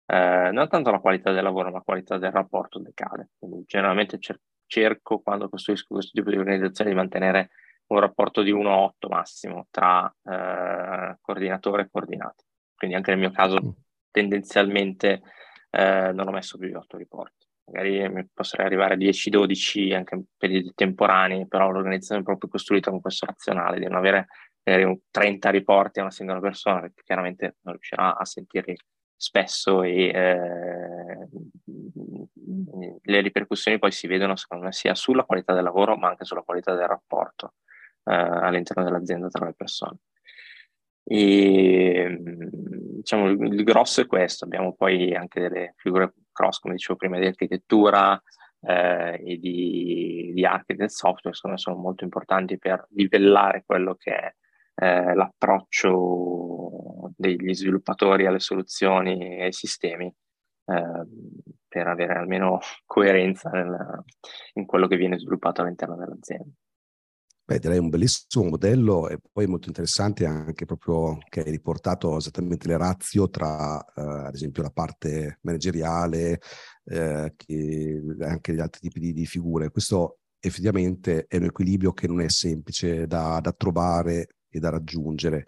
eh, 0.05 0.49
non 0.51 0.67
tanto 0.67 0.91
la 0.91 0.99
qualità 0.99 1.31
del 1.31 1.43
lavoro, 1.43 1.69
ma 1.69 1.77
la 1.77 1.83
qualità 1.83 2.17
del 2.17 2.31
rapporto 2.31 2.79
decade. 2.79 3.29
Quindi 3.37 3.63
generalmente 3.65 4.19
cer- 4.19 4.39
cerco, 4.65 5.19
quando 5.19 5.49
costruisco 5.49 5.93
questo 5.93 6.11
tipo 6.13 6.29
di 6.29 6.37
organizzazione, 6.37 6.91
di 6.91 6.95
mantenere 6.95 7.49
un 7.87 7.99
rapporto 7.99 8.41
di 8.41 8.51
1 8.51 8.71
a 8.71 8.77
8 8.79 9.07
massimo 9.09 9.67
tra 9.69 10.13
eh, 10.23 11.17
coordinatore 11.21 11.83
e 11.83 11.89
coordinati. 11.91 12.43
Quindi 12.75 12.95
anche 12.95 13.11
nel 13.11 13.19
mio 13.19 13.31
caso 13.31 13.59
mm. 13.63 13.69
tendenzialmente 14.11 15.21
eh, 15.69 16.11
non 16.13 16.27
ho 16.27 16.31
messo 16.31 16.57
più 16.57 16.67
di 16.67 16.73
8 16.73 16.97
riporti. 16.97 17.45
Magari 17.65 18.27
potrei 18.33 18.65
arrivare 18.65 18.95
a 18.95 18.97
10-12 18.97 19.95
anche 19.95 20.15
in 20.15 20.23
periodi 20.37 20.73
temporanei, 20.75 21.47
però 21.47 21.71
l'organizzazione 21.71 22.21
è 22.21 22.25
proprio 22.25 22.49
costruita 22.49 22.89
con 22.89 22.99
questo 22.99 23.25
razionale 23.25 23.79
di 23.79 23.85
non 23.85 23.95
avere 23.95 24.27
30 24.63 25.49
riporti 25.49 25.99
a 25.99 26.03
una 26.03 26.11
singola 26.11 26.39
persona, 26.39 26.81
perché 26.81 27.03
chiaramente 27.03 27.57
non 27.61 27.73
riuscirà 27.73 28.17
a 28.17 28.25
sentirli 28.25 28.75
spesso 29.23 29.83
e 29.83 30.07
eh, 30.09 31.27
le 33.01 33.21
ripercussioni 33.21 33.79
poi 33.79 33.91
si 33.91 34.05
vedono 34.05 34.35
secondo 34.35 34.65
me 34.65 34.73
sia 34.73 34.93
sulla 34.95 35.23
qualità 35.23 35.53
del 35.53 35.63
lavoro 35.63 35.95
ma 35.95 36.09
anche 36.09 36.25
sulla 36.25 36.41
qualità 36.41 36.75
del 36.75 36.87
rapporto 36.87 37.53
eh, 38.03 38.13
all'interno 38.13 38.83
dell'azienda 38.83 39.29
tra 39.29 39.45
le 39.45 39.53
persone. 39.53 39.99
E, 41.05 42.17
diciamo, 42.19 43.29
il, 43.29 43.63
grosso 43.63 44.01
è 44.01 44.07
questo, 44.07 44.43
abbiamo 44.43 44.73
poi 44.73 45.15
anche 45.15 45.39
delle 45.39 45.73
figure 45.77 46.13
cross, 46.33 46.59
come 46.59 46.73
dicevo 46.75 46.97
prima, 46.97 47.17
di 47.17 47.25
architettura 47.25 48.21
eh, 48.61 49.21
e 49.25 49.37
di, 49.37 50.31
di 50.33 50.45
architect 50.45 50.89
software, 50.89 51.35
sono, 51.35 51.55
sono 51.57 51.77
molto 51.77 52.03
importanti 52.03 52.57
per 52.57 52.85
livellare 52.89 53.63
quello 53.65 53.95
che 53.95 54.15
è 54.15 54.33
eh, 54.75 55.13
l'approccio 55.13 57.11
degli 57.15 57.53
sviluppatori 57.53 58.25
alle 58.25 58.39
soluzioni 58.39 59.37
e 59.37 59.43
ai 59.43 59.53
sistemi 59.53 60.05
eh, 60.05 61.07
per 61.67 61.87
avere 61.87 62.13
almeno 62.13 62.59
coerenza 62.85 63.49
nel, 63.49 64.03
in 64.53 64.65
quello 64.65 64.87
che 64.87 64.97
viene 64.97 65.17
sviluppato 65.17 65.61
all'interno 65.61 65.95
dell'azienda. 65.95 66.49
Beh, 67.45 67.59
direi 67.59 67.77
un 67.77 67.89
bellissimo 67.89 68.45
modello 68.45 69.09
e 69.09 69.17
poi 69.29 69.47
molto 69.47 69.67
interessante 69.67 70.25
anche 70.25 70.63
proprio 70.63 71.17
che 71.27 71.41
hai 71.41 71.51
riportato 71.51 72.15
esattamente 72.15 72.69
le 72.69 72.77
razio 72.77 73.29
tra, 73.29 73.83
eh, 73.83 74.01
ad 74.01 74.33
esempio, 74.33 74.63
la 74.63 74.69
parte 74.69 75.39
manageriale 75.41 76.39
eh, 76.85 77.33
e 77.45 78.01
anche 78.21 78.53
gli 78.53 78.61
altri 78.61 78.79
tipi 78.79 79.01
di, 79.01 79.11
di, 79.11 79.25
figure. 79.25 79.71
Questo 79.71 80.19
effettivamente 80.39 81.25
è 81.27 81.35
un 81.35 81.43
equilibrio 81.43 81.91
che 81.91 82.07
non 82.07 82.21
è 82.21 82.29
semplice 82.29 83.07
da, 83.07 83.39
da 83.41 83.51
trovare 83.51 84.27
e 84.57 84.59
da 84.59 84.69
raggiungere. 84.69 85.45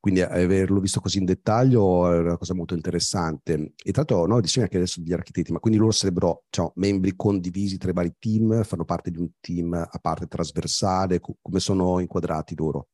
Quindi 0.00 0.20
averlo 0.20 0.78
visto 0.78 1.00
così 1.00 1.18
in 1.18 1.24
dettaglio 1.24 2.12
è 2.12 2.18
una 2.18 2.36
cosa 2.36 2.54
molto 2.54 2.74
interessante. 2.74 3.72
E 3.82 3.90
tra 3.90 4.04
l'altro, 4.06 4.26
no, 4.26 4.40
dicevi 4.40 4.64
anche 4.64 4.76
adesso 4.76 5.00
degli 5.00 5.12
architetti, 5.12 5.52
ma 5.52 5.58
quindi 5.58 5.78
loro 5.78 5.90
sarebbero 5.90 6.44
diciamo, 6.48 6.72
membri 6.76 7.16
condivisi 7.16 7.78
tra 7.78 7.90
i 7.90 7.94
vari 7.94 8.14
team, 8.18 8.62
fanno 8.62 8.84
parte 8.84 9.10
di 9.10 9.18
un 9.18 9.28
team 9.40 9.72
a 9.72 9.98
parte 10.00 10.26
trasversale, 10.26 11.20
come 11.20 11.58
sono 11.58 11.98
inquadrati 11.98 12.54
loro? 12.56 12.88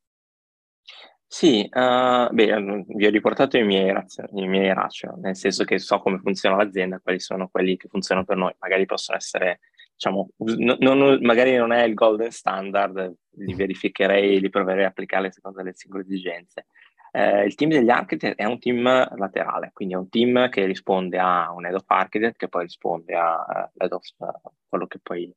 Sì, 1.26 1.68
uh, 1.68 2.32
beh, 2.32 2.84
vi 2.96 3.07
ho 3.07 3.11
riportato 3.11 3.59
i 3.59 3.64
miei, 3.64 3.92
razio, 3.92 4.24
i 4.34 4.46
miei 4.46 4.72
ratio, 4.72 5.16
nel 5.20 5.34
senso 5.34 5.64
che 5.64 5.80
so 5.80 5.98
come 5.98 6.20
funziona 6.20 6.55
l'azienda, 6.57 7.00
quali 7.00 7.18
sono 7.18 7.48
quelli 7.48 7.76
che 7.76 7.88
funzionano 7.88 8.24
per 8.24 8.36
noi. 8.36 8.55
Magari 8.61 8.86
possono 8.86 9.18
essere 9.18 9.59
diciamo, 9.95 10.28
non, 10.38 10.76
non, 10.80 11.18
magari 11.22 11.57
non 11.57 11.72
è 11.72 11.84
il 11.84 11.95
golden 11.95 12.30
standard, 12.30 13.14
li 13.36 13.55
mm. 13.55 13.57
verificherei, 13.57 14.40
li 14.40 14.51
proverei 14.51 14.84
a 14.84 14.88
applicare 14.88 15.30
secondo 15.30 15.62
le 15.62 15.72
singole 15.74 16.03
esigenze. 16.03 16.66
Eh, 17.12 17.45
il 17.45 17.55
team 17.55 17.70
degli 17.70 17.90
architect 17.90 18.36
è 18.36 18.45
un 18.45 18.59
team 18.59 18.82
laterale, 19.16 19.70
quindi 19.72 19.95
è 19.95 19.97
un 19.97 20.09
team 20.09 20.49
che 20.49 20.64
risponde 20.64 21.18
a 21.18 21.53
un 21.53 21.64
head 21.64 21.74
of 21.74 21.84
architect 21.86 22.36
che 22.36 22.49
poi 22.49 22.64
risponde 22.64 23.14
a 23.14 23.70
uh, 23.72 23.82
head 23.82 23.92
of 23.92 24.05
uh, 24.18 24.51
quello 24.68 24.88
che 24.88 24.99
poi 25.01 25.32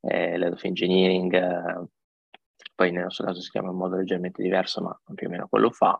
è 0.00 0.36
l'head 0.36 0.52
of 0.52 0.62
engineering, 0.62 1.32
uh, 1.32 1.88
poi 2.76 2.92
nel 2.92 3.04
nostro 3.04 3.24
caso 3.24 3.40
si 3.40 3.50
chiama 3.50 3.70
in 3.70 3.76
modo 3.76 3.96
leggermente 3.96 4.40
diverso, 4.40 4.80
ma 4.82 4.96
più 5.14 5.26
o 5.26 5.30
meno 5.30 5.48
quello 5.48 5.70
fa. 5.70 5.98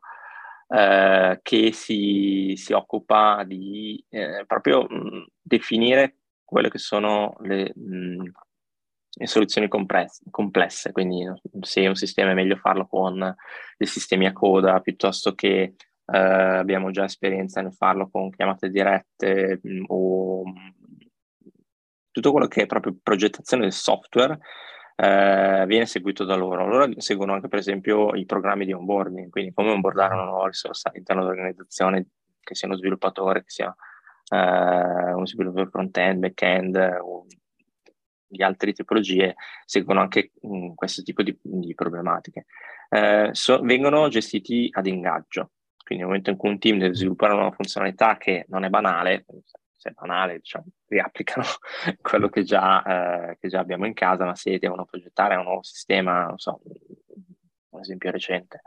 Uh, 0.69 1.39
che 1.43 1.71
si, 1.73 2.55
si, 2.57 2.73
occupa 2.73 3.45
di 3.45 4.05
eh, 4.09 4.43
proprio 4.49 4.83
mh, 4.83 5.27
definire 5.41 6.17
quelle 6.47 6.71
che 6.71 6.79
sono 6.79 7.35
le, 7.41 7.73
mh, 7.75 8.31
le 9.19 9.27
soluzioni 9.27 9.69
compresse, 9.69 10.23
complesse, 10.31 10.93
quindi 10.93 11.27
se 11.61 11.87
un 11.87 11.95
sistema 11.95 12.31
è 12.31 12.35
meglio 12.35 12.57
farlo 12.57 12.87
con 12.87 13.19
dei 13.77 13.87
sistemi 13.87 14.27
a 14.27 14.33
coda 14.33 14.81
piuttosto 14.81 15.35
che 15.35 15.75
eh, 16.07 16.19
abbiamo 16.19 16.91
già 16.91 17.05
esperienza 17.05 17.61
nel 17.61 17.75
farlo 17.75 18.09
con 18.09 18.31
chiamate 18.31 18.71
dirette 18.71 19.61
mh, 19.63 19.69
mm, 19.69 19.85
o 19.89 20.45
tutto 22.11 22.31
quello 22.31 22.47
che 22.47 22.63
è 22.63 22.67
proprio 22.67 22.97
progettazione 23.03 23.65
del 23.65 23.73
software 23.73 24.39
eh, 24.97 25.65
viene 25.67 25.87
seguito 25.87 26.25
da 26.25 26.35
loro. 26.35 26.67
Loro 26.67 26.91
seguono 26.97 27.35
anche 27.35 27.49
per 27.49 27.59
esempio 27.59 28.15
i 28.15 28.25
programmi 28.25 28.65
di 28.65 28.73
onboarding, 28.73 29.29
quindi 29.31 29.53
come 29.53 29.71
onboardare 29.71 30.15
una 30.15 30.25
nuova 30.25 30.47
risorsa 30.47 30.89
all'interno 30.89 31.23
dell'organizzazione, 31.23 32.07
che 32.41 32.55
sia 32.55 32.69
uno 32.69 32.77
sviluppatore, 32.77 33.41
che 33.41 33.51
sia 33.51 33.75
eh, 34.31 35.13
uno 35.13 35.27
sviluppatore 35.27 35.71
front-end, 35.71 36.19
back-end 36.19 36.99
o 37.01 37.27
di 38.29 38.43
altre 38.43 38.73
tipologie, 38.73 39.35
seguono 39.65 40.01
anche 40.01 40.33
mh, 40.41 40.57
mm, 40.57 40.75
questo 40.75 41.03
tipo 41.03 41.23
di, 41.23 41.37
di 41.41 41.75
problematiche. 41.75 42.47
Eh, 42.89 43.31
so, 43.33 43.61
vengono 43.61 44.09
gestiti 44.09 44.69
ad 44.73 44.87
ingaggio, 44.87 45.53
quindi 45.85 46.05
nel 46.05 46.07
momento 46.07 46.31
in 46.31 46.37
cui 46.37 46.51
un 46.51 46.59
team 46.59 46.79
deve 46.79 46.95
sviluppare 46.95 47.35
una 47.35 47.51
funzionalità 47.51 48.17
che 48.17 48.45
non 48.49 48.65
è 48.65 48.69
banale, 48.69 49.25
se 49.77 49.91
è 49.91 49.93
banale, 49.93 50.39
diciamo, 50.39 50.67
riapplicano 50.89 51.45
quello 52.01 52.29
che 52.29 52.43
già, 52.43 53.31
eh, 53.31 53.39
che 53.39 53.49
già, 53.49 53.61
abbiamo 53.61 53.87
in 53.87 53.95
casa, 53.95 54.25
ma 54.25 54.35
se 54.35 54.59
devono 54.59 54.85
progettare 54.85 55.37
un 55.37 55.45
nuovo 55.45 55.63
sistema, 55.63 56.27
non 56.27 56.39
so, 56.39 56.61
un 57.71 57.81
esempio 57.81 58.11
recente, 58.11 58.63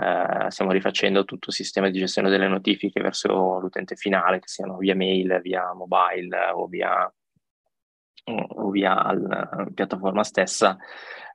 eh, 0.00 0.50
stiamo 0.50 0.70
rifacendo 0.70 1.24
tutto 1.24 1.48
il 1.48 1.54
sistema 1.54 1.90
di 1.90 1.98
gestione 1.98 2.30
delle 2.30 2.46
notifiche 2.46 3.00
verso 3.00 3.58
l'utente 3.58 3.96
finale, 3.96 4.38
che 4.38 4.48
siano 4.48 4.76
via 4.76 4.94
mail, 4.94 5.40
via 5.42 5.72
mobile 5.74 6.50
o 6.52 6.66
via, 6.66 7.12
o 8.24 8.70
via 8.70 9.12
la 9.12 9.66
piattaforma 9.74 10.22
stessa, 10.22 10.76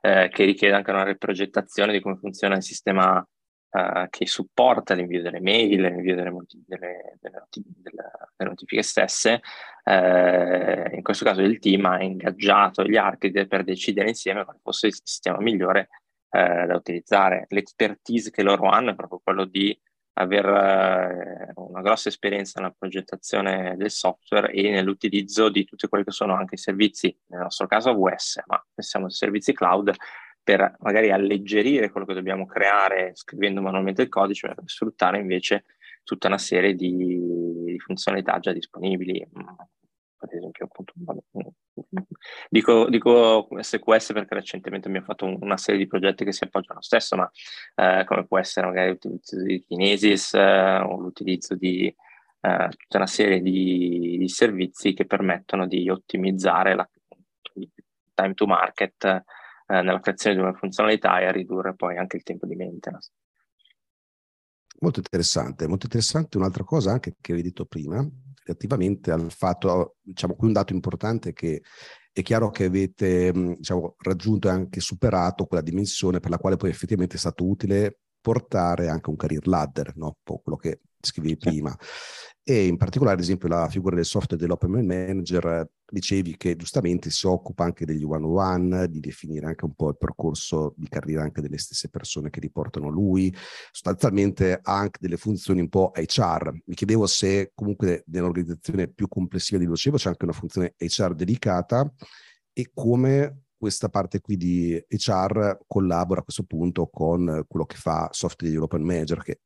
eh, 0.00 0.30
che 0.32 0.44
richiede 0.44 0.74
anche 0.74 0.90
una 0.90 1.04
riprogettazione 1.04 1.92
di 1.92 2.00
come 2.00 2.16
funziona 2.16 2.56
il 2.56 2.62
sistema 2.62 3.18
uh, 3.18 4.08
che 4.08 4.26
supporta 4.26 4.94
l'invio 4.94 5.20
delle 5.20 5.40
mail, 5.40 5.82
l'invio 5.82 6.14
delle, 6.14 6.32
delle, 6.66 7.18
delle, 7.20 7.42
delle 7.82 8.50
notifiche 8.50 8.82
stesse. 8.82 9.40
In 9.86 11.02
questo 11.02 11.26
caso 11.26 11.42
il 11.42 11.58
team 11.58 11.84
ha 11.84 12.02
ingaggiato 12.02 12.84
gli 12.84 12.96
architetti 12.96 13.46
per 13.46 13.64
decidere 13.64 14.08
insieme 14.08 14.44
quale 14.44 14.60
fosse 14.62 14.86
il 14.86 14.94
sistema 14.94 15.38
migliore 15.40 15.88
uh, 16.34 16.66
da 16.66 16.74
utilizzare. 16.74 17.46
L'expertise 17.48 18.30
che 18.30 18.42
loro 18.42 18.68
hanno 18.68 18.90
è 18.90 18.94
proprio 18.94 19.20
quello 19.22 19.44
di 19.44 19.78
avere 20.16 21.52
una 21.56 21.80
grossa 21.80 22.08
esperienza 22.08 22.60
nella 22.60 22.74
progettazione 22.76 23.76
del 23.76 23.90
software 23.90 24.52
e 24.52 24.70
nell'utilizzo 24.70 25.48
di 25.48 25.64
tutti 25.64 25.88
quelli 25.88 26.04
che 26.04 26.12
sono 26.12 26.34
anche 26.34 26.54
i 26.54 26.58
servizi, 26.58 27.16
nel 27.26 27.40
nostro 27.40 27.66
caso 27.66 27.90
AWS, 27.90 28.42
ma 28.46 28.64
pensiamo 28.72 29.06
ai 29.06 29.12
servizi 29.12 29.52
cloud 29.52 29.92
per 30.42 30.76
magari 30.80 31.10
alleggerire 31.10 31.90
quello 31.90 32.06
che 32.06 32.14
dobbiamo 32.14 32.46
creare 32.46 33.12
scrivendo 33.14 33.62
manualmente 33.62 34.02
il 34.02 34.08
codice, 34.08 34.48
per 34.48 34.62
sfruttare 34.66 35.18
invece 35.18 35.64
tutta 36.04 36.28
una 36.28 36.38
serie 36.38 36.74
di 36.74 37.76
funzionalità 37.78 38.38
già 38.38 38.52
disponibili. 38.52 39.26
Per 40.26 40.36
esempio, 40.36 40.64
appunto, 40.64 40.92
dico, 42.48 42.88
dico, 42.88 43.48
SQS 43.58 44.12
perché 44.12 44.34
recentemente 44.34 44.88
abbiamo 44.88 45.06
fatto 45.06 45.26
una 45.26 45.56
serie 45.56 45.80
di 45.80 45.86
progetti 45.86 46.24
che 46.24 46.32
si 46.32 46.44
appoggiano 46.44 46.80
stesso, 46.80 47.16
ma 47.16 47.30
eh, 47.74 48.04
come 48.06 48.26
può 48.26 48.38
essere 48.38 48.66
magari 48.66 48.90
l'utilizzo 48.90 49.42
di 49.42 49.60
Kinesis 49.60 50.34
eh, 50.34 50.78
o 50.78 50.98
l'utilizzo 50.98 51.54
di 51.54 51.86
eh, 51.86 52.68
tutta 52.76 52.96
una 52.96 53.06
serie 53.06 53.40
di, 53.40 54.16
di, 54.18 54.28
servizi 54.28 54.92
che 54.94 55.06
permettono 55.06 55.66
di 55.66 55.88
ottimizzare 55.88 56.74
la 56.74 56.88
time 58.14 58.34
to 58.34 58.46
market 58.46 59.04
eh, 59.04 59.22
nella 59.66 60.00
creazione 60.00 60.36
di 60.36 60.42
una 60.42 60.54
funzionalità 60.54 61.18
e 61.18 61.26
a 61.26 61.32
ridurre 61.32 61.74
poi 61.74 61.96
anche 61.98 62.16
il 62.16 62.22
tempo 62.22 62.46
di 62.46 62.54
maintenance. 62.54 63.10
Molto 64.80 64.98
interessante, 64.98 65.66
molto 65.66 65.86
interessante 65.86 66.36
un'altra 66.36 66.64
cosa 66.64 66.92
anche 66.92 67.14
che 67.20 67.32
avevi 67.32 67.48
detto 67.48 67.64
prima, 67.64 68.06
relativamente 68.44 69.10
al 69.10 69.30
fatto, 69.30 69.96
diciamo, 70.00 70.34
qui 70.34 70.46
un 70.46 70.52
dato 70.52 70.72
importante 70.72 71.32
che 71.32 71.62
è 72.12 72.22
chiaro 72.22 72.50
che 72.50 72.64
avete 72.64 73.32
diciamo, 73.32 73.96
raggiunto 73.98 74.48
e 74.48 74.52
anche 74.52 74.80
superato 74.80 75.46
quella 75.46 75.62
dimensione 75.62 76.20
per 76.20 76.30
la 76.30 76.38
quale 76.38 76.56
poi 76.56 76.70
effettivamente 76.70 77.16
è 77.16 77.18
stato 77.18 77.44
utile 77.44 77.98
portare 78.20 78.88
anche 78.88 79.10
un 79.10 79.16
career 79.16 79.46
ladder, 79.46 79.96
no? 79.96 80.16
quello 80.22 80.56
che 80.56 80.80
scrivevi 81.00 81.36
prima 81.36 81.76
e 82.46 82.66
in 82.66 82.76
particolare, 82.76 83.16
ad 83.16 83.22
esempio, 83.22 83.48
la 83.48 83.70
figura 83.70 83.96
del 83.96 84.04
software 84.04 84.36
development 84.36 84.86
manager, 84.86 85.66
dicevi 85.90 86.36
che 86.36 86.56
giustamente 86.56 87.08
si 87.08 87.26
occupa 87.26 87.64
anche 87.64 87.86
degli 87.86 88.04
one-on-one, 88.04 88.86
di 88.90 89.00
definire 89.00 89.46
anche 89.46 89.64
un 89.64 89.72
po' 89.72 89.88
il 89.88 89.96
percorso 89.96 90.74
di 90.76 90.86
carriera 90.86 91.22
anche 91.22 91.40
delle 91.40 91.56
stesse 91.56 91.88
persone 91.88 92.28
che 92.28 92.40
riportano 92.40 92.90
lui, 92.90 93.34
sostanzialmente 93.72 94.60
ha 94.60 94.76
anche 94.76 94.98
delle 95.00 95.16
funzioni 95.16 95.60
un 95.60 95.70
po' 95.70 95.92
HR. 95.94 96.52
Mi 96.66 96.74
chiedevo 96.74 97.06
se 97.06 97.52
comunque 97.54 98.04
nell'organizzazione 98.08 98.88
più 98.88 99.08
complessiva 99.08 99.58
di 99.58 99.66
Docebo 99.66 99.96
c'è 99.96 100.10
anche 100.10 100.24
una 100.24 100.34
funzione 100.34 100.74
HR 100.76 101.14
dedicata 101.14 101.90
e 102.52 102.70
come 102.74 103.44
questa 103.56 103.88
parte 103.88 104.20
qui 104.20 104.36
di 104.36 104.84
HR 104.86 105.60
collabora 105.66 106.20
a 106.20 106.22
questo 106.22 106.42
punto 106.42 106.88
con 106.88 107.46
quello 107.48 107.64
che 107.64 107.76
fa 107.76 108.10
software 108.12 108.52
development 108.52 108.84
manager, 108.84 109.22
che 109.22 109.40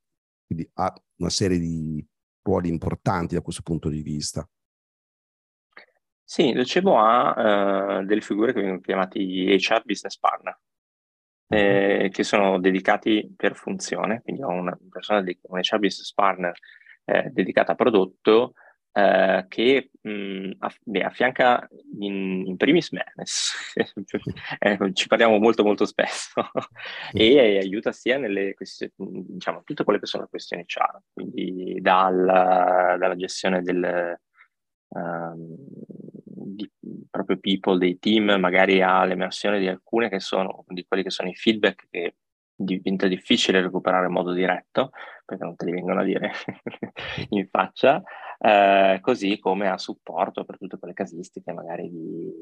quindi 0.44 0.68
ha 0.74 0.92
una 1.18 1.30
serie 1.30 1.60
di 1.60 2.04
ruoli 2.42 2.68
importanti 2.68 3.34
da 3.34 3.40
questo 3.40 3.62
punto 3.62 3.88
di 3.88 4.02
vista. 4.02 4.48
Sì, 6.22 6.52
Docebo 6.52 6.98
ha 6.98 8.00
uh, 8.00 8.04
delle 8.04 8.20
figure 8.20 8.52
che 8.52 8.60
vengono 8.60 8.80
chiamati 8.80 9.46
HR 9.46 9.82
Business 9.84 10.18
Partner, 10.18 10.60
eh, 11.48 12.10
che 12.12 12.22
sono 12.22 12.60
dedicati 12.60 13.32
per 13.34 13.56
funzione, 13.56 14.20
quindi 14.22 14.42
ho 14.42 14.50
una 14.50 14.78
persona, 14.90 15.20
un 15.20 15.58
HR 15.58 15.78
Business 15.78 16.12
Partner 16.12 16.52
eh, 17.04 17.30
dedicata 17.30 17.72
a 17.72 17.74
prodotto 17.74 18.52
eh, 18.98 19.44
che 19.46 19.90
mh, 20.00 20.50
aff- 20.58 20.80
beh, 20.82 21.02
affianca 21.02 21.68
in, 22.00 22.42
in, 22.46 22.56
primis 22.56 22.90
me, 22.90 23.04
eh, 24.58 24.92
ci 24.92 25.06
parliamo 25.06 25.38
molto 25.38 25.62
molto 25.62 25.84
spesso 25.84 26.42
e 27.12 27.58
aiuta 27.58 27.92
sia 27.92 28.18
nelle 28.18 28.54
questioni, 28.54 28.92
diciamo, 28.96 29.62
tutte 29.62 29.84
quelle 29.84 30.00
che 30.00 30.06
sono 30.06 30.24
le 30.24 30.28
questioni 30.28 30.64
HR, 30.66 31.00
quindi 31.12 31.78
dal, 31.80 32.24
dalla 32.24 33.16
gestione 33.16 33.62
del, 33.62 34.18
uh, 34.88 35.56
di 36.56 36.68
proprio 37.08 37.38
people, 37.38 37.78
dei 37.78 38.00
team, 38.00 38.34
magari 38.40 38.82
all'emersione 38.82 39.60
di 39.60 39.68
alcune 39.68 40.08
che 40.08 40.18
sono, 40.18 40.64
di 40.66 40.84
quelli 40.88 41.04
che 41.04 41.10
sono 41.10 41.28
i 41.28 41.36
feedback 41.36 41.86
che 41.88 42.16
diventa 42.60 43.06
difficile 43.06 43.60
recuperare 43.60 44.06
in 44.06 44.12
modo 44.12 44.32
diretto, 44.32 44.90
perché 45.24 45.44
non 45.44 45.54
te 45.54 45.66
li 45.66 45.72
vengono 45.72 46.00
a 46.00 46.04
dire 46.04 46.32
in 47.30 47.46
faccia, 47.48 48.02
eh, 48.38 48.98
così 49.00 49.38
come 49.38 49.68
a 49.68 49.78
supporto 49.78 50.44
per 50.44 50.58
tutte 50.58 50.78
quelle 50.78 50.94
casistiche 50.94 51.52
magari 51.52 51.90
di 51.90 52.32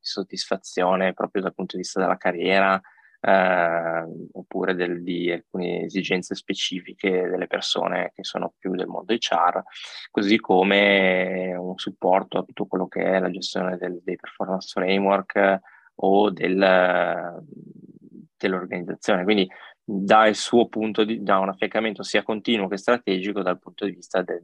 soddisfazione 0.00 1.12
proprio 1.12 1.42
dal 1.42 1.54
punto 1.54 1.76
di 1.76 1.82
vista 1.82 2.00
della 2.00 2.16
carriera, 2.16 2.80
eh, 3.20 4.04
oppure 4.32 4.74
del, 4.74 5.02
di 5.02 5.30
alcune 5.32 5.84
esigenze 5.84 6.34
specifiche 6.34 7.28
delle 7.28 7.46
persone 7.46 8.12
che 8.14 8.24
sono 8.24 8.54
più 8.56 8.74
del 8.74 8.86
mondo 8.86 9.12
HR, 9.12 9.62
così 10.10 10.38
come 10.38 11.54
un 11.56 11.76
supporto 11.76 12.38
a 12.38 12.44
tutto 12.44 12.66
quello 12.66 12.86
che 12.86 13.02
è 13.02 13.18
la 13.18 13.30
gestione 13.30 13.76
del, 13.76 14.00
dei 14.04 14.16
performance 14.16 14.68
framework 14.72 15.60
o 15.96 16.30
del, 16.30 17.44
dell'organizzazione. 18.36 19.24
Quindi 19.24 19.48
dà 19.88 20.26
il 20.26 20.34
suo 20.34 20.66
punto 20.66 21.04
di, 21.04 21.22
dà 21.22 21.38
un 21.38 21.48
affiancamento 21.48 22.02
sia 22.02 22.24
continuo 22.24 22.66
che 22.66 22.76
strategico 22.76 23.42
dal 23.42 23.60
punto 23.60 23.84
di 23.84 23.92
vista 23.92 24.20
del 24.20 24.42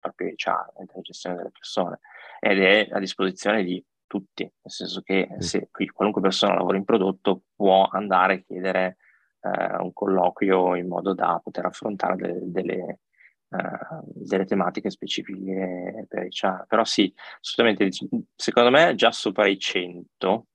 proprio 0.00 0.28
HR, 0.34 0.72
della 0.78 1.00
gestione 1.02 1.36
delle 1.36 1.50
persone 1.50 1.98
ed 2.40 2.62
è 2.62 2.88
a 2.90 2.98
disposizione 2.98 3.62
di 3.64 3.84
tutti, 4.06 4.42
nel 4.42 4.72
senso 4.72 5.02
che 5.02 5.28
se 5.40 5.68
qui 5.70 5.86
qualunque 5.88 6.22
persona 6.22 6.54
lavora 6.54 6.78
in 6.78 6.84
prodotto 6.84 7.42
può 7.54 7.86
andare 7.92 8.34
a 8.34 8.38
chiedere 8.38 8.96
eh, 9.42 9.76
un 9.76 9.92
colloquio 9.92 10.74
in 10.76 10.88
modo 10.88 11.12
da 11.12 11.38
poter 11.42 11.66
affrontare 11.66 12.16
delle, 12.16 12.40
delle, 12.44 13.00
uh, 13.48 14.02
delle 14.04 14.46
tematiche 14.46 14.88
specifiche 14.88 16.06
per 16.08 16.28
HR. 16.30 16.64
Però 16.66 16.84
sì, 16.84 17.12
assolutamente, 17.38 17.90
secondo 18.34 18.70
me 18.70 18.94
già 18.94 19.12
sopra 19.12 19.46
i 19.46 19.58
100 19.58 20.46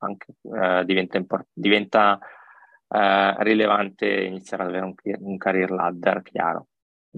anche, 0.00 0.34
uh, 0.42 0.84
diventa, 0.84 1.16
import- 1.16 1.48
diventa 1.54 2.18
uh, 2.88 3.42
rilevante 3.42 4.06
iniziare 4.24 4.62
ad 4.64 4.68
avere 4.70 4.84
un, 4.84 4.94
un 5.26 5.36
career 5.36 5.70
ladder 5.70 6.22
chiaro. 6.22 6.68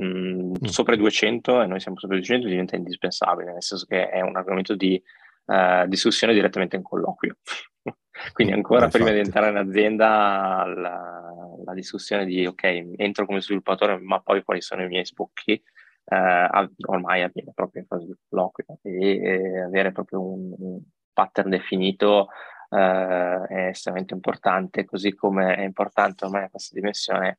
Mm, 0.02 0.50
mm. 0.50 0.64
Sopra 0.64 0.94
i 0.94 0.98
200 0.98 1.62
e 1.62 1.66
noi 1.66 1.80
siamo 1.80 1.98
sopra 1.98 2.16
i 2.16 2.20
200 2.20 2.46
diventa 2.46 2.76
indispensabile, 2.76 3.52
nel 3.52 3.62
senso 3.62 3.86
che 3.86 4.08
è 4.08 4.20
un 4.20 4.36
argomento 4.36 4.74
di 4.74 5.00
uh, 5.46 5.86
discussione 5.86 6.32
direttamente 6.32 6.76
in 6.76 6.82
colloquio. 6.82 7.36
Quindi 8.32 8.52
ancora 8.52 8.86
eh, 8.86 8.90
prima 8.90 9.10
di 9.10 9.18
entrare 9.18 9.50
in 9.50 9.56
azienda 9.56 10.64
la, 10.66 11.32
la, 11.64 11.74
discussione 11.74 12.24
di 12.26 12.46
ok, 12.46 12.92
entro 12.96 13.24
come 13.24 13.40
sviluppatore, 13.40 13.98
ma 13.98 14.20
poi 14.20 14.44
quali 14.44 14.60
sono 14.60 14.82
i 14.82 14.88
miei 14.88 15.06
sbocchi, 15.06 15.52
eh, 15.52 16.68
ormai 16.86 17.22
avviene 17.22 17.52
proprio 17.54 17.80
in 17.82 17.86
fase 17.86 18.06
di 18.06 18.14
colloquio 18.28 18.78
e, 18.82 19.20
e 19.22 19.60
avere 19.60 19.92
proprio 19.92 20.20
un, 20.20 20.52
un 20.58 20.80
pattern 21.12 21.50
definito 21.50 22.28
eh, 22.70 23.46
è 23.48 23.66
estremamente 23.68 24.14
importante, 24.14 24.84
così 24.84 25.14
come 25.14 25.54
è 25.56 25.62
importante 25.62 26.24
ormai 26.24 26.48
questa 26.50 26.74
dimensione 26.74 27.38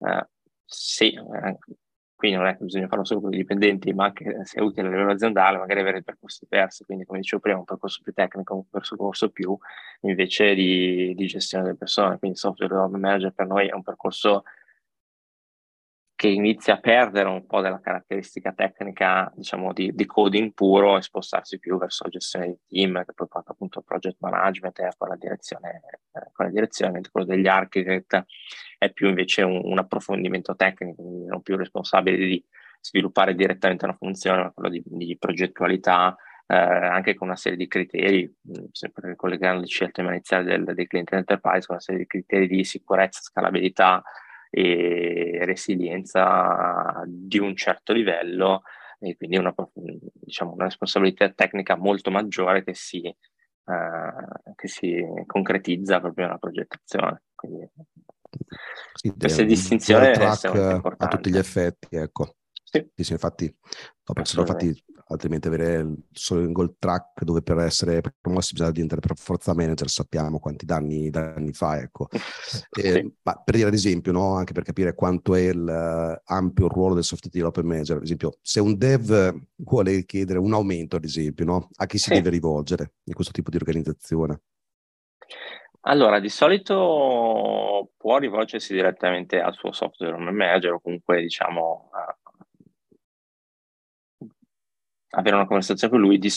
eh, 0.00 0.26
sì, 0.64 1.14
eh, 1.14 1.58
qui 2.14 2.32
non 2.32 2.46
è 2.46 2.56
che 2.56 2.64
bisogna 2.64 2.88
farlo 2.88 3.04
solo 3.04 3.20
con 3.20 3.32
i 3.32 3.36
dipendenti, 3.36 3.92
ma 3.92 4.06
anche 4.06 4.44
se 4.44 4.58
è 4.58 4.62
utile 4.62 4.88
a 4.88 4.90
livello 4.90 5.12
aziendale, 5.12 5.58
magari 5.58 5.80
avere 5.80 6.02
percorsi 6.02 6.46
diversi, 6.48 6.84
quindi 6.84 7.04
come 7.04 7.20
dicevo 7.20 7.40
prima, 7.40 7.58
un 7.58 7.64
percorso 7.64 8.00
più 8.02 8.12
tecnico, 8.12 8.54
un 8.54 8.68
percorso 8.68 9.30
più 9.30 9.56
invece 10.02 10.54
di, 10.54 11.14
di 11.14 11.26
gestione 11.26 11.64
delle 11.64 11.76
persone, 11.76 12.18
quindi 12.18 12.36
software 12.36 12.70
development 12.72 13.04
manager 13.04 13.32
per 13.32 13.46
noi 13.46 13.68
è 13.68 13.72
un 13.72 13.82
percorso 13.82 14.42
che 16.18 16.26
inizia 16.26 16.74
a 16.74 16.80
perdere 16.80 17.28
un 17.28 17.46
po' 17.46 17.60
della 17.60 17.78
caratteristica 17.78 18.52
tecnica, 18.52 19.32
diciamo, 19.36 19.72
di, 19.72 19.94
di 19.94 20.04
coding 20.04 20.52
puro 20.52 20.96
e 20.96 21.02
spostarsi 21.02 21.60
più 21.60 21.78
verso 21.78 22.02
la 22.02 22.10
gestione 22.10 22.46
di 22.48 22.58
team, 22.66 23.04
che 23.04 23.12
poi 23.12 23.28
porta 23.28 23.52
appunto 23.52 23.78
al 23.78 23.84
project 23.84 24.16
management 24.18 24.80
e 24.80 24.88
con 24.98 25.10
la 25.10 25.14
direzione, 25.14 25.80
eh, 26.12 26.30
con 26.32 26.46
la 26.46 26.50
direzione, 26.50 26.90
mentre 26.90 27.12
quello 27.12 27.28
degli 27.28 27.46
architect 27.46 28.24
è 28.78 28.90
più 28.90 29.06
invece 29.06 29.42
un, 29.42 29.60
un 29.62 29.78
approfondimento 29.78 30.56
tecnico, 30.56 31.04
quindi 31.04 31.26
non 31.26 31.40
più 31.40 31.56
responsabile 31.56 32.16
di 32.16 32.44
sviluppare 32.80 33.36
direttamente 33.36 33.84
una 33.84 33.94
funzione, 33.96 34.42
ma 34.42 34.50
quello 34.50 34.70
di, 34.70 34.82
di 34.84 35.16
progettualità, 35.16 36.16
eh, 36.48 36.56
anche 36.56 37.14
con 37.14 37.28
una 37.28 37.36
serie 37.36 37.58
di 37.58 37.68
criteri, 37.68 38.28
sempre 38.72 39.14
collegando 39.14 39.60
le 39.60 39.68
scelte 39.68 40.00
iniziali 40.00 40.46
del, 40.46 40.64
dei 40.74 40.88
clienti 40.88 41.14
enterprise, 41.14 41.64
con 41.64 41.76
una 41.76 41.80
serie 41.80 42.00
di 42.00 42.08
criteri 42.08 42.48
di 42.48 42.64
sicurezza, 42.64 43.20
scalabilità, 43.20 44.02
e 44.50 45.40
resilienza 45.44 47.02
di 47.06 47.38
un 47.38 47.54
certo 47.54 47.92
livello 47.92 48.62
e 49.00 49.16
quindi 49.16 49.36
una, 49.36 49.54
diciamo, 50.12 50.52
una 50.52 50.64
responsabilità 50.64 51.30
tecnica 51.30 51.76
molto 51.76 52.10
maggiore 52.10 52.64
che 52.64 52.74
si, 52.74 53.02
uh, 53.04 54.52
che 54.54 54.68
si 54.68 55.04
concretizza 55.26 56.00
proprio 56.00 56.26
nella 56.26 56.38
progettazione. 56.38 57.22
Quindi, 57.34 57.70
sì, 58.94 59.14
questa 59.16 59.42
distinzione 59.42 60.12
è 60.12 60.24
importante. 60.74 61.04
a 61.04 61.06
tutti 61.08 61.30
gli 61.30 61.38
effetti, 61.38 61.96
ecco. 61.96 62.34
Sì. 62.64 62.86
sì, 62.94 63.12
infatti, 63.12 63.46
no, 63.46 64.12
perché 64.12 64.38
infatti 64.40 64.84
altrimenti 65.08 65.48
avere 65.48 65.86
solo 66.12 66.40
il 66.40 66.52
gold 66.52 66.76
track 66.78 67.22
dove 67.22 67.42
per 67.42 67.58
essere 67.58 68.02
promossi 68.20 68.52
bisogna 68.52 68.70
diventare 68.70 69.00
per 69.00 69.16
forza 69.16 69.54
manager, 69.54 69.88
sappiamo 69.88 70.38
quanti 70.38 70.64
danni, 70.64 71.10
danni 71.10 71.52
fa, 71.52 71.78
ecco. 71.78 72.08
Eh, 72.78 73.12
ma 73.22 73.34
per 73.34 73.56
dire 73.56 73.68
ad 73.68 73.74
esempio, 73.74 74.12
no, 74.12 74.34
anche 74.34 74.52
per 74.52 74.62
capire 74.62 74.94
quanto 74.94 75.34
è 75.34 75.52
l'ampio 75.52 76.66
uh, 76.66 76.68
ruolo 76.68 76.94
del 76.94 77.02
software 77.02 77.32
development 77.32 77.68
manager, 77.68 77.96
ad 77.96 78.02
esempio, 78.04 78.38
se 78.40 78.60
un 78.60 78.76
dev 78.76 79.34
vuole 79.56 80.04
chiedere 80.04 80.38
un 80.38 80.52
aumento, 80.52 80.96
ad 80.96 81.04
esempio, 81.04 81.44
no, 81.44 81.68
a 81.76 81.86
chi 81.86 81.98
si 81.98 82.10
sì. 82.10 82.14
deve 82.14 82.30
rivolgere 82.30 82.92
in 83.04 83.14
questo 83.14 83.32
tipo 83.32 83.50
di 83.50 83.56
organizzazione? 83.56 84.40
Allora, 85.82 86.20
di 86.20 86.28
solito 86.28 87.92
può 87.96 88.18
rivolgersi 88.18 88.74
direttamente 88.74 89.40
al 89.40 89.54
suo 89.54 89.72
software 89.72 90.16
manager 90.18 90.72
o 90.72 90.80
comunque, 90.80 91.22
diciamo, 91.22 91.90
avere 95.10 95.36
una 95.36 95.46
conversazione 95.46 95.92
con 95.92 96.02
lui, 96.02 96.18
di, 96.18 96.30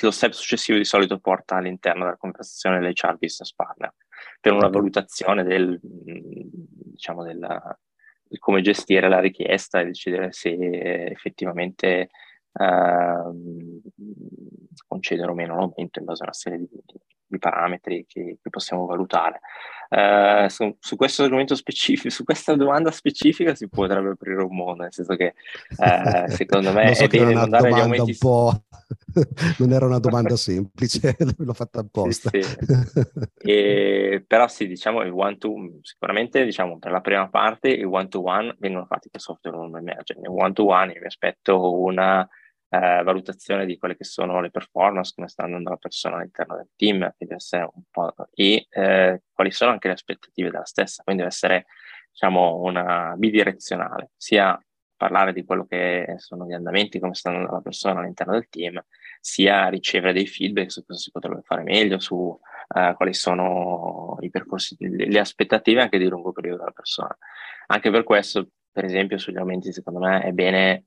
lo 0.00 0.10
step 0.10 0.32
successivo 0.32 0.78
di 0.78 0.84
solito 0.84 1.18
porta 1.18 1.56
all'interno 1.56 2.04
della 2.04 2.16
conversazione 2.16 2.78
dell'HR 2.78 3.18
business 3.18 3.52
partner 3.54 3.94
per 4.40 4.52
una 4.52 4.68
valutazione 4.68 5.42
del, 5.42 5.78
diciamo, 5.82 7.22
della, 7.22 7.78
di 8.22 8.38
come 8.38 8.62
gestire 8.62 9.08
la 9.08 9.20
richiesta 9.20 9.80
e 9.80 9.86
decidere 9.86 10.32
se 10.32 10.50
effettivamente 10.50 12.08
uh, 12.52 13.82
concedere 14.86 15.30
o 15.30 15.34
meno 15.34 15.56
l'aumento 15.56 15.98
in 15.98 16.04
base 16.04 16.22
a 16.22 16.26
una 16.26 16.34
serie 16.34 16.58
di, 16.58 16.68
di 17.34 17.38
parametri 17.38 18.06
che, 18.08 18.38
che, 18.42 18.50
possiamo 18.50 18.86
valutare. 18.86 19.40
Uh, 19.90 20.48
su, 20.48 20.74
su, 20.80 20.96
questo 20.96 21.22
argomento 21.22 21.54
specifico, 21.54 22.10
su 22.10 22.24
questa 22.24 22.56
domanda 22.56 22.90
specifica 22.90 23.54
si 23.54 23.68
potrebbe 23.68 24.10
aprire 24.10 24.42
un 24.42 24.56
mondo, 24.56 24.82
nel 24.82 24.92
senso 24.92 25.14
che 25.14 25.34
uh, 25.76 26.28
secondo 26.30 26.72
me 26.72 26.94
so 26.94 27.04
è 27.04 27.08
bene 27.08 27.32
non 27.32 27.48
dare 27.48 27.70
gli 27.70 27.78
aumenti. 27.78 28.10
Un 28.10 28.16
po'... 28.18 28.64
non 29.58 29.72
era 29.72 29.86
una 29.86 29.98
domanda 29.98 30.36
semplice, 30.36 31.16
l'ho 31.36 31.52
fatta 31.52 31.80
apposta. 31.80 32.30
Sì, 32.30 32.42
sì. 32.42 33.02
E, 33.38 34.24
però 34.26 34.48
sì, 34.48 34.66
diciamo 34.66 35.02
il 35.02 35.12
one 35.12 35.36
to 35.36 35.52
sicuramente 35.82 36.44
diciamo 36.44 36.78
per 36.78 36.90
la 36.90 37.00
prima 37.00 37.28
parte 37.28 37.68
i 37.68 37.84
one 37.84 38.08
to 38.08 38.24
one 38.24 38.54
vengono 38.58 38.86
fatti 38.86 39.10
per 39.10 39.20
software 39.20 39.56
non 39.56 39.76
emergent. 39.76 40.20
Nel 40.20 40.30
one 40.30 40.52
to 40.52 40.66
one 40.66 40.92
io 40.92 41.00
mi 41.00 41.06
aspetto 41.06 41.80
una 41.80 42.26
eh, 42.74 43.02
valutazione 43.02 43.66
di 43.66 43.78
quelle 43.78 43.96
che 43.96 44.04
sono 44.04 44.40
le 44.40 44.50
performance, 44.50 45.12
come 45.14 45.28
sta 45.28 45.44
andando 45.44 45.70
la 45.70 45.76
persona 45.76 46.16
all'interno 46.16 46.56
del 46.56 46.70
team, 46.74 47.14
e 48.34 48.66
eh, 48.68 49.22
quali 49.32 49.50
sono 49.50 49.70
anche 49.70 49.88
le 49.88 49.94
aspettative 49.94 50.50
della 50.50 50.64
stessa. 50.64 51.02
Quindi 51.02 51.22
deve 51.22 51.34
essere 51.34 51.66
diciamo, 52.10 52.60
una 52.62 53.14
bidirezionale, 53.16 54.10
sia 54.16 54.58
parlare 54.96 55.32
di 55.32 55.44
quello 55.44 55.66
che 55.66 56.14
sono 56.18 56.46
gli 56.46 56.52
andamenti, 56.52 56.98
come 56.98 57.14
sta 57.14 57.28
andando 57.28 57.52
la 57.52 57.60
persona 57.60 58.00
all'interno 58.00 58.32
del 58.32 58.48
team, 58.48 58.82
sia 59.20 59.68
ricevere 59.68 60.12
dei 60.12 60.26
feedback 60.26 60.70
su 60.70 60.84
cosa 60.84 60.98
si 60.98 61.10
potrebbe 61.10 61.42
fare 61.42 61.62
meglio, 61.62 61.98
su 61.98 62.14
uh, 62.16 62.94
quali 62.94 63.12
sono 63.12 64.16
i 64.20 64.30
percorsi, 64.30 64.76
le 64.78 65.18
aspettative 65.18 65.82
anche 65.82 65.98
di 65.98 66.08
lungo 66.08 66.32
periodo 66.32 66.58
della 66.58 66.70
persona. 66.70 67.16
Anche 67.66 67.90
per 67.90 68.04
questo, 68.04 68.48
per 68.70 68.84
esempio, 68.84 69.18
sugli 69.18 69.36
aumenti, 69.36 69.72
secondo 69.72 69.98
me 69.98 70.22
è 70.22 70.32
bene 70.32 70.84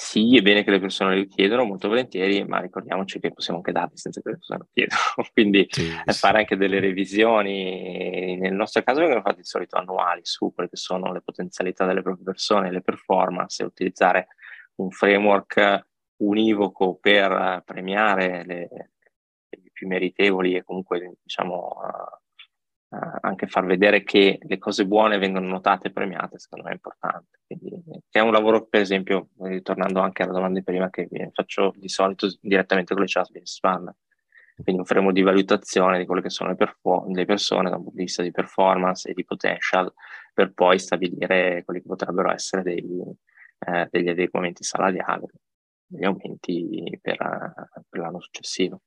sì, 0.00 0.36
è 0.36 0.42
bene 0.42 0.62
che 0.62 0.70
le 0.70 0.78
persone 0.78 1.16
lo 1.16 1.26
chiedono 1.26 1.64
molto 1.64 1.88
volentieri, 1.88 2.44
ma 2.44 2.60
ricordiamoci 2.60 3.18
che 3.18 3.32
possiamo 3.32 3.58
anche 3.58 3.72
darli 3.72 3.96
senza 3.96 4.20
che 4.20 4.28
le 4.28 4.36
persone 4.36 4.60
lo 4.60 4.68
chiedano. 4.72 5.00
Quindi 5.34 5.66
sì, 5.68 5.82
sì. 5.82 6.12
fare 6.12 6.38
anche 6.38 6.56
delle 6.56 6.78
revisioni, 6.78 8.36
nel 8.36 8.52
nostro 8.52 8.84
caso 8.84 9.00
vengono 9.00 9.22
fatti 9.22 9.38
di 9.38 9.44
solito 9.44 9.76
annuali 9.76 10.20
su 10.22 10.52
quelle 10.54 10.70
che 10.70 10.76
sono 10.76 11.12
le 11.12 11.20
potenzialità 11.20 11.84
delle 11.84 12.02
proprie 12.02 12.24
persone, 12.24 12.70
le 12.70 12.80
performance, 12.80 13.64
utilizzare 13.64 14.28
un 14.76 14.88
framework 14.92 15.86
univoco 16.18 16.94
per 16.94 17.64
premiare 17.66 18.44
le, 18.46 18.68
le 18.70 19.70
più 19.72 19.88
meritevoli 19.88 20.54
e 20.54 20.62
comunque 20.62 21.16
diciamo 21.20 21.74
uh, 22.88 23.18
anche 23.20 23.46
far 23.46 23.66
vedere 23.66 24.02
che 24.02 24.38
le 24.40 24.58
cose 24.58 24.86
buone 24.86 25.18
vengono 25.18 25.46
notate 25.46 25.88
e 25.88 25.92
premiate, 25.92 26.38
secondo 26.38 26.64
me 26.64 26.70
è 26.70 26.74
importante. 26.74 27.40
Quindi, 27.46 27.82
è 28.10 28.20
un 28.20 28.32
lavoro, 28.32 28.66
per 28.66 28.80
esempio, 28.80 29.28
ritornando 29.40 30.00
anche 30.00 30.22
alla 30.22 30.32
domanda 30.32 30.58
di 30.58 30.64
prima, 30.64 30.90
che 30.90 31.08
faccio 31.32 31.72
di 31.76 31.88
solito 31.88 32.28
direttamente 32.40 32.94
con 32.94 33.02
le 33.02 33.08
chat 33.08 33.26
business 33.26 33.60
partner. 33.60 33.94
Quindi 34.62 34.80
un 34.80 34.86
framework 34.86 35.14
di 35.14 35.22
valutazione 35.22 35.98
di 35.98 36.06
quelle 36.06 36.20
che 36.20 36.30
sono 36.30 36.50
le, 36.50 36.56
perfor- 36.56 37.08
le 37.14 37.24
persone 37.24 37.70
da 37.70 37.76
un 37.76 37.82
punto 37.82 37.96
di 37.96 38.04
vista 38.04 38.22
di 38.22 38.32
performance 38.32 39.08
e 39.08 39.14
di 39.14 39.24
potential, 39.24 39.92
per 40.34 40.52
poi 40.52 40.78
stabilire 40.80 41.62
quelli 41.64 41.80
che 41.80 41.86
potrebbero 41.86 42.32
essere 42.32 42.62
dei, 42.62 42.84
eh, 43.60 43.88
degli 43.88 44.08
adeguamenti 44.08 44.64
salariali, 44.64 45.26
degli 45.86 46.04
aumenti 46.04 46.98
per, 47.00 47.16
per 47.88 48.00
l'anno 48.00 48.20
successivo 48.20 48.82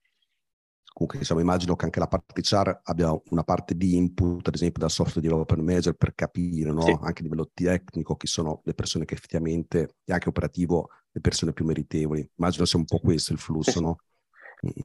comunque 0.94 1.20
diciamo, 1.20 1.40
immagino 1.40 1.76
che 1.76 1.86
anche 1.86 2.00
la 2.00 2.08
parte 2.08 2.42
CHAR 2.42 2.82
abbia 2.84 3.12
una 3.30 3.44
parte 3.44 3.76
di 3.76 3.96
input, 3.96 4.48
ad 4.48 4.56
esempio 4.56 4.82
dal 4.82 4.92
software 4.92 5.26
development 5.26 5.64
manager, 5.64 5.94
per 5.94 6.14
capire 6.14 6.72
no? 6.72 6.82
sì. 6.82 6.92
anche 6.92 7.22
a 7.22 7.24
livello 7.24 7.50
tecnico 7.54 8.16
chi 8.16 8.28
sono 8.28 8.62
le 8.66 8.74
persone 8.74 9.06
che 9.06 9.14
effettivamente, 9.14 9.96
e 10.06 10.14
anche 10.14 10.30
operativo, 10.30 10.90
le 11.12 11.22
persone 11.22 11.54
più 11.54 11.66
meritevoli. 11.66 12.30
Immagino 12.36 12.66
sia 12.66 12.80
un 12.80 12.86
po' 12.86 13.00
questo 13.00 13.34
il 13.34 13.40
flusso, 13.40 13.72
sì. 13.72 13.82
no? 13.82 13.98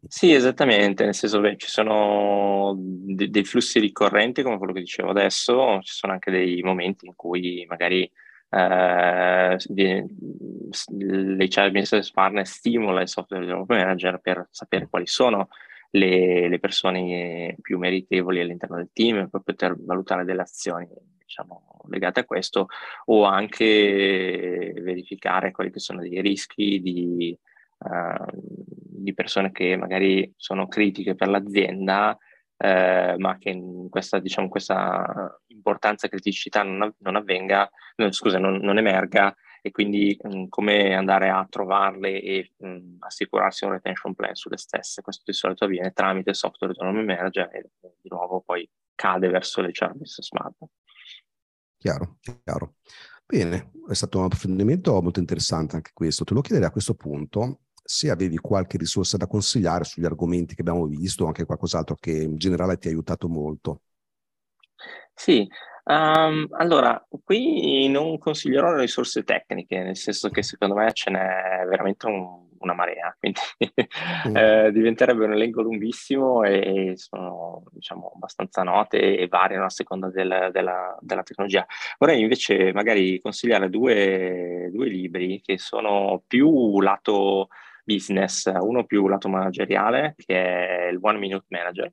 Sì, 0.09 0.32
esattamente, 0.32 1.04
nel 1.04 1.14
senso 1.14 1.38
che 1.42 1.57
ci 1.59 1.68
sono 1.68 2.74
de- 2.78 3.28
dei 3.28 3.44
flussi 3.44 3.78
ricorrenti 3.78 4.42
come 4.42 4.57
quello 4.57 4.72
che 4.72 4.80
dicevo 4.80 5.11
adesso, 5.11 5.80
ci 5.82 5.92
sono 5.92 6.14
anche 6.14 6.30
dei 6.30 6.62
momenti 6.62 7.04
in 7.07 7.14
cui 7.14 7.66
magari 7.68 8.11
eh, 8.48 9.57
l'HR 10.88 11.70
Business 11.72 12.11
Partner 12.11 12.46
stimola 12.46 13.02
il 13.02 13.09
software 13.09 13.44
development 13.44 13.82
manager 13.82 14.18
per 14.20 14.48
sapere 14.50 14.88
quali 14.88 15.07
sono 15.07 15.48
le, 15.91 16.49
le, 16.49 16.59
persone 16.59 17.57
più 17.61 17.78
meritevoli 17.78 18.41
all'interno 18.41 18.76
del 18.76 18.91
team 18.93 19.28
per 19.28 19.41
poter 19.43 19.76
valutare 19.78 20.24
delle 20.24 20.43
azioni 20.43 20.89
diciamo, 21.18 21.82
legate 21.89 22.20
a 22.20 22.24
questo 22.24 22.68
o 23.07 23.24
anche 23.24 24.72
verificare 24.76 25.51
quali 25.51 25.70
che 25.70 25.80
sono 25.80 26.01
dei 26.01 26.20
rischi 26.20 26.80
di, 26.80 27.37
uh, 27.78 28.24
di 28.32 29.14
persone 29.14 29.53
che 29.53 29.76
magari 29.76 30.32
sono 30.37 30.68
critiche 30.68 31.14
per 31.14 31.28
l'azienda 31.28 32.16
eh, 32.59 33.14
ma 33.18 33.37
che 33.39 33.61
questa, 33.91 34.18
diciamo, 34.18 34.49
questa 34.49 35.41
importanza 35.49 36.07
e 36.07 36.11
criticità 36.11 36.62
non, 36.62 36.93
non 36.99 37.16
avvenga, 37.16 37.68
no, 37.97 38.11
scusa, 38.12 38.39
non, 38.39 38.57
non 38.57 38.78
emerga 38.78 39.34
e 39.67 39.73
quindi 39.73 40.17
mh, 40.23 40.29
mm, 40.29 40.45
come 40.49 40.95
andare 40.95 41.29
a 41.29 41.45
trovarle 41.51 42.23
e 42.23 42.53
mh, 42.57 42.69
mm, 42.69 42.97
assicurarsi 43.01 43.64
un 43.64 43.73
retention 43.73 44.14
plan 44.14 44.35
sulle 44.35 44.59
stesse. 44.59 45.03
Questo 45.03 45.25
di 45.27 45.33
solito 45.33 45.64
avviene 45.64 45.91
tramite 45.91 46.35
software 46.35 46.73
autonomy 46.73 47.05
manager 47.05 47.53
e 47.53 47.71
di 48.01 48.09
nuovo 48.09 48.43
poi 48.43 48.69
cade 48.95 49.29
verso 49.29 49.61
le 49.61 49.71
service 49.73 50.23
smart. 50.23 50.55
Chiaro, 51.79 52.19
chiaro. 52.21 52.77
Bene, 53.27 53.73
è 53.89 53.95
stato 53.95 54.19
un 54.19 54.25
approfondimento 54.27 55.03
molto 55.03 55.19
interessante 55.19 55.75
anche 55.75 55.91
questo. 55.93 56.23
Te 56.23 56.33
lo 56.33 56.43
chiederei 56.43 56.69
a 56.69 56.73
questo 56.73 56.95
punto 56.95 57.62
se 57.83 58.09
avevi 58.09 58.37
qualche 58.37 58.79
risorsa 58.79 59.17
da 59.17 59.27
consigliare 59.27 59.83
sugli 59.83 60.05
argomenti 60.05 60.55
che 60.55 60.61
abbiamo 60.61 60.87
visto 60.87 61.25
o 61.25 61.27
anche 61.27 61.45
qualcos'altro 61.45 61.97
che 61.97 62.12
in 62.12 62.37
generale 62.37 62.79
ti 62.79 62.87
ha 62.87 62.91
aiutato 62.91 63.29
molto. 63.29 63.81
Sì, 65.12 65.49
Um, 65.89 66.49
allora, 66.51 67.01
qui 67.22 67.89
non 67.89 68.18
consiglierò 68.18 68.72
le 68.72 68.80
risorse 68.80 69.22
tecniche, 69.22 69.78
nel 69.84 69.97
senso 69.97 70.30
che 70.30 70.43
secondo 70.43 70.74
me 70.74 70.93
ce 70.93 71.11
n'è 71.11 71.64
veramente 71.68 72.07
un, 72.07 72.47
una 72.59 72.74
marea, 72.74 73.14
quindi 73.20 73.39
mm. 74.28 74.37
eh, 74.37 74.72
diventerebbe 74.72 75.24
un 75.24 75.32
elenco 75.32 75.62
lunghissimo 75.62 76.43
e 76.43 76.95
sono 76.97 77.62
diciamo, 77.70 78.11
abbastanza 78.16 78.64
note 78.64 79.16
e 79.16 79.28
variano 79.28 79.66
a 79.66 79.70
seconda 79.70 80.11
del, 80.11 80.51
della, 80.53 80.97
della, 81.01 81.22
tecnologia. 81.22 81.64
Vorrei 81.99 82.20
invece 82.20 82.72
magari 82.72 83.20
consigliare 83.20 83.70
due, 83.70 84.68
due 84.72 84.89
libri 84.89 85.41
che 85.41 85.57
sono 85.57 86.20
più 86.26 86.80
lato 86.80 87.47
business, 87.84 88.51
uno 88.59 88.84
più 88.84 89.07
lato 89.07 89.28
manageriale, 89.28 90.14
che 90.16 90.34
è 90.34 90.89
il 90.89 90.99
One 91.01 91.18
Minute 91.18 91.47
Manager, 91.51 91.93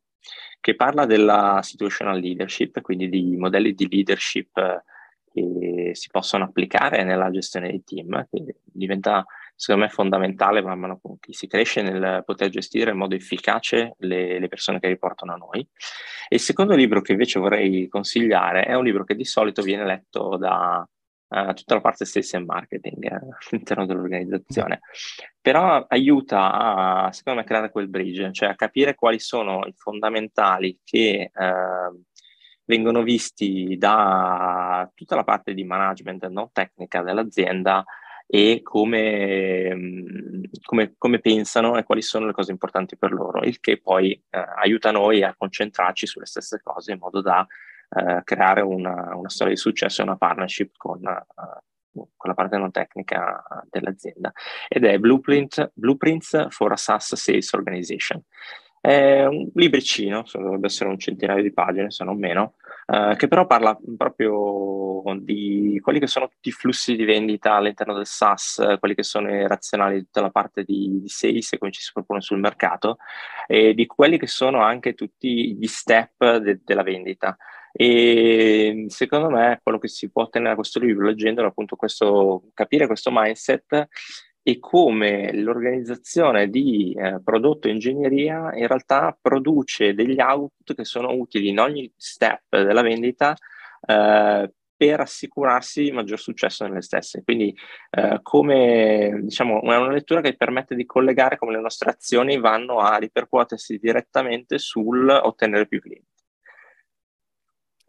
che 0.59 0.75
parla 0.75 1.05
della 1.05 1.59
situational 1.61 2.19
leadership, 2.19 2.81
quindi 2.81 3.09
di 3.09 3.35
modelli 3.35 3.73
di 3.73 3.87
leadership 3.89 4.57
eh, 4.57 4.83
che 5.33 5.91
si 5.93 6.09
possono 6.09 6.45
applicare 6.45 7.03
nella 7.03 7.29
gestione 7.31 7.69
dei 7.69 7.83
team, 7.83 8.27
che 8.29 8.55
diventa 8.63 9.25
secondo 9.55 9.85
me 9.85 9.91
fondamentale 9.91 10.61
man 10.61 10.79
mano 10.79 10.99
che 11.19 11.33
si 11.33 11.47
cresce 11.47 11.81
nel 11.81 12.23
poter 12.25 12.49
gestire 12.49 12.91
in 12.91 12.97
modo 12.97 13.15
efficace 13.15 13.95
le, 13.99 14.39
le, 14.39 14.47
persone 14.47 14.79
che 14.79 14.87
riportano 14.87 15.33
a 15.33 15.37
noi. 15.37 15.59
E 16.27 16.35
il 16.35 16.41
secondo 16.41 16.75
libro 16.75 17.01
che 17.01 17.13
invece 17.13 17.39
vorrei 17.39 17.87
consigliare 17.87 18.63
è 18.65 18.73
un 18.73 18.83
libro 18.83 19.03
che 19.03 19.15
di 19.15 19.25
solito 19.25 19.61
viene 19.61 19.85
letto 19.85 20.37
da 20.37 20.87
uh, 21.33 21.53
tutta 21.53 21.75
la 21.75 21.81
parte 21.81 22.05
sales 22.05 22.33
and 22.33 22.45
marketing 22.45 23.03
eh, 23.05 23.19
all'interno 23.49 23.85
dell'organizzazione, 23.85 24.81
però 25.41 25.85
aiuta 25.87 26.51
a, 26.51 27.11
secondo 27.11 27.39
me, 27.39 27.45
a 27.45 27.47
creare 27.47 27.71
quel 27.71 27.89
bridge, 27.89 28.31
cioè 28.31 28.49
a 28.49 28.55
capire 28.55 28.95
quali 28.95 29.19
sono 29.19 29.65
i 29.65 29.73
fondamentali 29.75 30.79
che 30.83 31.31
uh, 31.33 32.01
vengono 32.65 33.03
visti 33.03 33.75
da 33.77 34.89
tutta 34.93 35.15
la 35.15 35.23
parte 35.23 35.53
di 35.53 35.63
management 35.63 36.27
non 36.27 36.49
tecnica 36.51 37.01
dell'azienda 37.01 37.83
e 38.25 38.61
come, 38.63 40.47
come, 40.63 40.95
come, 40.97 41.19
pensano 41.19 41.77
e 41.77 41.83
quali 41.83 42.01
sono 42.01 42.25
le 42.25 42.31
cose 42.31 42.51
importanti 42.51 42.97
per 42.97 43.11
loro, 43.11 43.43
il 43.43 43.59
che 43.59 43.79
poi 43.79 44.11
eh, 44.11 44.43
aiuta 44.61 44.91
noi 44.91 45.23
a 45.23 45.35
concentrarci 45.37 46.07
sulle 46.07 46.25
stesse 46.25 46.59
cose 46.63 46.93
in 46.93 46.99
modo 46.99 47.21
da 47.21 47.45
eh, 47.95 48.21
creare 48.23 48.61
una, 48.61 49.15
una, 49.15 49.29
storia 49.29 49.53
di 49.53 49.59
successo 49.59 50.01
e 50.01 50.05
una 50.05 50.17
partnership 50.17 50.73
con, 50.77 50.99
uh, 51.01 52.07
con 52.15 52.29
la 52.29 52.33
parte 52.33 52.57
non 52.57 52.71
tecnica 52.71 53.43
dell'azienda. 53.69 54.31
Ed 54.67 54.85
è 54.85 54.97
Blueprint, 54.97 55.71
Blueprints 55.73 56.47
for 56.49 56.71
a 56.71 56.77
SaaS 56.77 57.15
Sales 57.15 57.53
Organization. 57.53 58.21
È 58.81 59.23
un 59.23 59.49
libricino, 59.53 60.25
dovrebbe 60.33 60.65
essere 60.65 60.89
un 60.89 60.99
centinaio 60.99 61.41
di 61.41 61.53
pagine, 61.53 61.89
se 61.89 62.03
non 62.03 62.19
meno, 62.19 62.55
eh, 62.85 63.15
che 63.17 63.29
però 63.29 63.47
parla 63.47 63.79
proprio 63.95 65.01
di 65.21 65.79
quelli 65.81 65.99
che 65.99 66.07
sono 66.07 66.27
tutti 66.27 66.49
i 66.49 66.51
flussi 66.51 66.97
di 66.97 67.05
vendita 67.05 67.53
all'interno 67.53 67.93
del 67.93 68.05
SaaS, 68.05 68.75
quelli 68.79 68.93
che 68.93 69.03
sono 69.03 69.33
i 69.33 69.47
razionali 69.47 69.95
di 69.95 70.03
tutta 70.03 70.19
la 70.19 70.31
parte 70.31 70.65
di, 70.65 70.99
di 71.01 71.07
sales 71.07 71.53
e 71.53 71.59
come 71.59 71.71
ci 71.71 71.81
si 71.81 71.91
propone 71.93 72.19
sul 72.19 72.39
mercato, 72.39 72.97
e 73.47 73.73
di 73.73 73.85
quelli 73.85 74.17
che 74.17 74.27
sono 74.27 74.61
anche 74.61 74.95
tutti 74.95 75.55
gli 75.55 75.67
step 75.67 76.37
de- 76.37 76.59
della 76.61 76.83
vendita. 76.83 77.37
E 77.75 78.85
secondo 78.89 79.29
me 79.29 79.59
quello 79.63 79.79
che 79.79 79.87
si 79.87 80.11
può 80.11 80.23
ottenere 80.23 80.51
da 80.51 80.55
questo 80.55 80.79
libro, 80.79 81.07
leggendolo, 81.07 81.47
appunto 81.47 81.75
questo, 81.75 82.43
capire 82.53 82.85
questo 82.85 83.09
mindset 83.11 83.87
e 84.43 84.59
come 84.59 85.33
l'organizzazione 85.33 86.49
di 86.49 86.93
eh, 86.93 87.19
prodotto 87.23 87.69
ingegneria 87.69 88.53
in 88.55 88.67
realtà 88.67 89.17
produce 89.19 89.93
degli 89.93 90.19
output 90.19 90.75
che 90.75 90.83
sono 90.83 91.13
utili 91.13 91.47
in 91.47 91.59
ogni 91.59 91.91
step 91.95 92.41
della 92.49 92.81
vendita 92.81 93.33
eh, 93.87 94.51
per 94.75 94.99
assicurarsi 94.99 95.91
maggior 95.91 96.19
successo 96.19 96.67
nelle 96.67 96.81
stesse. 96.81 97.23
Quindi 97.23 97.55
eh, 97.89 98.19
come 98.21 99.21
diciamo 99.23 99.61
è 99.61 99.77
una 99.77 99.91
lettura 99.91 100.19
che 100.21 100.35
permette 100.35 100.75
di 100.75 100.85
collegare 100.85 101.37
come 101.37 101.53
le 101.53 101.61
nostre 101.61 101.89
azioni 101.89 102.37
vanno 102.37 102.79
a 102.79 102.97
ripercuotersi 102.97 103.77
direttamente 103.77 104.57
sul 104.59 105.09
ottenere 105.09 105.67
più 105.67 105.79
clienti. 105.79 106.12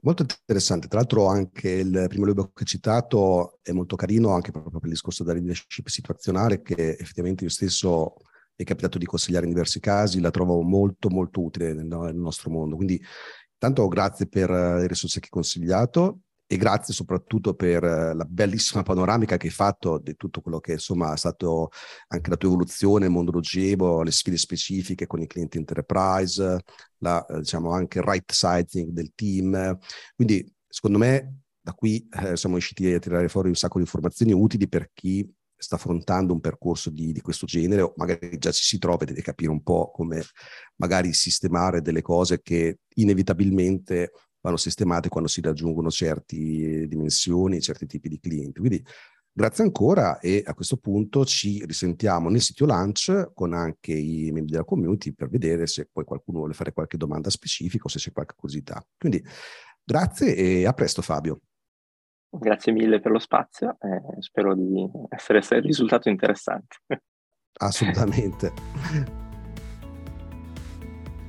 Molto 0.05 0.23
interessante, 0.23 0.87
tra 0.87 0.99
l'altro 0.99 1.29
anche 1.29 1.71
il 1.71 2.05
primo 2.09 2.27
libro 2.27 2.45
che 2.49 2.61
hai 2.61 2.67
citato 2.67 3.59
è 3.63 3.73
molto 3.73 3.97
carino 3.97 4.35
anche 4.35 4.51
proprio 4.51 4.73
per 4.73 4.85
il 4.85 4.91
discorso 4.91 5.25
della 5.25 5.39
leadership 5.39 5.87
situazionale 5.87 6.61
che 6.61 6.91
effettivamente 6.99 7.45
io 7.45 7.51
stesso 7.51 8.17
è 8.55 8.65
capitato 8.65 8.99
di 8.99 9.07
consigliare 9.07 9.47
in 9.47 9.53
diversi 9.53 9.81
casi, 9.81 10.21
la 10.21 10.31
trovo 10.31 10.61
molto 10.61 11.09
molto 11.09 11.43
utile 11.43 11.73
nel, 11.73 11.87
nel 11.87 12.17
nostro 12.17 12.51
mondo. 12.51 12.77
Quindi 12.77 13.03
intanto 13.53 13.89
grazie 13.89 14.27
per 14.27 14.51
le 14.51 14.87
risorse 14.87 15.21
che 15.21 15.25
hai 15.25 15.31
consigliato 15.31 16.19
e 16.47 16.57
grazie 16.57 16.93
soprattutto 16.93 17.55
per 17.55 17.83
eh, 17.85 18.15
la 18.15 18.25
bellissima 18.25 18.83
panoramica 18.83 19.37
che 19.37 19.47
hai 19.47 19.53
fatto 19.53 19.99
di 19.99 20.15
tutto 20.17 20.41
quello 20.41 20.61
che 20.61 20.73
insomma 20.73 21.13
è 21.13 21.17
stato 21.17 21.71
anche 22.09 22.31
la 22.31 22.37
tua 22.37 22.49
evoluzione, 22.51 23.07
il 23.07 23.11
mondo 23.11 23.33
Logebo, 23.33 24.03
le 24.03 24.11
sfide 24.11 24.37
specifiche 24.37 25.07
con 25.07 25.21
i 25.21 25.27
clienti 25.27 25.57
enterprise, 25.59 26.61
la, 26.99 27.25
eh, 27.27 27.39
diciamo 27.39 27.71
anche 27.73 27.99
il 27.99 28.05
right 28.05 28.31
sizing 28.31 28.91
del 28.91 29.13
team. 29.15 29.79
Quindi 30.15 30.53
secondo 30.69 30.99
me 30.99 31.41
da 31.61 31.73
qui 31.73 32.07
eh, 32.11 32.37
siamo 32.37 32.57
riusciti 32.57 32.93
a 32.93 32.99
tirare 32.99 33.29
fuori 33.29 33.49
un 33.49 33.55
sacco 33.55 33.79
di 33.79 33.85
informazioni 33.85 34.33
utili 34.33 34.69
per 34.69 34.91
chi 34.93 35.27
sta 35.57 35.77
affrontando 35.77 36.35
un 36.35 36.41
percorso 36.41 36.91
di, 36.91 37.13
di, 37.13 37.23
questo 37.23 37.47
genere 37.47 37.81
o 37.81 37.95
magari 37.97 38.37
già 38.37 38.51
ci 38.51 38.65
si 38.65 38.79
trova 38.79 39.03
e 39.03 39.07
deve 39.07 39.23
capire 39.23 39.51
un 39.51 39.63
po' 39.63 39.91
come 39.91 40.23
magari 40.77 41.15
sistemare 41.15 41.81
delle 41.81 42.03
cose 42.03 42.43
che 42.43 42.81
inevitabilmente 42.97 44.11
vanno 44.45 44.59
sistemate 44.59 45.09
quando 45.09 45.29
si 45.29 45.41
raggiungono 45.41 45.91
certe 45.91 46.87
dimensioni, 46.87 47.63
certi 47.63 47.87
tipi 47.87 48.11
di 48.11 48.21
clienti. 48.21 48.61
Quindi 48.61 48.85
grazie 49.33 49.65
ancora 49.65 50.19
e 50.19 50.43
a 50.45 50.53
questo 50.53 50.77
punto 50.77 51.25
ci 51.25 51.65
risentiamo 51.65 52.29
nel 52.29 52.43
sito 52.43 52.67
Lunch 52.67 53.31
con 53.33 53.55
anche 53.55 53.95
i 53.95 54.31
membri 54.33 54.53
della 54.53 54.65
community 54.65 55.15
per 55.15 55.31
vedere 55.31 55.67
se 55.67 55.89
poi 55.91 56.05
qualcuno 56.05 56.39
vuole 56.41 56.53
fare 56.53 56.75
qualche 56.75 56.99
domanda 56.99 57.31
specifica 57.31 57.85
o 57.87 57.89
se 57.89 57.99
c'è 57.99 58.13
qualche 58.13 58.35
curiosità. 58.37 58.85
Quindi 58.99 59.25
grazie 59.83 60.37
e 60.37 60.67
a 60.67 60.75
presto 60.75 61.01
Fabio. 61.01 61.41
Grazie 62.29 62.73
mille 62.73 63.01
per 63.01 63.13
lo 63.13 63.21
spazio 63.21 63.79
e 63.81 64.21
spero 64.21 64.55
di 64.55 64.87
essere, 65.09 65.39
essere 65.39 65.61
risultato 65.61 66.11
interessante. 66.11 66.83
Assolutamente. 67.61 69.23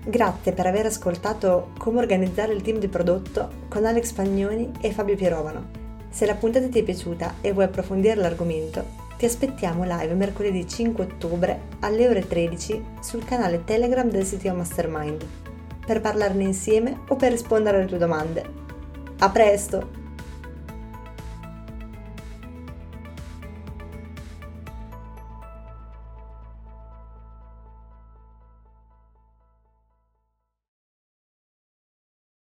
Grazie 0.08 0.51
per 0.51 0.68
aver 0.68 0.86
ascoltato 0.86 1.72
Come 1.80 1.97
organizzare 1.97 2.53
il 2.53 2.62
team 2.62 2.78
di 2.78 2.88
prodotto 2.88 3.64
con 3.68 3.86
Alex 3.86 4.12
Pagnoni 4.12 4.72
e 4.80 4.91
Fabio 4.91 5.16
Pirovano. 5.16 5.84
Se 6.10 6.28
la 6.28 6.36
puntata 6.36 6.68
ti 6.68 6.78
è 6.78 6.84
piaciuta 6.84 7.38
e 7.41 7.51
vuoi 7.51 7.66
approfondire 7.66 8.14
l'argomento, 8.14 8.86
ti 9.18 9.26
aspettiamo 9.26 9.84
live 9.84 10.14
mercoledì 10.14 10.68
5 10.68 11.03
ottobre 11.03 11.62
alle 11.80 12.08
ore 12.08 12.28
13 12.28 12.86
sul 13.01 13.26
canale 13.26 13.64
Telegram 13.64 14.08
del 14.08 14.28
CTO 14.28 14.53
Mastermind 14.53 15.26
per 15.84 16.01
parlarne 16.01 16.43
insieme 16.43 16.99
o 17.08 17.16
per 17.16 17.32
rispondere 17.32 17.78
alle 17.78 17.88
tue 17.88 17.97
domande. 17.97 18.43
A 19.18 19.30
presto! 19.32 20.05